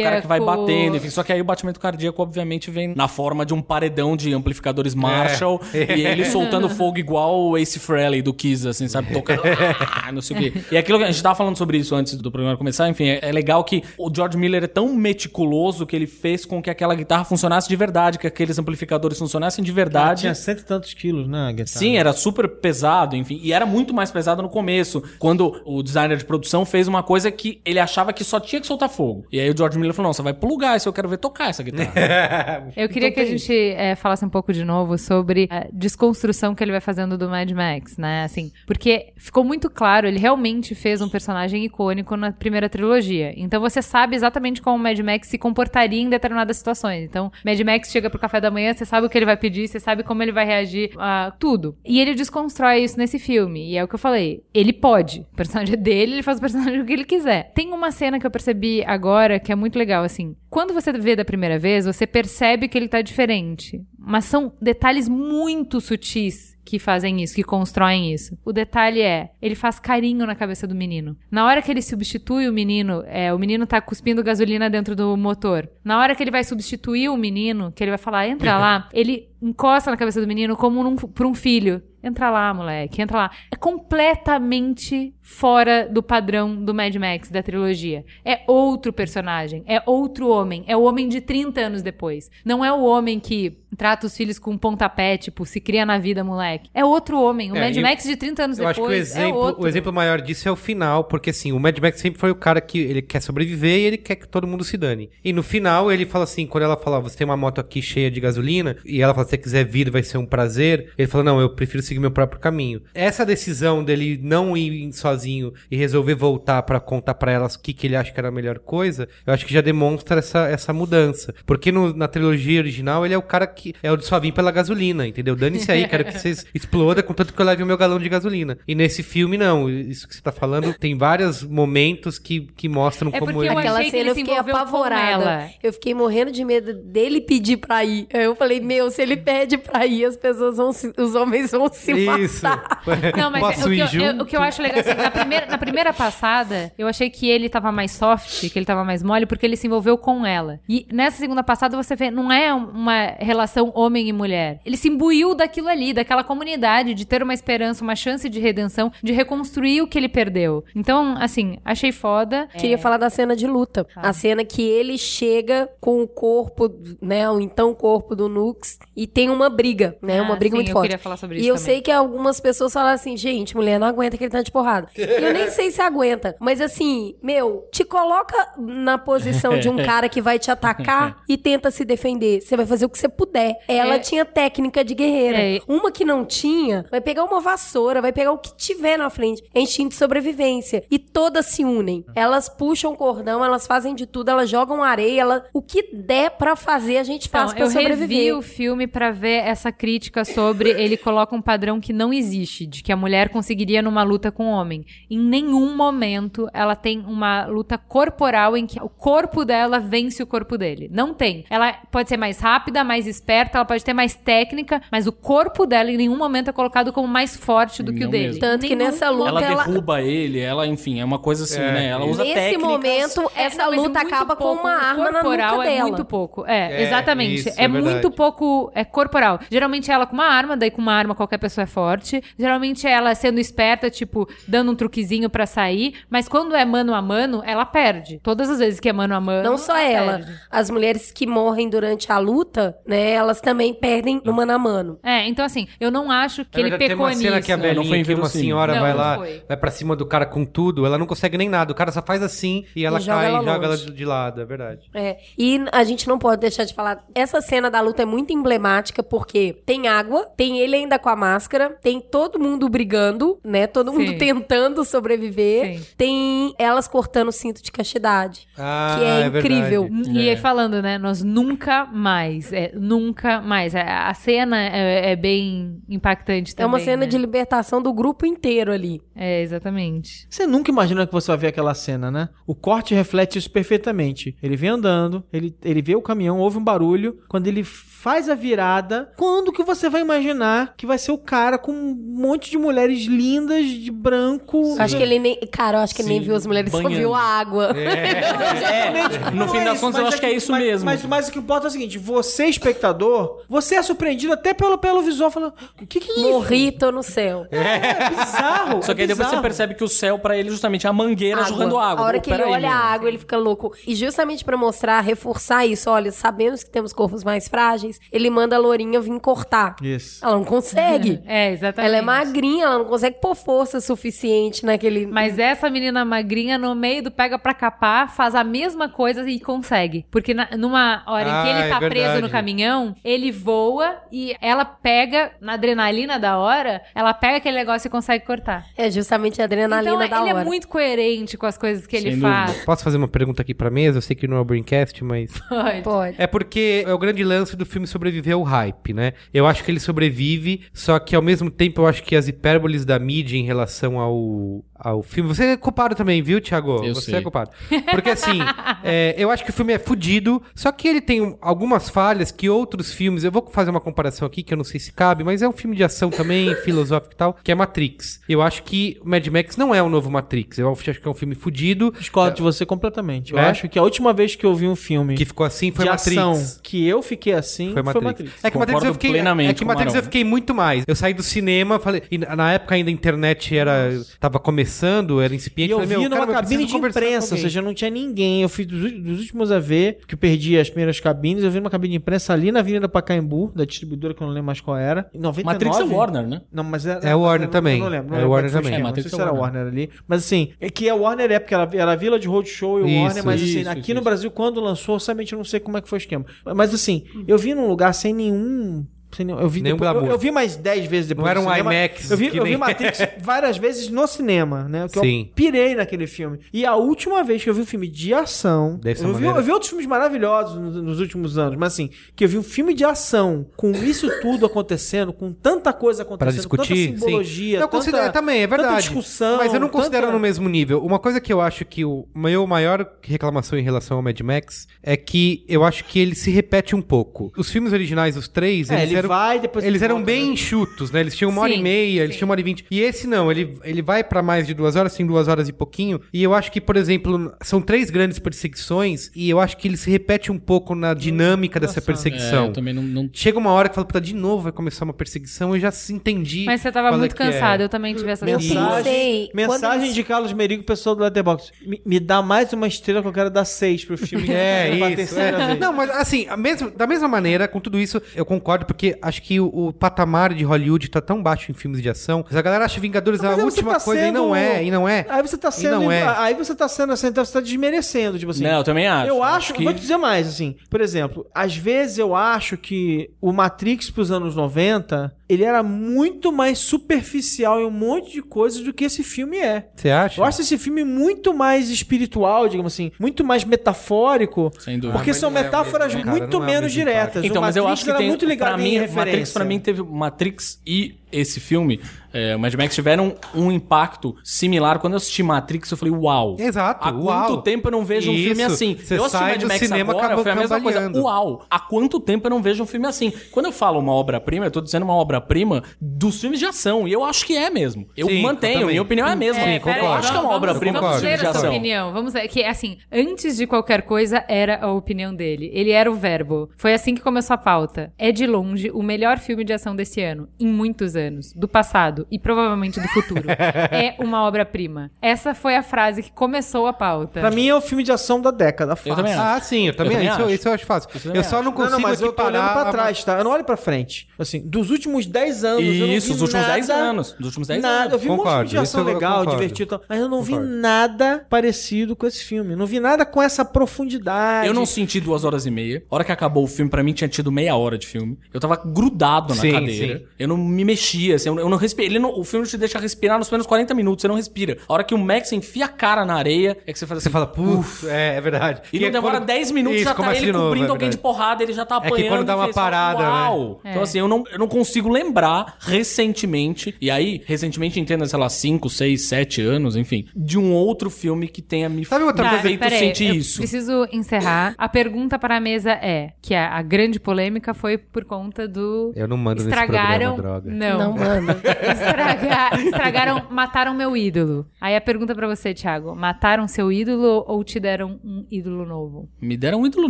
[0.03, 0.45] cara que vai cardíaco.
[0.45, 1.09] batendo, enfim.
[1.09, 4.93] Só que aí o batimento cardíaco, obviamente, vem na forma de um paredão de amplificadores
[4.95, 9.13] Marshall e ele soltando fogo igual o Ace Frehley do Kiss, assim, sabe?
[9.13, 9.41] Tocando.
[10.03, 10.53] ah, não sei o quê.
[10.71, 13.19] E aquilo que a gente tava falando sobre isso antes do programa começar, enfim, é,
[13.21, 16.95] é legal que o George Miller é tão meticuloso que ele fez com que aquela
[16.95, 20.21] guitarra funcionasse de verdade, que aqueles amplificadores funcionassem de verdade.
[20.21, 21.47] tinha cento e tantos quilos, né?
[21.47, 21.67] a guitarra?
[21.67, 23.39] Sim, era super pesado, enfim.
[23.41, 27.31] E era muito mais pesado no começo, quando o designer de produção fez uma coisa
[27.31, 29.25] que ele achava que só tinha que soltar fogo.
[29.31, 31.49] E aí o George Miller falou: não, você vai plugar isso, eu quero ver tocar
[31.49, 31.87] essa guitarra.
[32.75, 36.63] Eu queria que a gente é, falasse um pouco de novo sobre a desconstrução que
[36.63, 38.23] ele vai fazendo do Mad Max, né?
[38.23, 43.33] Assim, porque ficou muito claro, ele realmente fez um personagem icônico na primeira trilogia.
[43.35, 47.03] Então você sabe exatamente como o Mad Max se comportaria em determinadas situações.
[47.03, 49.67] Então, Mad Max chega pro café da manhã, você sabe o que ele vai pedir,
[49.67, 51.77] você sabe como ele vai reagir a tudo.
[51.85, 53.71] E ele desconstrói isso nesse filme.
[53.71, 54.43] E é o que eu falei.
[54.53, 55.21] Ele pode.
[55.33, 57.51] O personagem é dele, ele faz o personagem o que ele quiser.
[57.53, 60.35] Tem uma cena que eu percebi agora que é muito legal, assim.
[60.49, 63.81] Quando você vê da primeira vez, você percebe que ele tá diferente.
[64.07, 68.37] Mas são detalhes muito sutis que fazem isso, que constroem isso.
[68.43, 71.17] O detalhe é, ele faz carinho na cabeça do menino.
[71.31, 75.15] Na hora que ele substitui o menino, é, o menino tá cuspindo gasolina dentro do
[75.15, 75.69] motor.
[75.83, 79.26] Na hora que ele vai substituir o menino, que ele vai falar, entra lá, ele
[79.41, 81.81] encosta na cabeça do menino como num, pra um filho.
[82.03, 83.31] Entra lá, moleque, entra lá.
[83.51, 88.05] É completamente fora do padrão do Mad Max, da trilogia.
[88.23, 92.29] É outro personagem, é outro homem, é o homem de 30 anos depois.
[92.45, 95.97] Não é o homem que trata os filhos com um pontapé, tipo, se cria na
[95.97, 96.69] vida, moleque.
[96.73, 97.51] É outro homem.
[97.51, 99.63] O É, Mad Max de 30 anos Eu depois acho que o é exemplo, outro.
[99.63, 102.35] o exemplo maior disso é o final, porque assim, o Mad Max sempre foi o
[102.35, 105.09] cara que ele quer sobreviver e ele quer que todo mundo se dane.
[105.23, 108.09] E no final ele fala assim, quando ela fala, você tem uma moto aqui cheia
[108.09, 110.91] de gasolina, e ela fala, se você quiser vir, vai ser um prazer.
[110.97, 112.81] Ele fala, não, eu prefiro seguir meu próprio caminho.
[112.93, 117.73] Essa decisão dele não ir sozinho e resolver voltar pra contar pra elas o que,
[117.73, 120.73] que ele acha que era a melhor coisa, eu acho que já demonstra essa, essa
[120.73, 121.33] mudança.
[121.45, 124.31] Porque no- na trilogia original ele é o cara que é o de só vir
[124.33, 125.35] pela gasolina, entendeu?
[125.35, 128.57] Dane-se aí, quero que vocês explodam contanto que eu leve o meu galão de gasolina.
[128.67, 129.69] E nesse filme, não.
[129.69, 133.53] Isso que você tá falando, tem vários momentos que, que mostram É como porque ele...
[133.55, 135.11] eu Aquela cena ele eu fiquei apavorada.
[135.23, 135.49] ela.
[135.61, 138.07] Eu fiquei morrendo de medo dele pedir pra ir.
[138.13, 141.51] Aí Eu falei, meu, se ele pede pra ir, as pessoas vão se, os homens
[141.51, 142.43] vão se Isso.
[142.43, 142.81] matar.
[143.17, 144.05] Não, mas Posso o, que ir eu, junto?
[144.05, 147.27] eu- o que eu acho legal, assim, na primeira, na primeira passada, eu achei que
[147.27, 150.59] ele tava mais soft, que ele tava mais mole, porque ele se envolveu com ela.
[150.67, 154.59] E nessa segunda passada, você vê, não é uma relação homem e mulher.
[154.65, 158.91] Ele se imbuiu daquilo ali, daquela comunidade, de ter uma esperança, uma chance de redenção,
[159.01, 160.63] de reconstruir o que ele perdeu.
[160.75, 162.47] Então, assim, achei foda.
[162.57, 163.87] Queria falar da cena de luta.
[163.95, 166.69] A cena que ele chega com o corpo,
[167.01, 170.57] né, o então corpo do Nux e tem uma briga, né, Ah, uma briga sim,
[170.57, 170.89] muito eu forte.
[170.89, 171.65] queria falar sobre e isso eu também.
[171.65, 174.87] sei que algumas pessoas falam assim, gente, mulher não aguenta aquele tanto de porrada.
[174.97, 179.77] E eu nem sei se aguenta, mas assim, meu, te coloca na posição de um
[179.77, 182.41] cara que vai te atacar e tenta se defender.
[182.41, 183.55] Você vai fazer o que você puder.
[183.67, 183.99] Ela É.
[183.99, 185.37] tinha técnica de guerreira.
[185.37, 185.59] É.
[185.67, 189.43] Uma que não tinha, vai pegar uma vassoura, vai pegar o que tiver na frente.
[189.53, 190.83] É instinto de sobrevivência.
[190.91, 192.05] E todas se unem.
[192.15, 195.43] Elas puxam cordão, elas fazem de tudo, elas jogam areia, ela...
[195.53, 198.37] o que der pra fazer, a gente faz Então, pra eu revi sobreviver.
[198.37, 202.81] o filme pra ver essa crítica sobre ele coloca um padrão que não existe, de
[202.81, 204.83] que a mulher conseguiria numa luta com o homem.
[205.07, 210.25] Em nenhum momento ela tem uma luta corporal em que o corpo dela vence o
[210.25, 210.89] corpo dele.
[210.91, 211.45] Não tem.
[211.47, 215.67] Ela pode ser mais rápida, mais esperta, ela pode ter mais técnica, mas o corpo
[215.67, 218.25] dela em nenhum momento é colocado como mais forte do que Não o dele.
[218.29, 218.41] mesmo.
[218.41, 219.63] Tanto que Nenhum nessa luta ela ela...
[219.65, 221.85] derruba ele, ela, enfim, é uma coisa assim, É, né?
[221.89, 222.67] Ela usa Nesse técnicas...
[222.67, 225.75] momento, É, essa não, é luta acaba com uma O arma na corporal nuca é
[225.75, 225.87] dela.
[225.87, 226.43] muito pouco.
[226.47, 227.35] É, É, exatamente.
[227.35, 229.39] isso, é é muito pouco é corporal.
[229.49, 232.21] Geralmente ela com uma arma, daí com uma arma qualquer pessoa é forte.
[232.37, 237.01] Geralmente ela sendo esperta, tipo, dando um truquezinho pra sair, mas quando é mano a
[237.01, 238.19] mano, ela perde.
[238.23, 240.17] Todas as vezes que é mano a mano, Não só ela.
[240.19, 240.31] perde.
[240.49, 243.11] As mulheres que morrem durante a luta, né?
[243.11, 244.99] elas também perdem no mano a mano.
[245.03, 247.45] É, então assim, eu não acho que Na ele pecou tem uma cena nisso.
[247.45, 249.43] que a não foi velhinha, que uma senhora Não, vai não lá, foi.
[249.47, 251.71] vai pra cima do cara com tudo, ela não consegue nem nada.
[251.71, 254.05] O cara só faz assim e ela E joga cai ela e joga ela de
[254.05, 254.89] lado, é verdade.
[254.93, 257.03] É, e a gente não pode deixar de falar.
[257.15, 258.57] Essa cena da luta é muito emblemática
[259.03, 263.67] porque tem água, tem ele ainda com a máscara, tem todo mundo brigando, né?
[263.67, 264.17] Todo mundo Sim.
[264.17, 265.77] tentando sobreviver.
[265.79, 265.85] Sim.
[265.97, 268.47] Tem elas cortando o cinto de castidade.
[268.57, 269.53] Ah, que é, é verdade.
[269.55, 269.89] incrível.
[270.13, 270.31] E É.
[270.31, 270.97] aí falando, né?
[270.97, 273.75] Nós nunca mais, é, nunca mais.
[273.75, 276.71] A, a cena é, é bem impactante É também.
[276.71, 277.07] uma cena né?
[277.07, 279.01] de libertação do grupo inteiro ali.
[279.15, 280.27] É, exatamente.
[280.29, 282.29] Você nunca imagina que você vai ver aquela cena, né?
[282.45, 284.35] O corte reflete isso perfeitamente.
[284.41, 287.17] Ele vem andando, ele, ele vê o caminhão, ouve um barulho.
[287.27, 288.66] Quando ele faz a virada,
[289.15, 293.05] quando que você vai imaginar que vai ser o cara com um monte de mulheres
[293.05, 294.75] lindas, de branco?
[294.79, 295.39] Acho que ele nem.
[295.51, 296.95] Cara, eu acho que ele nem Sim, viu as mulheres, só banhando.
[296.95, 297.73] viu a água.
[297.77, 300.85] É, no fim das contas, eu acho que é isso mas, mesmo.
[300.85, 304.77] Mas, mas o que importa é o seguinte: você, espectador, você é surpreendido até pelo,
[304.77, 306.29] pelo visual, falando: o que, que é isso?
[306.29, 307.45] Morri, tô no céu.
[307.51, 308.83] É bizarro.
[308.83, 310.93] Só que é aí depois você percebe que o céu pra ele justamente é a
[310.93, 312.03] mangueira jorrando água.
[312.03, 312.77] A hora Pô, que ele peraí, olha meu.
[312.77, 313.73] a água, ele fica louco.
[313.85, 318.56] E justamente pra mostrar, reforçar isso, olha, sabemos que temos corpos mais frágeis, ele manda
[318.57, 319.75] a Lourinha vir cortar.
[319.81, 320.23] Isso.
[320.25, 321.21] Ela não consegue.
[321.27, 321.87] É, exatamente.
[321.89, 325.05] Ela é magrinha, ela não consegue pôr força suficiente naquele.
[325.05, 329.39] Mas essa menina magrinha, no meio do pega pra capar, faz a mesma coisa e
[329.39, 330.05] consegue.
[330.11, 332.21] Porque na- numa hora em que Ah, ele é tá preso verdade.
[332.21, 337.87] no caminhão, ele voa e ela pega, na adrenalina da hora, ela pega aquele negócio
[337.87, 338.65] e consegue cortar.
[338.77, 340.41] É justamente a adrenalina então, da ele hora.
[340.41, 342.63] é muito coerente com as coisas que ele Sem faz.
[342.65, 343.97] Posso fazer uma pergunta aqui pra mesa?
[343.97, 345.31] Eu sei que não é o Braincast, mas...
[345.49, 345.81] Pode.
[345.81, 346.15] Pode.
[346.17, 349.13] É porque é o grande lance do filme sobreviver ao hype, né?
[349.33, 352.85] Eu acho que ele sobrevive, só que ao mesmo tempo eu acho que as hipérboles
[352.85, 355.27] da mídia em relação ao, ao filme.
[355.33, 356.83] Você é culpado também, viu, Thiago?
[356.83, 357.19] Eu Você sei.
[357.19, 357.51] é culpado.
[357.91, 358.39] Porque assim,
[358.83, 362.31] é, eu acho que o filme é fudido, só que ele tem um- algumas falhas
[362.31, 363.23] que outros filmes.
[363.23, 365.51] Eu vou fazer uma comparação aqui que eu não sei se cabe, mas é um
[365.51, 368.21] filme de ação também, filosófico e tal, que é Matrix.
[368.27, 370.57] Eu acho que o Mad Max não é o novo Matrix.
[370.57, 371.93] Eu acho que é um filme fudido.
[371.97, 373.33] Discordo de você completamente.
[373.33, 373.49] Eu É?
[373.49, 375.91] acho que a última vez que eu vi um filme Que ficou assim foi de
[375.91, 376.17] Matrix.
[376.17, 378.26] ação que eu fiquei assim Foi foi Matrix.
[378.43, 379.99] É que Matrix eu fiquei, plenamente é que Matrix Marão.
[379.99, 380.83] eu fiquei muito mais.
[380.87, 383.89] Eu saí do cinema, falei, e na época ainda a internet era
[384.19, 387.61] tava começando, era incipiente, E eu falei, vi numa cara, cabine de imprensa, ou seja,
[387.61, 388.41] não tinha ninguém.
[388.41, 391.43] Eu fui dos, dos últimos a ver, que eu perdi as primeiras cabines.
[391.43, 394.33] Eu vi numa cabine de imprensa ali na Avenida Pacaembu, da distribuidora que eu não
[394.33, 395.09] lembro mais qual era.
[395.13, 395.43] Em 99.
[395.65, 396.41] Matrix é Warner, né?
[396.51, 396.99] Não, mas é.
[397.03, 397.79] É Warner também.
[397.79, 398.09] Não lembro.
[398.09, 398.79] Não É lembro Warner foi o também.
[398.79, 399.61] É, Não sei Matrix se é era Warner.
[399.61, 399.89] Warner ali.
[400.07, 403.25] Mas assim, é que a Warner é porque era, era Village Roadshow e o Warner,
[403.25, 404.03] mas assim, isso, aqui isso, no isso.
[404.03, 406.25] Brasil, quando lançou, somente eu não sei como é que foi o esquema.
[406.55, 408.96] Mas assim, eu vi num lugar sem nenhum.
[409.19, 411.23] Eu, vi Nenhum depois- eu, eu vi mais 10 vezes depois.
[411.23, 411.73] Não era um cinema.
[411.73, 414.87] IMAX Eu vi, eu nem- vi Matrix várias vezes no cinema, né?
[414.91, 415.19] Que Sim.
[415.29, 416.39] eu pirei naquele filme.
[416.53, 418.77] E a última vez que eu vi um filme de ação.
[418.81, 419.37] Dessa Eu vi, maneira.
[419.39, 422.43] eu vi outros filmes maravilhosos nos, nos últimos anos, mas assim, que eu vi um
[422.43, 427.57] filme de ação com isso tudo acontecendo, com tanta coisa Pra acontecendo, discutir, tanta simbologia,
[427.57, 427.61] sim.
[427.63, 428.69] Eu considero também, é verdade.
[428.69, 430.83] tanta discussão, mas eu não considero tanta- no mesmo nível.
[430.83, 434.67] Uma coisa que eu acho que o meu maior reclamação em relação ao Mad Max
[434.83, 437.31] é que eu acho que ele se repete um pouco.
[437.37, 440.05] Os filmes originais, os três, É, eles ele eram vai, depois eles ele eram volta,
[440.11, 440.31] bem né?
[440.33, 440.99] enxutos, né?
[441.01, 442.17] Eles tinham uma hora Sim, e meia, eles sim.
[442.19, 442.65] tinham uma hora e vinte.
[442.69, 445.53] E esse não, ele, ele vai pra mais de duas horas, tem duas horas e
[445.53, 445.99] pouquinho.
[446.13, 449.77] E eu acho que, por exemplo, são três grandes perseguições e eu acho que ele
[449.77, 452.47] se repete um pouco na dinâmica dessa É, perseguição.
[452.47, 454.93] eu também não, não- Chega uma hora que fala, puta, de novo vai começar uma
[454.93, 456.45] perseguição, eu já se entendi.
[456.45, 457.15] Mas você tava é muito é.
[457.15, 461.51] cansado, eu também tive essa Mensagem- Mensagem quando eles- de Carlos Merigo, pessoal do Letterboxd.
[461.65, 464.27] Me, me dá mais uma estrela que eu quero dar seis pro filme.
[464.37, 464.69] É,
[465.01, 465.17] isso.
[465.19, 465.55] é.
[465.55, 469.21] Não, mas assim, a mesma- da mesma maneira, com tudo isso, eu concordo, porque acho
[469.21, 472.23] que o, o patamar de Hollywood tá tão baixo em filmes de ação.
[472.27, 474.71] Mas a galera acha Vingadores Mas a última tá coisa e sendo- não é, e
[474.71, 475.05] não é.
[475.09, 475.79] Aí você tá E sendo.
[475.81, 476.03] não é.
[476.17, 478.43] Aí você tá sendo assim, então você tá desmerecendo, tipo assim.
[478.43, 479.09] Não, eu também acho.
[479.09, 480.55] Eu acho, Acho que- vou te dizer mais, assim.
[480.69, 486.31] Por exemplo, às vezes eu acho que o Matrix pros anos 90, ele era muito
[486.31, 489.67] mais superficial em um monte de coisas do que esse filme é.
[489.75, 490.19] Você acha?
[490.21, 494.97] Eu acho esse filme muito mais espiritual, digamos assim, muito mais metafórico, Sem dúvida.
[494.97, 496.75] porque mas são é metáforas mesmo, cara, muito é o menos impacto.
[496.75, 497.23] diretas.
[497.25, 499.05] Então, o mas eu acho que era tem muito ligado pra mim, referência.
[499.05, 501.79] Matrix pra mim teve Matrix e esse filme,
[502.13, 504.79] é, o Mad Max tiveram um impacto similar.
[504.79, 506.35] Quando eu assisti Matrix, eu falei, uau.
[506.39, 507.27] Exato, Há uau.
[507.27, 508.75] quanto tempo eu não vejo um Isso, filme assim?
[508.75, 510.91] você eu assisti sai Mad do Max cinema agora, acabou foi a mesma coisa.
[510.99, 513.11] Uau, há quanto tempo eu não vejo um filme assim?
[513.31, 516.93] Quando eu falo uma obra-prima, eu tô dizendo uma obra-prima dos filmes de ação, e
[516.93, 517.87] eu acho que é mesmo.
[517.95, 518.67] Eu Sim, eu mantenho, também.
[518.69, 519.41] minha opinião é a mesma.
[519.41, 519.57] É.
[519.57, 521.49] Eu acho que é uma obra-prima dos filmes de ação.
[521.49, 521.93] opinião.
[521.93, 522.27] Vamos ver.
[522.27, 525.49] Que, assim, antes de qualquer coisa, era a opinião dele.
[525.53, 526.49] Ele era o verbo.
[526.57, 527.93] Foi assim que começou a pauta.
[527.97, 532.05] É de longe o melhor filme de ação desse ano, em muitos anos, do passado
[532.11, 533.23] e provavelmente do futuro,
[533.71, 534.91] é uma obra-prima.
[535.01, 537.19] Essa foi a frase que começou a pauta.
[537.21, 538.75] Pra mim é o filme de ação da década.
[538.75, 538.95] Fácil.
[538.95, 539.21] também acho.
[539.21, 540.31] Ah, sim, eu também, também isso, acho.
[540.31, 540.89] isso eu acho fácil.
[541.05, 543.17] Eu Eu só não Não, consigo não, mas eu tô olhando pra a- trás, tá?
[543.17, 544.07] Eu não olho pra frente.
[544.19, 545.63] Assim, dos últimos 10 anos.
[545.63, 547.11] eu não Isso, vi dos últimos nada- 10 anos.
[547.13, 547.79] Dos últimos 10 nada.
[547.81, 547.93] anos.
[547.93, 549.39] Eu vi um monte de Concordo, filme de ação eu legal, concordo.
[549.39, 549.81] divertido e tal.
[549.87, 550.53] Mas eu não vi Concordo.
[550.55, 552.55] nada parecido com esse filme.
[552.55, 554.47] Não vi nada com essa profundidade.
[554.47, 555.83] Eu não senti duas horas e meia.
[555.89, 558.17] A hora que acabou o filme, pra mim tinha tido meia hora de filme.
[558.33, 559.99] Eu tava grudado na Sim, cadeira.
[559.99, 560.05] sim.
[560.19, 561.89] Eu não me mexia, assim, eu, não respirei.
[561.91, 564.57] Ele não- o filme te deixa respirar nos primeiros 40 minutos, você não respira.
[564.67, 567.07] A hora que o Max enfia a cara na areia, é que você faz assim.
[567.07, 568.61] Você fala, puf, é, é verdade.
[568.71, 570.69] E não é demora quando- 10 minutos, Isso, já tá começa ele novo, cobrindo é
[570.69, 572.09] alguém de porrada, ele já tá que apanhando.
[572.09, 573.09] quando dá e uma fez, fala, parada, né?
[573.09, 573.61] Uau!
[573.65, 578.29] Então assim, eu não, eu não consigo lembrar recentemente, e aí, recentemente entenda, sei lá,
[578.29, 582.43] 5, 6, 7 anos, enfim, de um outro filme que tenha me Sabe outra coisa-
[582.43, 583.37] feito peraí, sentir eu isso.
[583.39, 584.53] Preciso encerrar.
[584.57, 588.91] A pergunta para a mesa é: que a, a grande polêmica foi por conta do.
[588.95, 590.51] Eu não mando nesse estragaram, programa, droga.
[590.51, 590.76] Não.
[590.77, 591.33] Não manda.
[591.71, 594.45] Estraga- estragaram, mataram meu ídolo.
[594.59, 599.09] Aí a pergunta pra você, Thiago: mataram seu ídolo ou te deram um ídolo novo?
[599.21, 599.87] Me deram um ídolo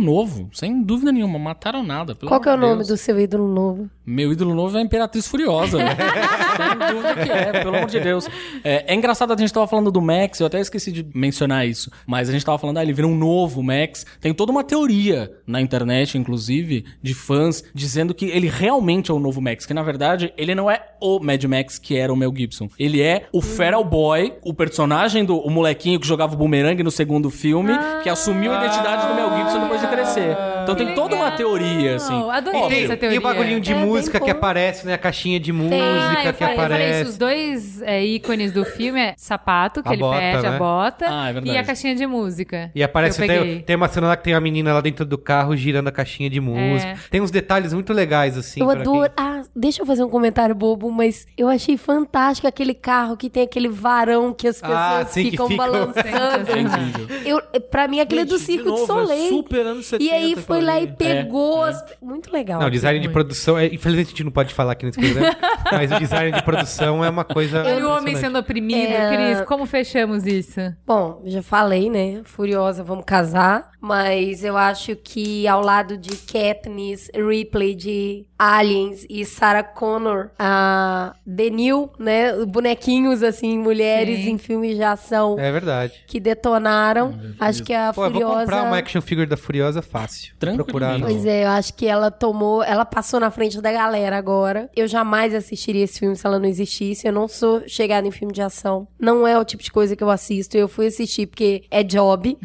[0.00, 2.14] novo, sem dúvida nenhuma, mataram nada.
[2.14, 2.88] pelo Qual que é o amor de nome Deus.
[2.88, 3.90] do seu ídolo novo?
[4.06, 5.78] Meu ídolo novo é a Imperatriz Furiosa.
[5.78, 5.94] né?
[6.58, 8.26] Sem dúvida que é, pelo amor de Deus.
[8.64, 11.90] É, é engraçado, a gente tava falando do Max, eu até esqueci de mencionar isso,
[12.06, 14.06] mas a gente tava falando, ah, ele virou um novo Max.
[14.20, 19.18] Tem toda uma teoria na internet, inclusive, de fãs, dizendo que ele realmente é o
[19.18, 22.32] novo Max, que na verdade ele não é o Mad Max que era o Mel
[22.34, 22.68] Gibson.
[22.78, 26.90] Ele é o Feral Boy, o personagem do o molequinho que jogava o boomerang no
[26.90, 27.72] segundo filme,
[28.02, 30.57] que assumiu a identidade do Mel Gibson depois de crescer.
[30.72, 32.30] Então tem toda uma teoria, assim.
[32.30, 33.18] Adorei essa E teoria.
[33.18, 34.94] o bagulhinho de É, bem música que aparece, né?
[34.94, 37.00] A caixinha de música Ah, eu que falei, eu falei aparece.
[37.02, 37.10] isso.
[37.12, 40.48] Os dois é, ícones do filme é sapato, que A ele bota, perde, né?
[40.54, 41.56] a bota, Ah, é verdade.
[41.56, 42.70] e a caixinha de música.
[42.74, 43.62] E aparece que eu até, peguei.
[43.62, 46.28] tem uma cena lá que tem uma menina lá dentro do carro girando a caixinha
[46.28, 46.96] de música.
[47.10, 48.60] Tem uns detalhes muito legais, assim.
[48.60, 49.00] eu pra adoro.
[49.02, 53.28] quem- Ah, deixa eu fazer um comentário bobo, mas eu achei fantástico aquele carro que
[53.30, 56.50] tem aquele varão que as pessoas Ah, sim, que ficam balançando.
[56.52, 57.06] É incrível.
[57.24, 59.28] Eu, pra mim, aquele é do Circo de, é Soleil.
[59.28, 61.84] super anos 70 e aí foi aquilo lá e pegou as.
[62.02, 62.60] Muito legal.
[62.60, 63.58] Não, o design de produção.
[63.58, 65.36] É, infelizmente a gente não pode falar aqui nesse programa,
[65.72, 67.62] mas o design de produção é uma coisa.
[67.64, 69.34] Olha o homem sendo oprimido, É.
[69.34, 69.46] Cris.
[69.46, 70.60] Como fechamos isso?
[70.86, 72.20] Bom, já falei, né?
[72.24, 73.70] Furiosa, vamos casar.
[73.80, 81.14] Mas eu acho que ao lado de Katniss, Ripley de Aliens e Sarah Connor, a
[81.24, 82.44] Denil, né?
[82.44, 84.30] Bonequinhos, assim, mulheres Sim.
[84.32, 85.92] em filmes de ação É verdade.
[86.08, 87.16] que detonaram.
[87.38, 88.40] acho que a Pô, eu vou Furiosa...
[88.40, 90.34] comprar uma action figure da Furiosa fácil.
[90.54, 91.00] Procurar.
[91.00, 94.70] Pois é, eu acho que ela tomou, ela passou na frente da galera agora.
[94.74, 97.06] Eu jamais assistiria esse filme se ela não existisse.
[97.06, 98.86] Eu não sou chegada em filme de ação.
[98.98, 100.56] Não é o tipo de coisa que eu assisto.
[100.56, 102.36] Eu fui assistir porque é job.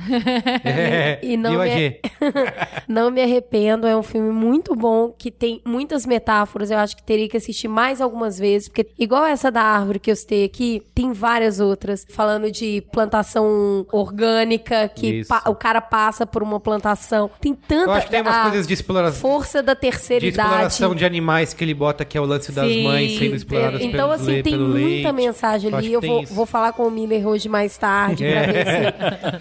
[0.63, 1.99] É, E não e me-?
[2.87, 6.69] Não me arrependo, é um filme muito bom, que tem muitas metáforas.
[6.69, 10.11] Eu acho que teria que assistir mais algumas vezes, porque igual essa da árvore que
[10.11, 16.43] eu citei aqui, tem várias outras, falando de plantação orgânica, que o cara passa por
[16.43, 17.29] uma plantação.
[17.39, 19.19] Tem tanta Eu acho que tem umas coisas de exploração.
[19.21, 20.47] força da terceira De idade.
[20.49, 23.81] exploração de animais que ele bota, que é o lance das Sim, mães sendo exploradas
[23.81, 25.11] Então, pelo, assim, tem pelo muita leite.
[25.13, 25.89] mensagem Eu acho ali.
[25.89, 28.65] que Eu tem vou, vou falar com o Miller hoje mais tarde, pra ver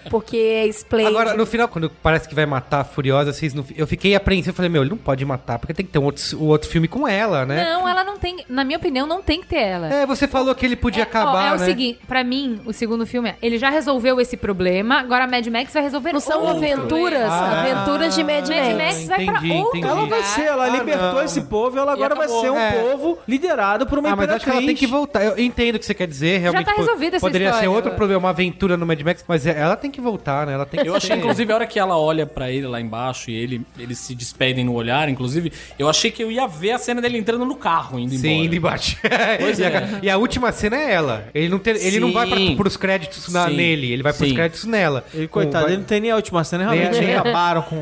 [0.02, 0.08] se...
[0.10, 1.16] Porque é esplêndido.
[1.18, 3.64] Agora, no final, quando parece que vai matar a Furiosa, vocês não...
[3.76, 4.50] eu fiquei apreensivo.
[4.50, 6.68] Eu falei, meu, ele não pode matar, porque tem que ter um outro, o outro
[6.68, 7.64] filme com ela, né?
[7.64, 8.44] Não, ela não tem.
[8.48, 9.92] Na minha opinião, não tem que ter ela.
[9.92, 11.64] É, você falou que ele podia Ó, acabar, é o né?
[11.66, 15.46] seguinte, pra mim, o segundo filme é, ele já resolveu esse problema, agora a Mad
[15.48, 16.56] Max vai resolver Não são outro.
[16.56, 18.78] aventuras, Ah, aventuras de Mad, Mad Max.
[18.96, 19.92] Max vai pra Entendi, outro entendi.
[19.92, 21.22] Ela vai ser, ela Ah, libertou não.
[21.24, 22.42] esse povo e ela agora vai acabou.
[22.42, 22.70] ser um É.
[22.72, 25.22] povo liderado por uma Ah, mas acho que ela tem que voltar.
[25.24, 26.64] Eu entendo o que você quer dizer, realmente.
[26.66, 27.70] tá pô, resolvida essa Poderia ser história.
[27.70, 30.52] outro problema, uma aventura no Mad Max, mas é- ela tem que voltar, né?
[30.54, 33.30] Ela tem que Eu achei, inclusive, a hora que ela olha pra ele lá embaixo
[33.30, 36.78] e ele, eles se despedem no olhar, inclusive, eu achei que eu ia ver a
[36.78, 38.44] cena dele entrando no carro, indo Sim, embora.
[38.46, 38.96] indo embaixo.
[39.40, 39.66] Pois e, é.
[39.76, 41.24] a, e a última cena é ela.
[41.34, 42.56] Ele não, tem, ele não vai pra, Sim.
[42.56, 43.56] pros créditos na- Sim.
[43.56, 44.34] nele, ele vai pros Sim.
[44.34, 45.04] créditos nela.
[45.14, 47.62] Ele, Com- coitado, vai- ele não tem nem a última cena, realmente Nem- nem- acabaram
[47.68, 47.76] com...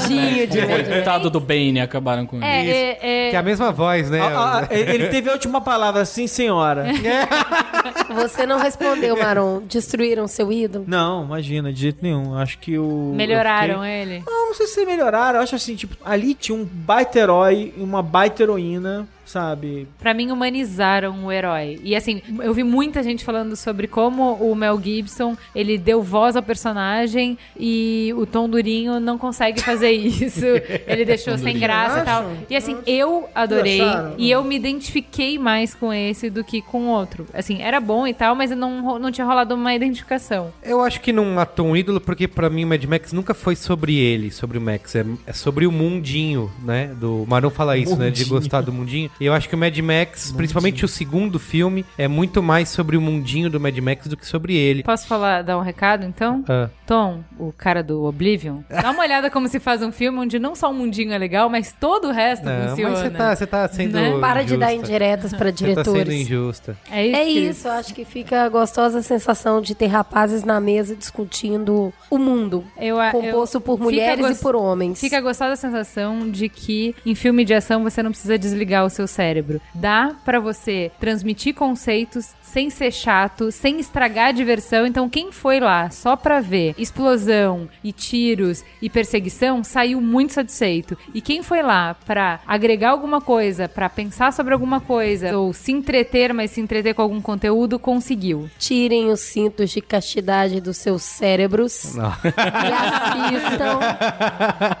[0.00, 0.88] Tadinho de Max.
[0.88, 2.70] Coitado do Bane, acabaram com É, ele.
[2.70, 4.20] é, é, Que é a mesma voz, né?
[4.20, 6.86] Ah, ah, ele teve a última palavra, sim, senhora.
[8.14, 9.62] Você não respondeu, Maron.
[9.62, 10.84] Destruíram seu ídolo?
[10.86, 12.36] Não, imagina, de jeito nenhum.
[12.36, 13.12] Acho que o.
[13.14, 14.22] melhoraram fiquei- ele.
[14.26, 15.38] Não, não sei se melhoraram.
[15.38, 19.88] Eu acho assim, tipo, ali tinha um baita herói e uma baita heroína, sabe?
[19.98, 21.80] Pra mim, humanizaram o herói.
[21.82, 26.36] E assim, eu vi muita gente falando sobre como o Mel Gibson, ele deu voz
[26.36, 30.44] ao personagem e o Tom Durinho não consegue fazer isso.
[30.86, 32.30] ele deixou sem graça e tal.
[32.50, 33.80] E assim, eu adorei.
[34.18, 37.26] E eu me identifiquei mais com esse do que com o outro.
[37.32, 40.52] Assim, era bom e tal, mas não, não tinha rolado uma identificação.
[40.62, 43.56] Eu acho que não matou um ídolo porque pra mim o Mad Max nunca foi
[43.56, 44.94] sobre ele, sobre o Max.
[44.94, 46.88] É, é sobre o mundinho, né?
[46.98, 48.10] Do Marão fala isso, né?
[48.10, 48.28] De Mundinho.
[48.28, 49.10] gostar do mundinho.
[49.22, 52.96] E eu acho que o Mad Max, principalmente o segundo filme, é muito mais sobre
[52.96, 54.82] o mundinho do Mad Max do que sobre ele.
[54.82, 56.44] Posso falar, dar um recado então?
[56.48, 56.68] Ah.
[56.84, 60.56] Tom, o cara do Oblivion, dá uma olhada como se faz um filme onde não
[60.56, 62.90] só o mundinho é legal, mas todo o resto Não, funciona.
[62.90, 63.92] mas você tá, você tá sendo.
[63.92, 64.18] Né?
[64.20, 66.20] Para de dar indiretas pra Você tá sendo diretores.
[66.20, 66.76] injusta.
[66.90, 67.16] É isso.
[67.16, 71.92] É isso, eu acho que fica a gostosa sensação de ter rapazes na mesa discutindo
[72.10, 74.98] o mundo, Eu, a- composto eu- por mulheres e por homens.
[75.00, 78.90] Fica a gostosa sensação de que em filme de ação você não precisa desligar o
[78.90, 79.60] seu cérebro.
[79.74, 84.86] Dá pra você transmitir conceitos sem ser chato, sem estragar a diversão.
[84.86, 90.96] Então quem foi lá só pra ver explosão e tiros e perseguição saiu muito satisfeito.
[91.14, 95.72] E quem foi lá pra agregar alguma coisa, pra pensar sobre alguma coisa ou se
[95.72, 98.50] entreter, mas se entreter com algum conteúdo, conseguiu.
[98.58, 102.12] Tirem os cintos de castidade dos seus cérebros Não.
[102.24, 103.78] e assistam,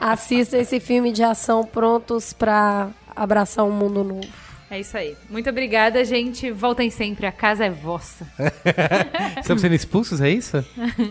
[0.00, 4.26] assistam esse filme de ação prontos pra abraçar um mundo novo.
[4.70, 5.14] É isso aí.
[5.28, 6.50] Muito obrigada, gente.
[6.50, 7.26] Voltem sempre.
[7.26, 8.26] A casa é vossa.
[9.38, 10.64] Estamos sendo expulsos, é isso?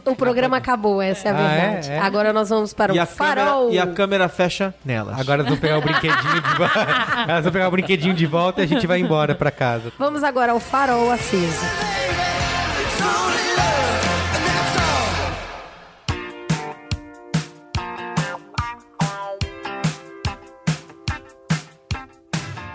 [0.03, 1.59] O programa acabou, essa é a Ah, é?
[1.61, 1.91] verdade.
[1.91, 1.99] É?
[1.99, 3.71] Agora nós vamos para E o a, câmera, farol.
[3.71, 5.19] e a câmera fecha nelas.
[5.19, 6.87] Agora elas vão pegar o brinquedinho de volta.
[7.29, 9.91] Elas vão pegar o brinquedinho de volta e a gente vai embora pra casa.
[9.99, 11.61] Vamos agora ao farol aceso.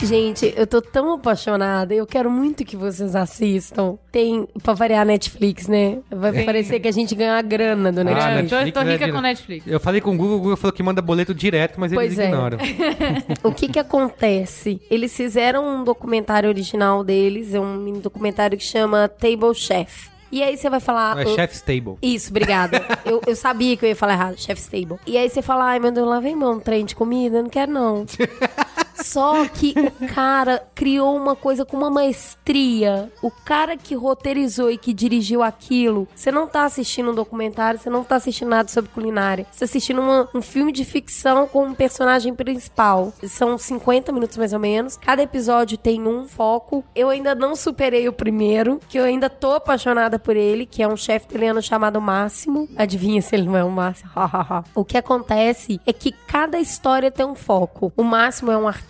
[0.02, 1.94] Gente, eu tô tão apaixonada.
[1.94, 3.96] Eu quero muito que vocês assistam.
[4.12, 5.98] Tem, pra variar, Netflix, né?
[6.10, 8.42] Vai parecer que a gente ganha a grana do Ah, Netflix.
[8.42, 9.66] Eu tô, Netflix tô é rica com Netflix.
[9.66, 12.18] Eu falei com o Google, o Google falou que manda boleto direto, mas eles Pois
[12.18, 12.28] é.
[12.28, 12.58] ignoram.
[13.42, 14.80] O que que acontece?
[14.90, 20.10] Eles fizeram um documentário original deles, é um mini documentário que chama Table Chef.
[20.30, 21.18] E aí você vai falar...
[21.18, 21.94] É "Eu- Chef's Table.
[22.02, 22.84] Isso, obrigada.
[23.06, 24.98] eu, eu sabia que eu ia falar errado, Chef's Table.
[25.06, 27.50] E aí você fala, ai meu Deus, lá vem um trem de comida, eu não
[27.50, 28.04] quero não.
[28.96, 33.10] Só que o cara criou uma coisa com uma maestria.
[33.22, 37.90] O cara que roteirizou e que dirigiu aquilo, você não tá assistindo um documentário, você
[37.90, 39.46] não tá assistindo nada sobre culinária.
[39.50, 43.12] Você tá assistindo uma- um filme de ficção com um personagem principal.
[43.26, 44.96] São 50 minutos mais ou menos.
[44.96, 46.84] Cada episódio tem um foco.
[46.94, 50.88] Eu ainda não superei o primeiro, que eu ainda tô apaixonada por ele, que é
[50.88, 52.68] um chefe italiano chamado Máximo.
[52.76, 54.10] Adivinha se ele não é o Máximo?
[54.74, 57.92] o que acontece é que cada história tem um foco.
[57.96, 58.85] O Máximo é um artista,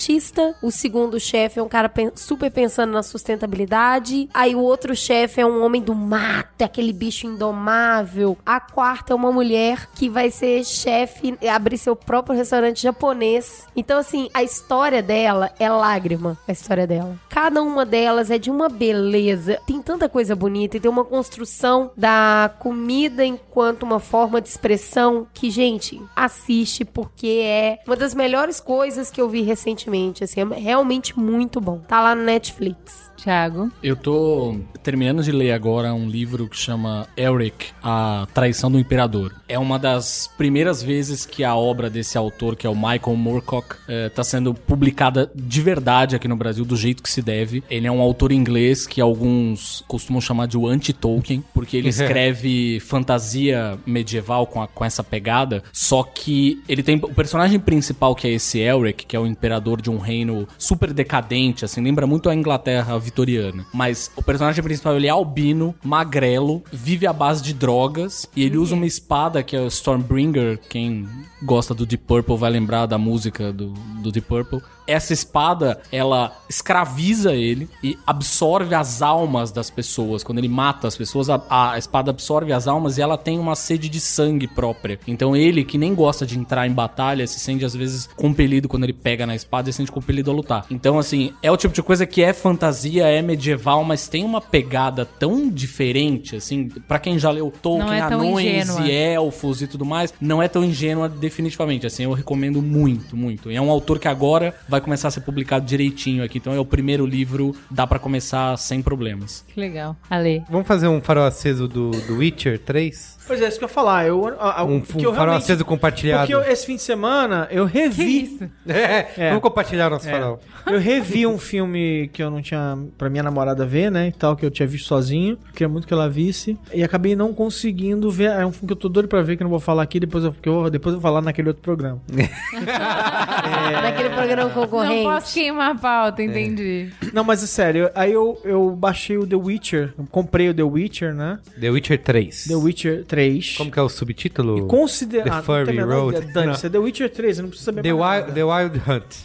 [0.63, 5.47] o segundo chefe é um cara super pensando na sustentabilidade, aí o outro chefe é
[5.47, 8.37] um homem do mato, é aquele bicho indomável.
[8.45, 13.67] A quarta é uma mulher que vai ser chefe, abrir seu próprio restaurante japonês.
[13.77, 17.19] Então, assim, a história dela é lágrima, a história dela.
[17.29, 21.91] Cada uma delas é de uma beleza, tem tanta coisa bonita e tem uma construção
[21.97, 28.61] da comida enquanto uma forma de expressão que, gente, assiste porque é uma das melhores
[28.61, 29.86] coisas que eu vi recentemente,
[30.25, 31.79] assim, é realmente muito bom.
[31.79, 33.07] Tá lá no Netflix.
[33.17, 33.73] Thiago.
[33.83, 39.35] Eu tô terminando de ler agora um livro que chama Eric, A Traição do Imperador.
[39.49, 43.75] É uma das primeiras vezes que a obra desse autor, que é o Michael Moorcock,
[43.89, 47.65] eh, tá sendo publicada de verdade aqui no Brasil, do jeito que se deve.
[47.71, 52.79] Ele é um autor inglês que alguns costumam chamar de o anti-Tolkien, porque ele escreve
[52.81, 58.27] fantasia medieval com, a- com essa pegada, só que ele tem o personagem principal que
[58.29, 62.29] é esse Elric, que é o imperador de um reino super decadente, assim, lembra muito
[62.29, 63.67] a Inglaterra vitoriana.
[63.73, 68.57] Mas o personagem principal ele é albino, magrelo, vive à base de drogas e ele
[68.57, 71.09] usa uma espada que é o Stormbringer, quem
[71.43, 73.69] gosta do Deep Purple vai lembrar da música do,
[74.03, 74.61] do Deep Purple.
[74.87, 80.23] Essa espada, ela escraviza ele e absorve as almas das pessoas.
[80.23, 83.55] Quando ele mata as pessoas, a, a espada absorve as almas e ela tem uma
[83.55, 84.99] sede de sangue própria.
[85.07, 88.85] Então ele, que nem gosta de entrar em batalha, se sente às vezes compelido quando
[88.85, 90.67] ele pega na espada e se sente compelido a lutar.
[90.71, 94.41] Então, assim, é o tipo de coisa que é fantasia, é medieval, mas tem uma
[94.41, 98.87] pegada tão diferente, assim, pra quem já leu Tolkien, Não é anões ingênua.
[98.87, 103.51] e elfos e tudo mais, não é tão ingênua definitivamente, assim, eu recomendo muito, muito.
[103.51, 106.61] E é um autor que agora vai começar a ser publicado direitinho aqui, então é
[106.61, 109.45] o primeiro livro, dá pra começar sem problemas.
[109.49, 109.97] Que legal.
[110.09, 110.43] Ale.
[110.51, 113.16] Vamos fazer um farol aceso do, do Witcher 3?
[113.27, 114.07] Pois é, isso que eu ia falar.
[114.07, 116.21] Eu, a- a- Um, um eu farol realmente- aceso compartilhado.
[116.23, 118.23] Porque eu- esse fim de semana eu revi.
[118.25, 118.51] isso?
[118.69, 119.29] É, É.
[119.31, 120.13] vamos compartilhar nosso É.
[120.13, 120.41] farol.
[120.67, 124.09] Eu revi um filme que eu não tinha pra minha namorada ver, né?
[124.09, 125.39] E tal, que eu tinha visto sozinho.
[125.53, 126.59] Queria muito que ela visse.
[126.73, 128.31] E acabei não conseguindo ver.
[128.31, 129.99] É um filme que eu tô doido pra ver, que eu não vou falar aqui,
[130.01, 132.01] depois eu, que eu, depois eu vou falar naquele outro programa.
[133.83, 135.05] Naquele programa concorrente.
[135.05, 136.91] Não posso queimar a pauta, entendi.
[137.13, 141.15] Não, mas é sério, aí eu, eu baixei o The Witcher, comprei o The Witcher,
[141.15, 141.39] né?
[141.61, 142.45] The Witcher 3.
[142.49, 143.16] The Witcher 3.
[143.57, 144.59] Como que é o subtítulo?
[144.59, 145.25] E considera...
[145.25, 146.21] The ah, Furry Road.
[146.33, 148.35] Dane-se, é The Witcher 3, eu não preciso saber The mais Wild, nada.
[148.35, 149.17] The Wild Hunt.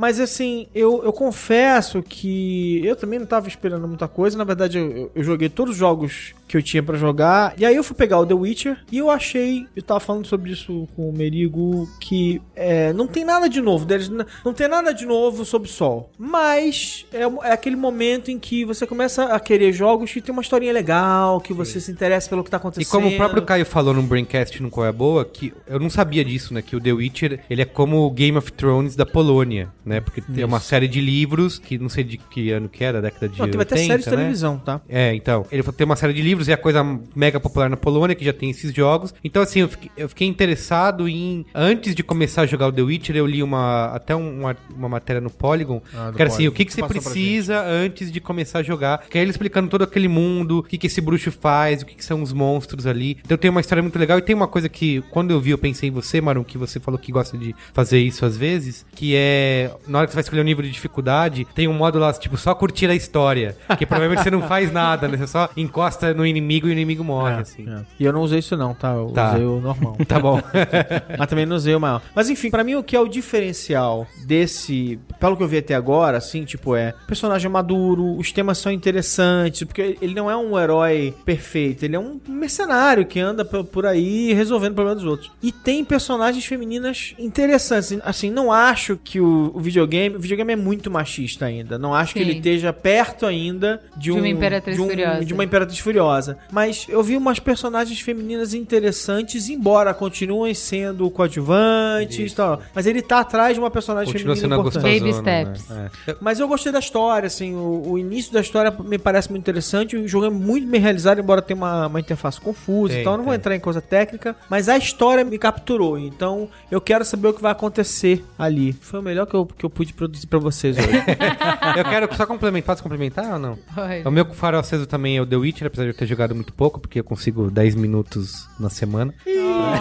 [0.00, 4.38] Mas assim, eu, eu confesso que eu também não tava esperando muita coisa.
[4.38, 7.54] Na verdade, eu, eu joguei todos os jogos que eu tinha pra jogar.
[7.56, 10.50] E aí eu fui pegar o The Witcher e eu achei, eu tava falando sobre
[10.50, 13.84] isso com o Merigo, que é, não tem nada de novo.
[13.84, 14.08] Deles,
[14.44, 16.10] não tem nada de novo sob o sol.
[16.18, 20.42] Mas é, é aquele momento em que você começa a querer jogos que tem uma
[20.42, 22.90] historinha legal, que você se interessa pelo que tá E acontecendo.
[22.90, 26.24] como o próprio Caio falou no Braincast no Qual é Boa, que eu não sabia
[26.24, 26.62] disso, né?
[26.62, 30.00] Que o The Witcher, ele é como o Game of Thrones da Polônia, né?
[30.00, 33.28] Porque tem uma série de livros, que não sei de que ano que era, década
[33.28, 34.16] de Não, teve 80, até série de né?
[34.16, 34.80] televisão, tá?
[34.88, 35.46] É, então.
[35.52, 36.84] Ele tem uma série de livros e é a coisa
[37.14, 39.14] mega popular na Polônia, que já tem esses jogos.
[39.22, 41.44] Então, assim, eu fiquei, eu fiquei interessado em.
[41.54, 44.88] Antes de começar a jogar o The Witcher, eu li uma até um- uma, uma
[44.88, 45.82] matéria no Polygon.
[45.94, 46.52] Ah, que era assim, Polygon.
[46.52, 49.04] o que, que você Passou precisa antes de começar a jogar.
[49.08, 51.94] Que é ele explicando todo aquele mundo, o que, que esse bruxo faz, o que,
[51.94, 53.18] que são os monstros ali.
[53.24, 54.18] Então tem uma história muito legal.
[54.18, 56.80] E tem uma coisa que, quando eu vi, eu pensei em você, Marum, que você
[56.80, 60.22] falou que gosta de fazer isso às vezes, que é, na hora que você vai
[60.22, 63.56] escolher um nível de dificuldade, tem um modo lá, tipo, só curtir a história.
[63.78, 65.16] Que provavelmente você não faz nada, né?
[65.16, 67.66] Você só encosta no inimigo e o inimigo morre, assim.
[67.68, 67.80] É.
[67.98, 68.92] E eu não usei isso não, tá?
[68.92, 69.32] Eu Tá.
[69.34, 69.96] usei o normal.
[70.06, 70.40] Tá bom.
[71.18, 72.00] Mas também não usei o maior.
[72.14, 75.74] Mas enfim, pra mim o que é o diferencial desse, pelo que eu vi até
[75.74, 80.58] agora, assim, tipo, é personagem maduro, os temas são interessantes, porque ele não é um
[80.58, 85.30] herói perfeito, ele é um mercenário que anda por aí resolvendo problemas dos outros.
[85.42, 87.98] E tem personagens femininas interessantes.
[88.04, 91.78] Assim, não acho que o, o videogame, o videogame é muito machista ainda.
[91.78, 92.28] Não acho que Sim.
[92.28, 95.24] ele esteja perto ainda de, De um uma Imperatriz de um- Furiosa.
[95.24, 96.19] de uma Imperatriz Furiosa.
[96.50, 102.60] Mas eu vi umas personagens femininas interessantes, embora continuem sendo coadjuvantes e tal.
[102.74, 105.00] Mas ele tá atrás de uma personagem Continua feminina sendo importante.
[105.00, 105.68] Baby steps.
[105.68, 105.90] né?
[106.06, 106.16] É.
[106.20, 109.96] Mas eu gostei da história, assim, o, o início da história me parece muito interessante.
[109.96, 113.14] O jogo é muito bem realizado, embora tenha uma, uma interface confusa Tem, e tal.
[113.14, 113.38] Eu não vou tem.
[113.38, 115.98] entrar em coisa técnica, mas a história me capturou.
[115.98, 118.72] Então eu quero saber o que vai acontecer ali.
[118.72, 120.88] Foi o melhor que eu, que eu pude produzir pra vocês hoje.
[121.76, 122.74] Eu quero só complementar.
[122.74, 123.58] Posso complementar ou não?
[123.76, 124.02] Oi.
[124.04, 126.52] O meu farol aceso também é o The Witcher, apesar de eu ter jogado muito
[126.54, 129.14] pouco, porque eu consigo 10 minutos na semana.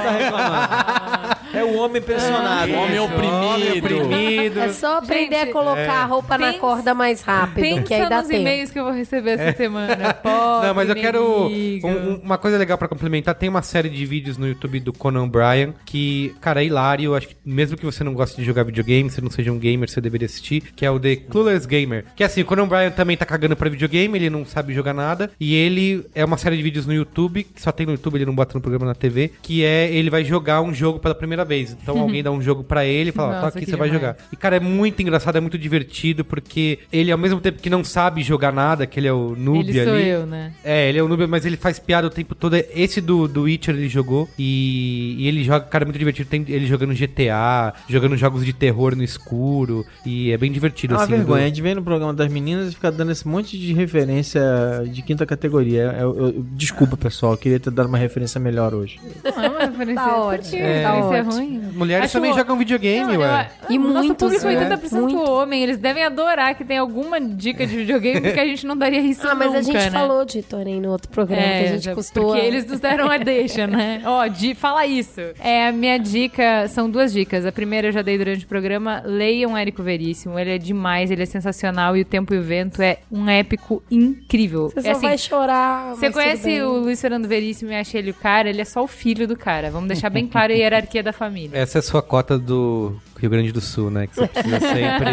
[0.03, 1.35] tá reclamando.
[1.53, 2.71] É o homem pressionado.
[2.71, 3.77] O homem oprimido.
[3.77, 4.59] oprimido.
[4.59, 7.99] É só aprender Gente, a colocar a roupa na pensa- corda mais rápido, que aí
[8.01, 8.41] Pensa dá nos tempo.
[8.41, 10.13] e-mails que eu vou receber essa semana.
[10.21, 11.47] Pobre Não, mas eu quero.
[11.47, 14.93] Um- um- uma coisa legal pra complementar: tem uma série de vídeos no YouTube do
[14.93, 17.15] Conan O'Brien que, cara, é hilário.
[17.15, 19.89] Acho que mesmo que você não goste de jogar videogame, você não seja um gamer,
[19.89, 20.61] você deveria assistir.
[20.75, 22.05] Que é o The Clueless Gamer.
[22.15, 24.93] Que é assim, o Conan O'Brien também tá cagando pra videogame, ele não sabe jogar
[24.93, 25.31] nada.
[25.39, 28.25] E ele é uma série de vídeos no YouTube, que só tem no YouTube, ele
[28.25, 29.31] não bota no programa na TV.
[29.41, 31.75] Que é ele vai jogar um jogo pela primeira vez.
[31.81, 33.89] Então alguém dá um jogo pra ele e fala: ó, Nossa, tá aqui, você vai
[33.89, 34.01] demais.
[34.15, 34.17] jogar.
[34.31, 37.83] E, cara, é muito engraçado, é muito divertido, porque ele, ao mesmo tempo que não
[37.83, 40.07] sabe jogar nada, que ele é o noob Ele sou ali.
[40.07, 40.51] eu, né?
[40.63, 42.55] É, ele é o noob, mas ele faz piada o tempo todo.
[42.55, 46.29] Esse do, do Witcher ele jogou e, e ele joga, cara, é muito divertido.
[46.29, 50.93] Tem ele jogando GTA, jogando jogos de terror no escuro e é bem É divertido,
[50.95, 51.13] uma assim.
[51.13, 51.43] vergonha.
[51.45, 54.41] A do- gente vem no programa das meninas e fica dando esse monte de referência
[54.91, 55.95] de quinta categoria.
[55.99, 57.33] Eu- eu- eu- desculpa, pessoal.
[57.33, 58.99] Eu queria ter dado uma referência melhor hoje.
[59.23, 59.95] Não é uma referência.
[60.03, 60.81] Tá ótimo, quê?
[60.83, 61.09] tá ótimo.
[61.35, 61.61] Ruim.
[61.73, 63.49] Mulheres Acho também o- jogam videogame, Não, ué.
[63.69, 64.59] eu- E o nosso muitos, público é né?
[64.77, 65.31] 80% Muito.
[65.31, 65.63] homem.
[65.63, 69.27] Eles devem adorar que tem alguma dica de videogame, porque a gente não daria isso
[69.27, 69.91] Ah, mas nunca, a gente né?
[69.91, 72.23] falou de Torém no outro programa que a gente já- custou.
[72.33, 74.01] Porque eles nos deram a deixa, né?
[74.05, 75.19] Ó, de, fala isso.
[75.39, 77.45] É, a minha dica, são duas dicas.
[77.45, 79.01] A primeira eu já dei durante o programa.
[79.05, 80.37] Leiam Érico Veríssimo.
[80.39, 83.81] Ele é demais, ele é sensacional e o Tempo e o Vento é um épico
[83.89, 84.69] incrível.
[84.69, 85.89] Você é só assim, vai chorar.
[85.95, 88.49] Você mas conhece o Luiz Fernando Veríssimo e acha ele o cara?
[88.49, 89.69] Ele é só o filho do cara.
[89.69, 91.57] Vamos deixar bem claro a hierarquia da família.
[91.59, 94.07] Essa é a sua cota do Rio Grande do Sul, né?
[94.07, 95.09] Que você precisa sempre.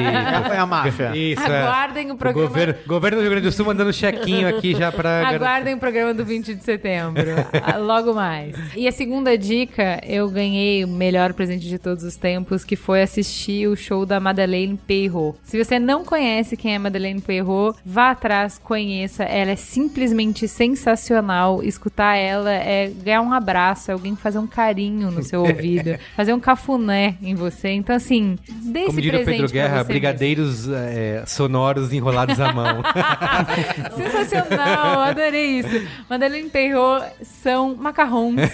[0.55, 1.15] É a máfia.
[1.17, 1.63] Isso, é.
[1.63, 2.47] Aguardem o O programa.
[2.49, 5.21] governo, governo do Rio Grande do Sul mandando chequinho aqui já pra.
[5.27, 7.25] gar- Aguardem o programa do 20 de setembro.
[7.63, 8.55] Ah, Logo mais.
[8.77, 13.03] E a segunda dica, eu ganhei o melhor presente de todos os tempos, que foi
[13.03, 15.37] assistir o show da Madeleine Peyrot.
[15.43, 19.25] Se você não conhece quem é Madeleine Peyrot, vá atrás, conheça.
[19.25, 21.63] Ela é simplesmente sensacional.
[21.63, 26.33] Escutar ela é ganhar um abraço, é alguém fazer um carinho no seu ouvido, fazer
[26.33, 27.69] um cafuné em você.
[27.71, 32.83] Então, assim, dê Como diria Pedro Guerra, brigadeiros é, sonoros enrolados à mão.
[33.97, 35.87] Sensacional, adorei isso.
[36.09, 38.51] Madeleine Perrot são macarrões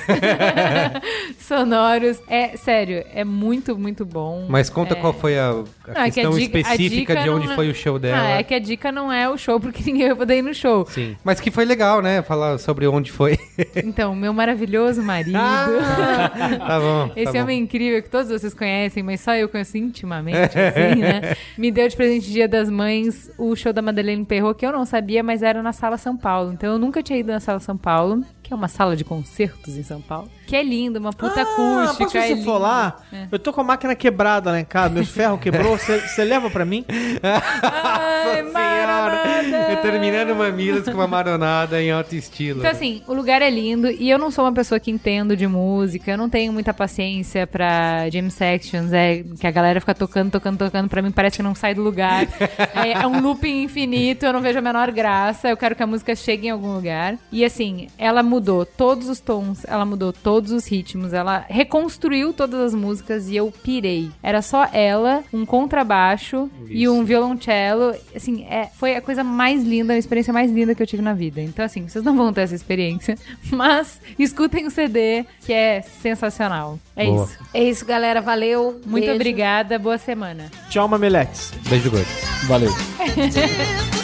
[1.38, 2.20] sonoros.
[2.28, 4.46] É sério, é muito, muito bom.
[4.48, 4.96] Mas conta É.
[5.00, 7.46] qual foi a, a Não, é que a questão dica- a específica dica de onde
[7.46, 8.22] não é- foi o show dela.
[8.22, 10.54] Ah, é que a dica não é o show, porque ninguém vai poder ir no
[10.54, 10.86] show.
[10.86, 11.16] Sim.
[11.24, 12.22] Mas que foi legal, né?
[12.22, 13.38] Falar sobre onde foi.
[13.76, 15.32] Então, meu maravilhoso marido.
[15.32, 17.10] tá bom.
[17.16, 21.36] Esse tá programa incrível que todos vocês conhecem, mas só eu conheço intimamente, assim, né?
[21.56, 24.84] Me deu de presente Dia das Mães o show da Madeleine Perrot, que eu não
[24.84, 26.52] sabia, mas era na Sala São Paulo.
[26.52, 29.78] Então eu nunca tinha ido na Sala São Paulo, que é uma sala de concertos
[29.78, 30.28] em São Paulo.
[30.46, 32.18] Que é lindo, uma puta Ah, acústica.
[32.18, 32.44] é você lindo.
[32.44, 32.98] for lá?
[33.10, 33.26] É.
[33.32, 36.62] Eu tô com a máquina quebrada lá em casa, meus ferros quebrou, você leva pra
[36.66, 36.84] mim?
[37.22, 39.76] Ai, maronada!
[39.80, 42.58] Terminando Mamilos com uma maronada em alto estilo.
[42.58, 45.46] Então, assim, o lugar é lindo e eu não sou uma pessoa que entendo de
[45.46, 50.30] música, eu não tenho muita paciência pra jam sections, é que a galera fica tocando,
[50.30, 52.26] tocando, tocando, pra mim parece que não sai do lugar.
[52.76, 55.86] é, é um looping infinito, eu não vejo a menor graça, eu quero que a
[55.86, 57.16] música chegue em algum lugar.
[57.32, 58.41] E assim, ela mudou
[58.76, 63.52] todos os tons, ela mudou todos os ritmos, ela reconstruiu todas as músicas e eu
[63.62, 64.10] pirei.
[64.22, 67.94] Era só ela, um contrabaixo e um violoncelo.
[68.14, 71.14] Assim, é, foi a coisa mais linda, a experiência mais linda que eu tive na
[71.14, 71.40] vida.
[71.40, 73.16] Então, assim, vocês não vão ter essa experiência,
[73.50, 76.78] mas escutem o CD, que é sensacional.
[76.96, 77.24] É Boa.
[77.24, 77.38] isso.
[77.54, 78.20] É isso, galera.
[78.20, 78.80] Valeu.
[78.84, 79.14] Muito Beijo.
[79.14, 80.50] obrigada, boa semana.
[80.68, 81.52] Tchau, Mameletes.
[81.68, 82.08] Beijo gordo.
[82.46, 82.70] Valeu.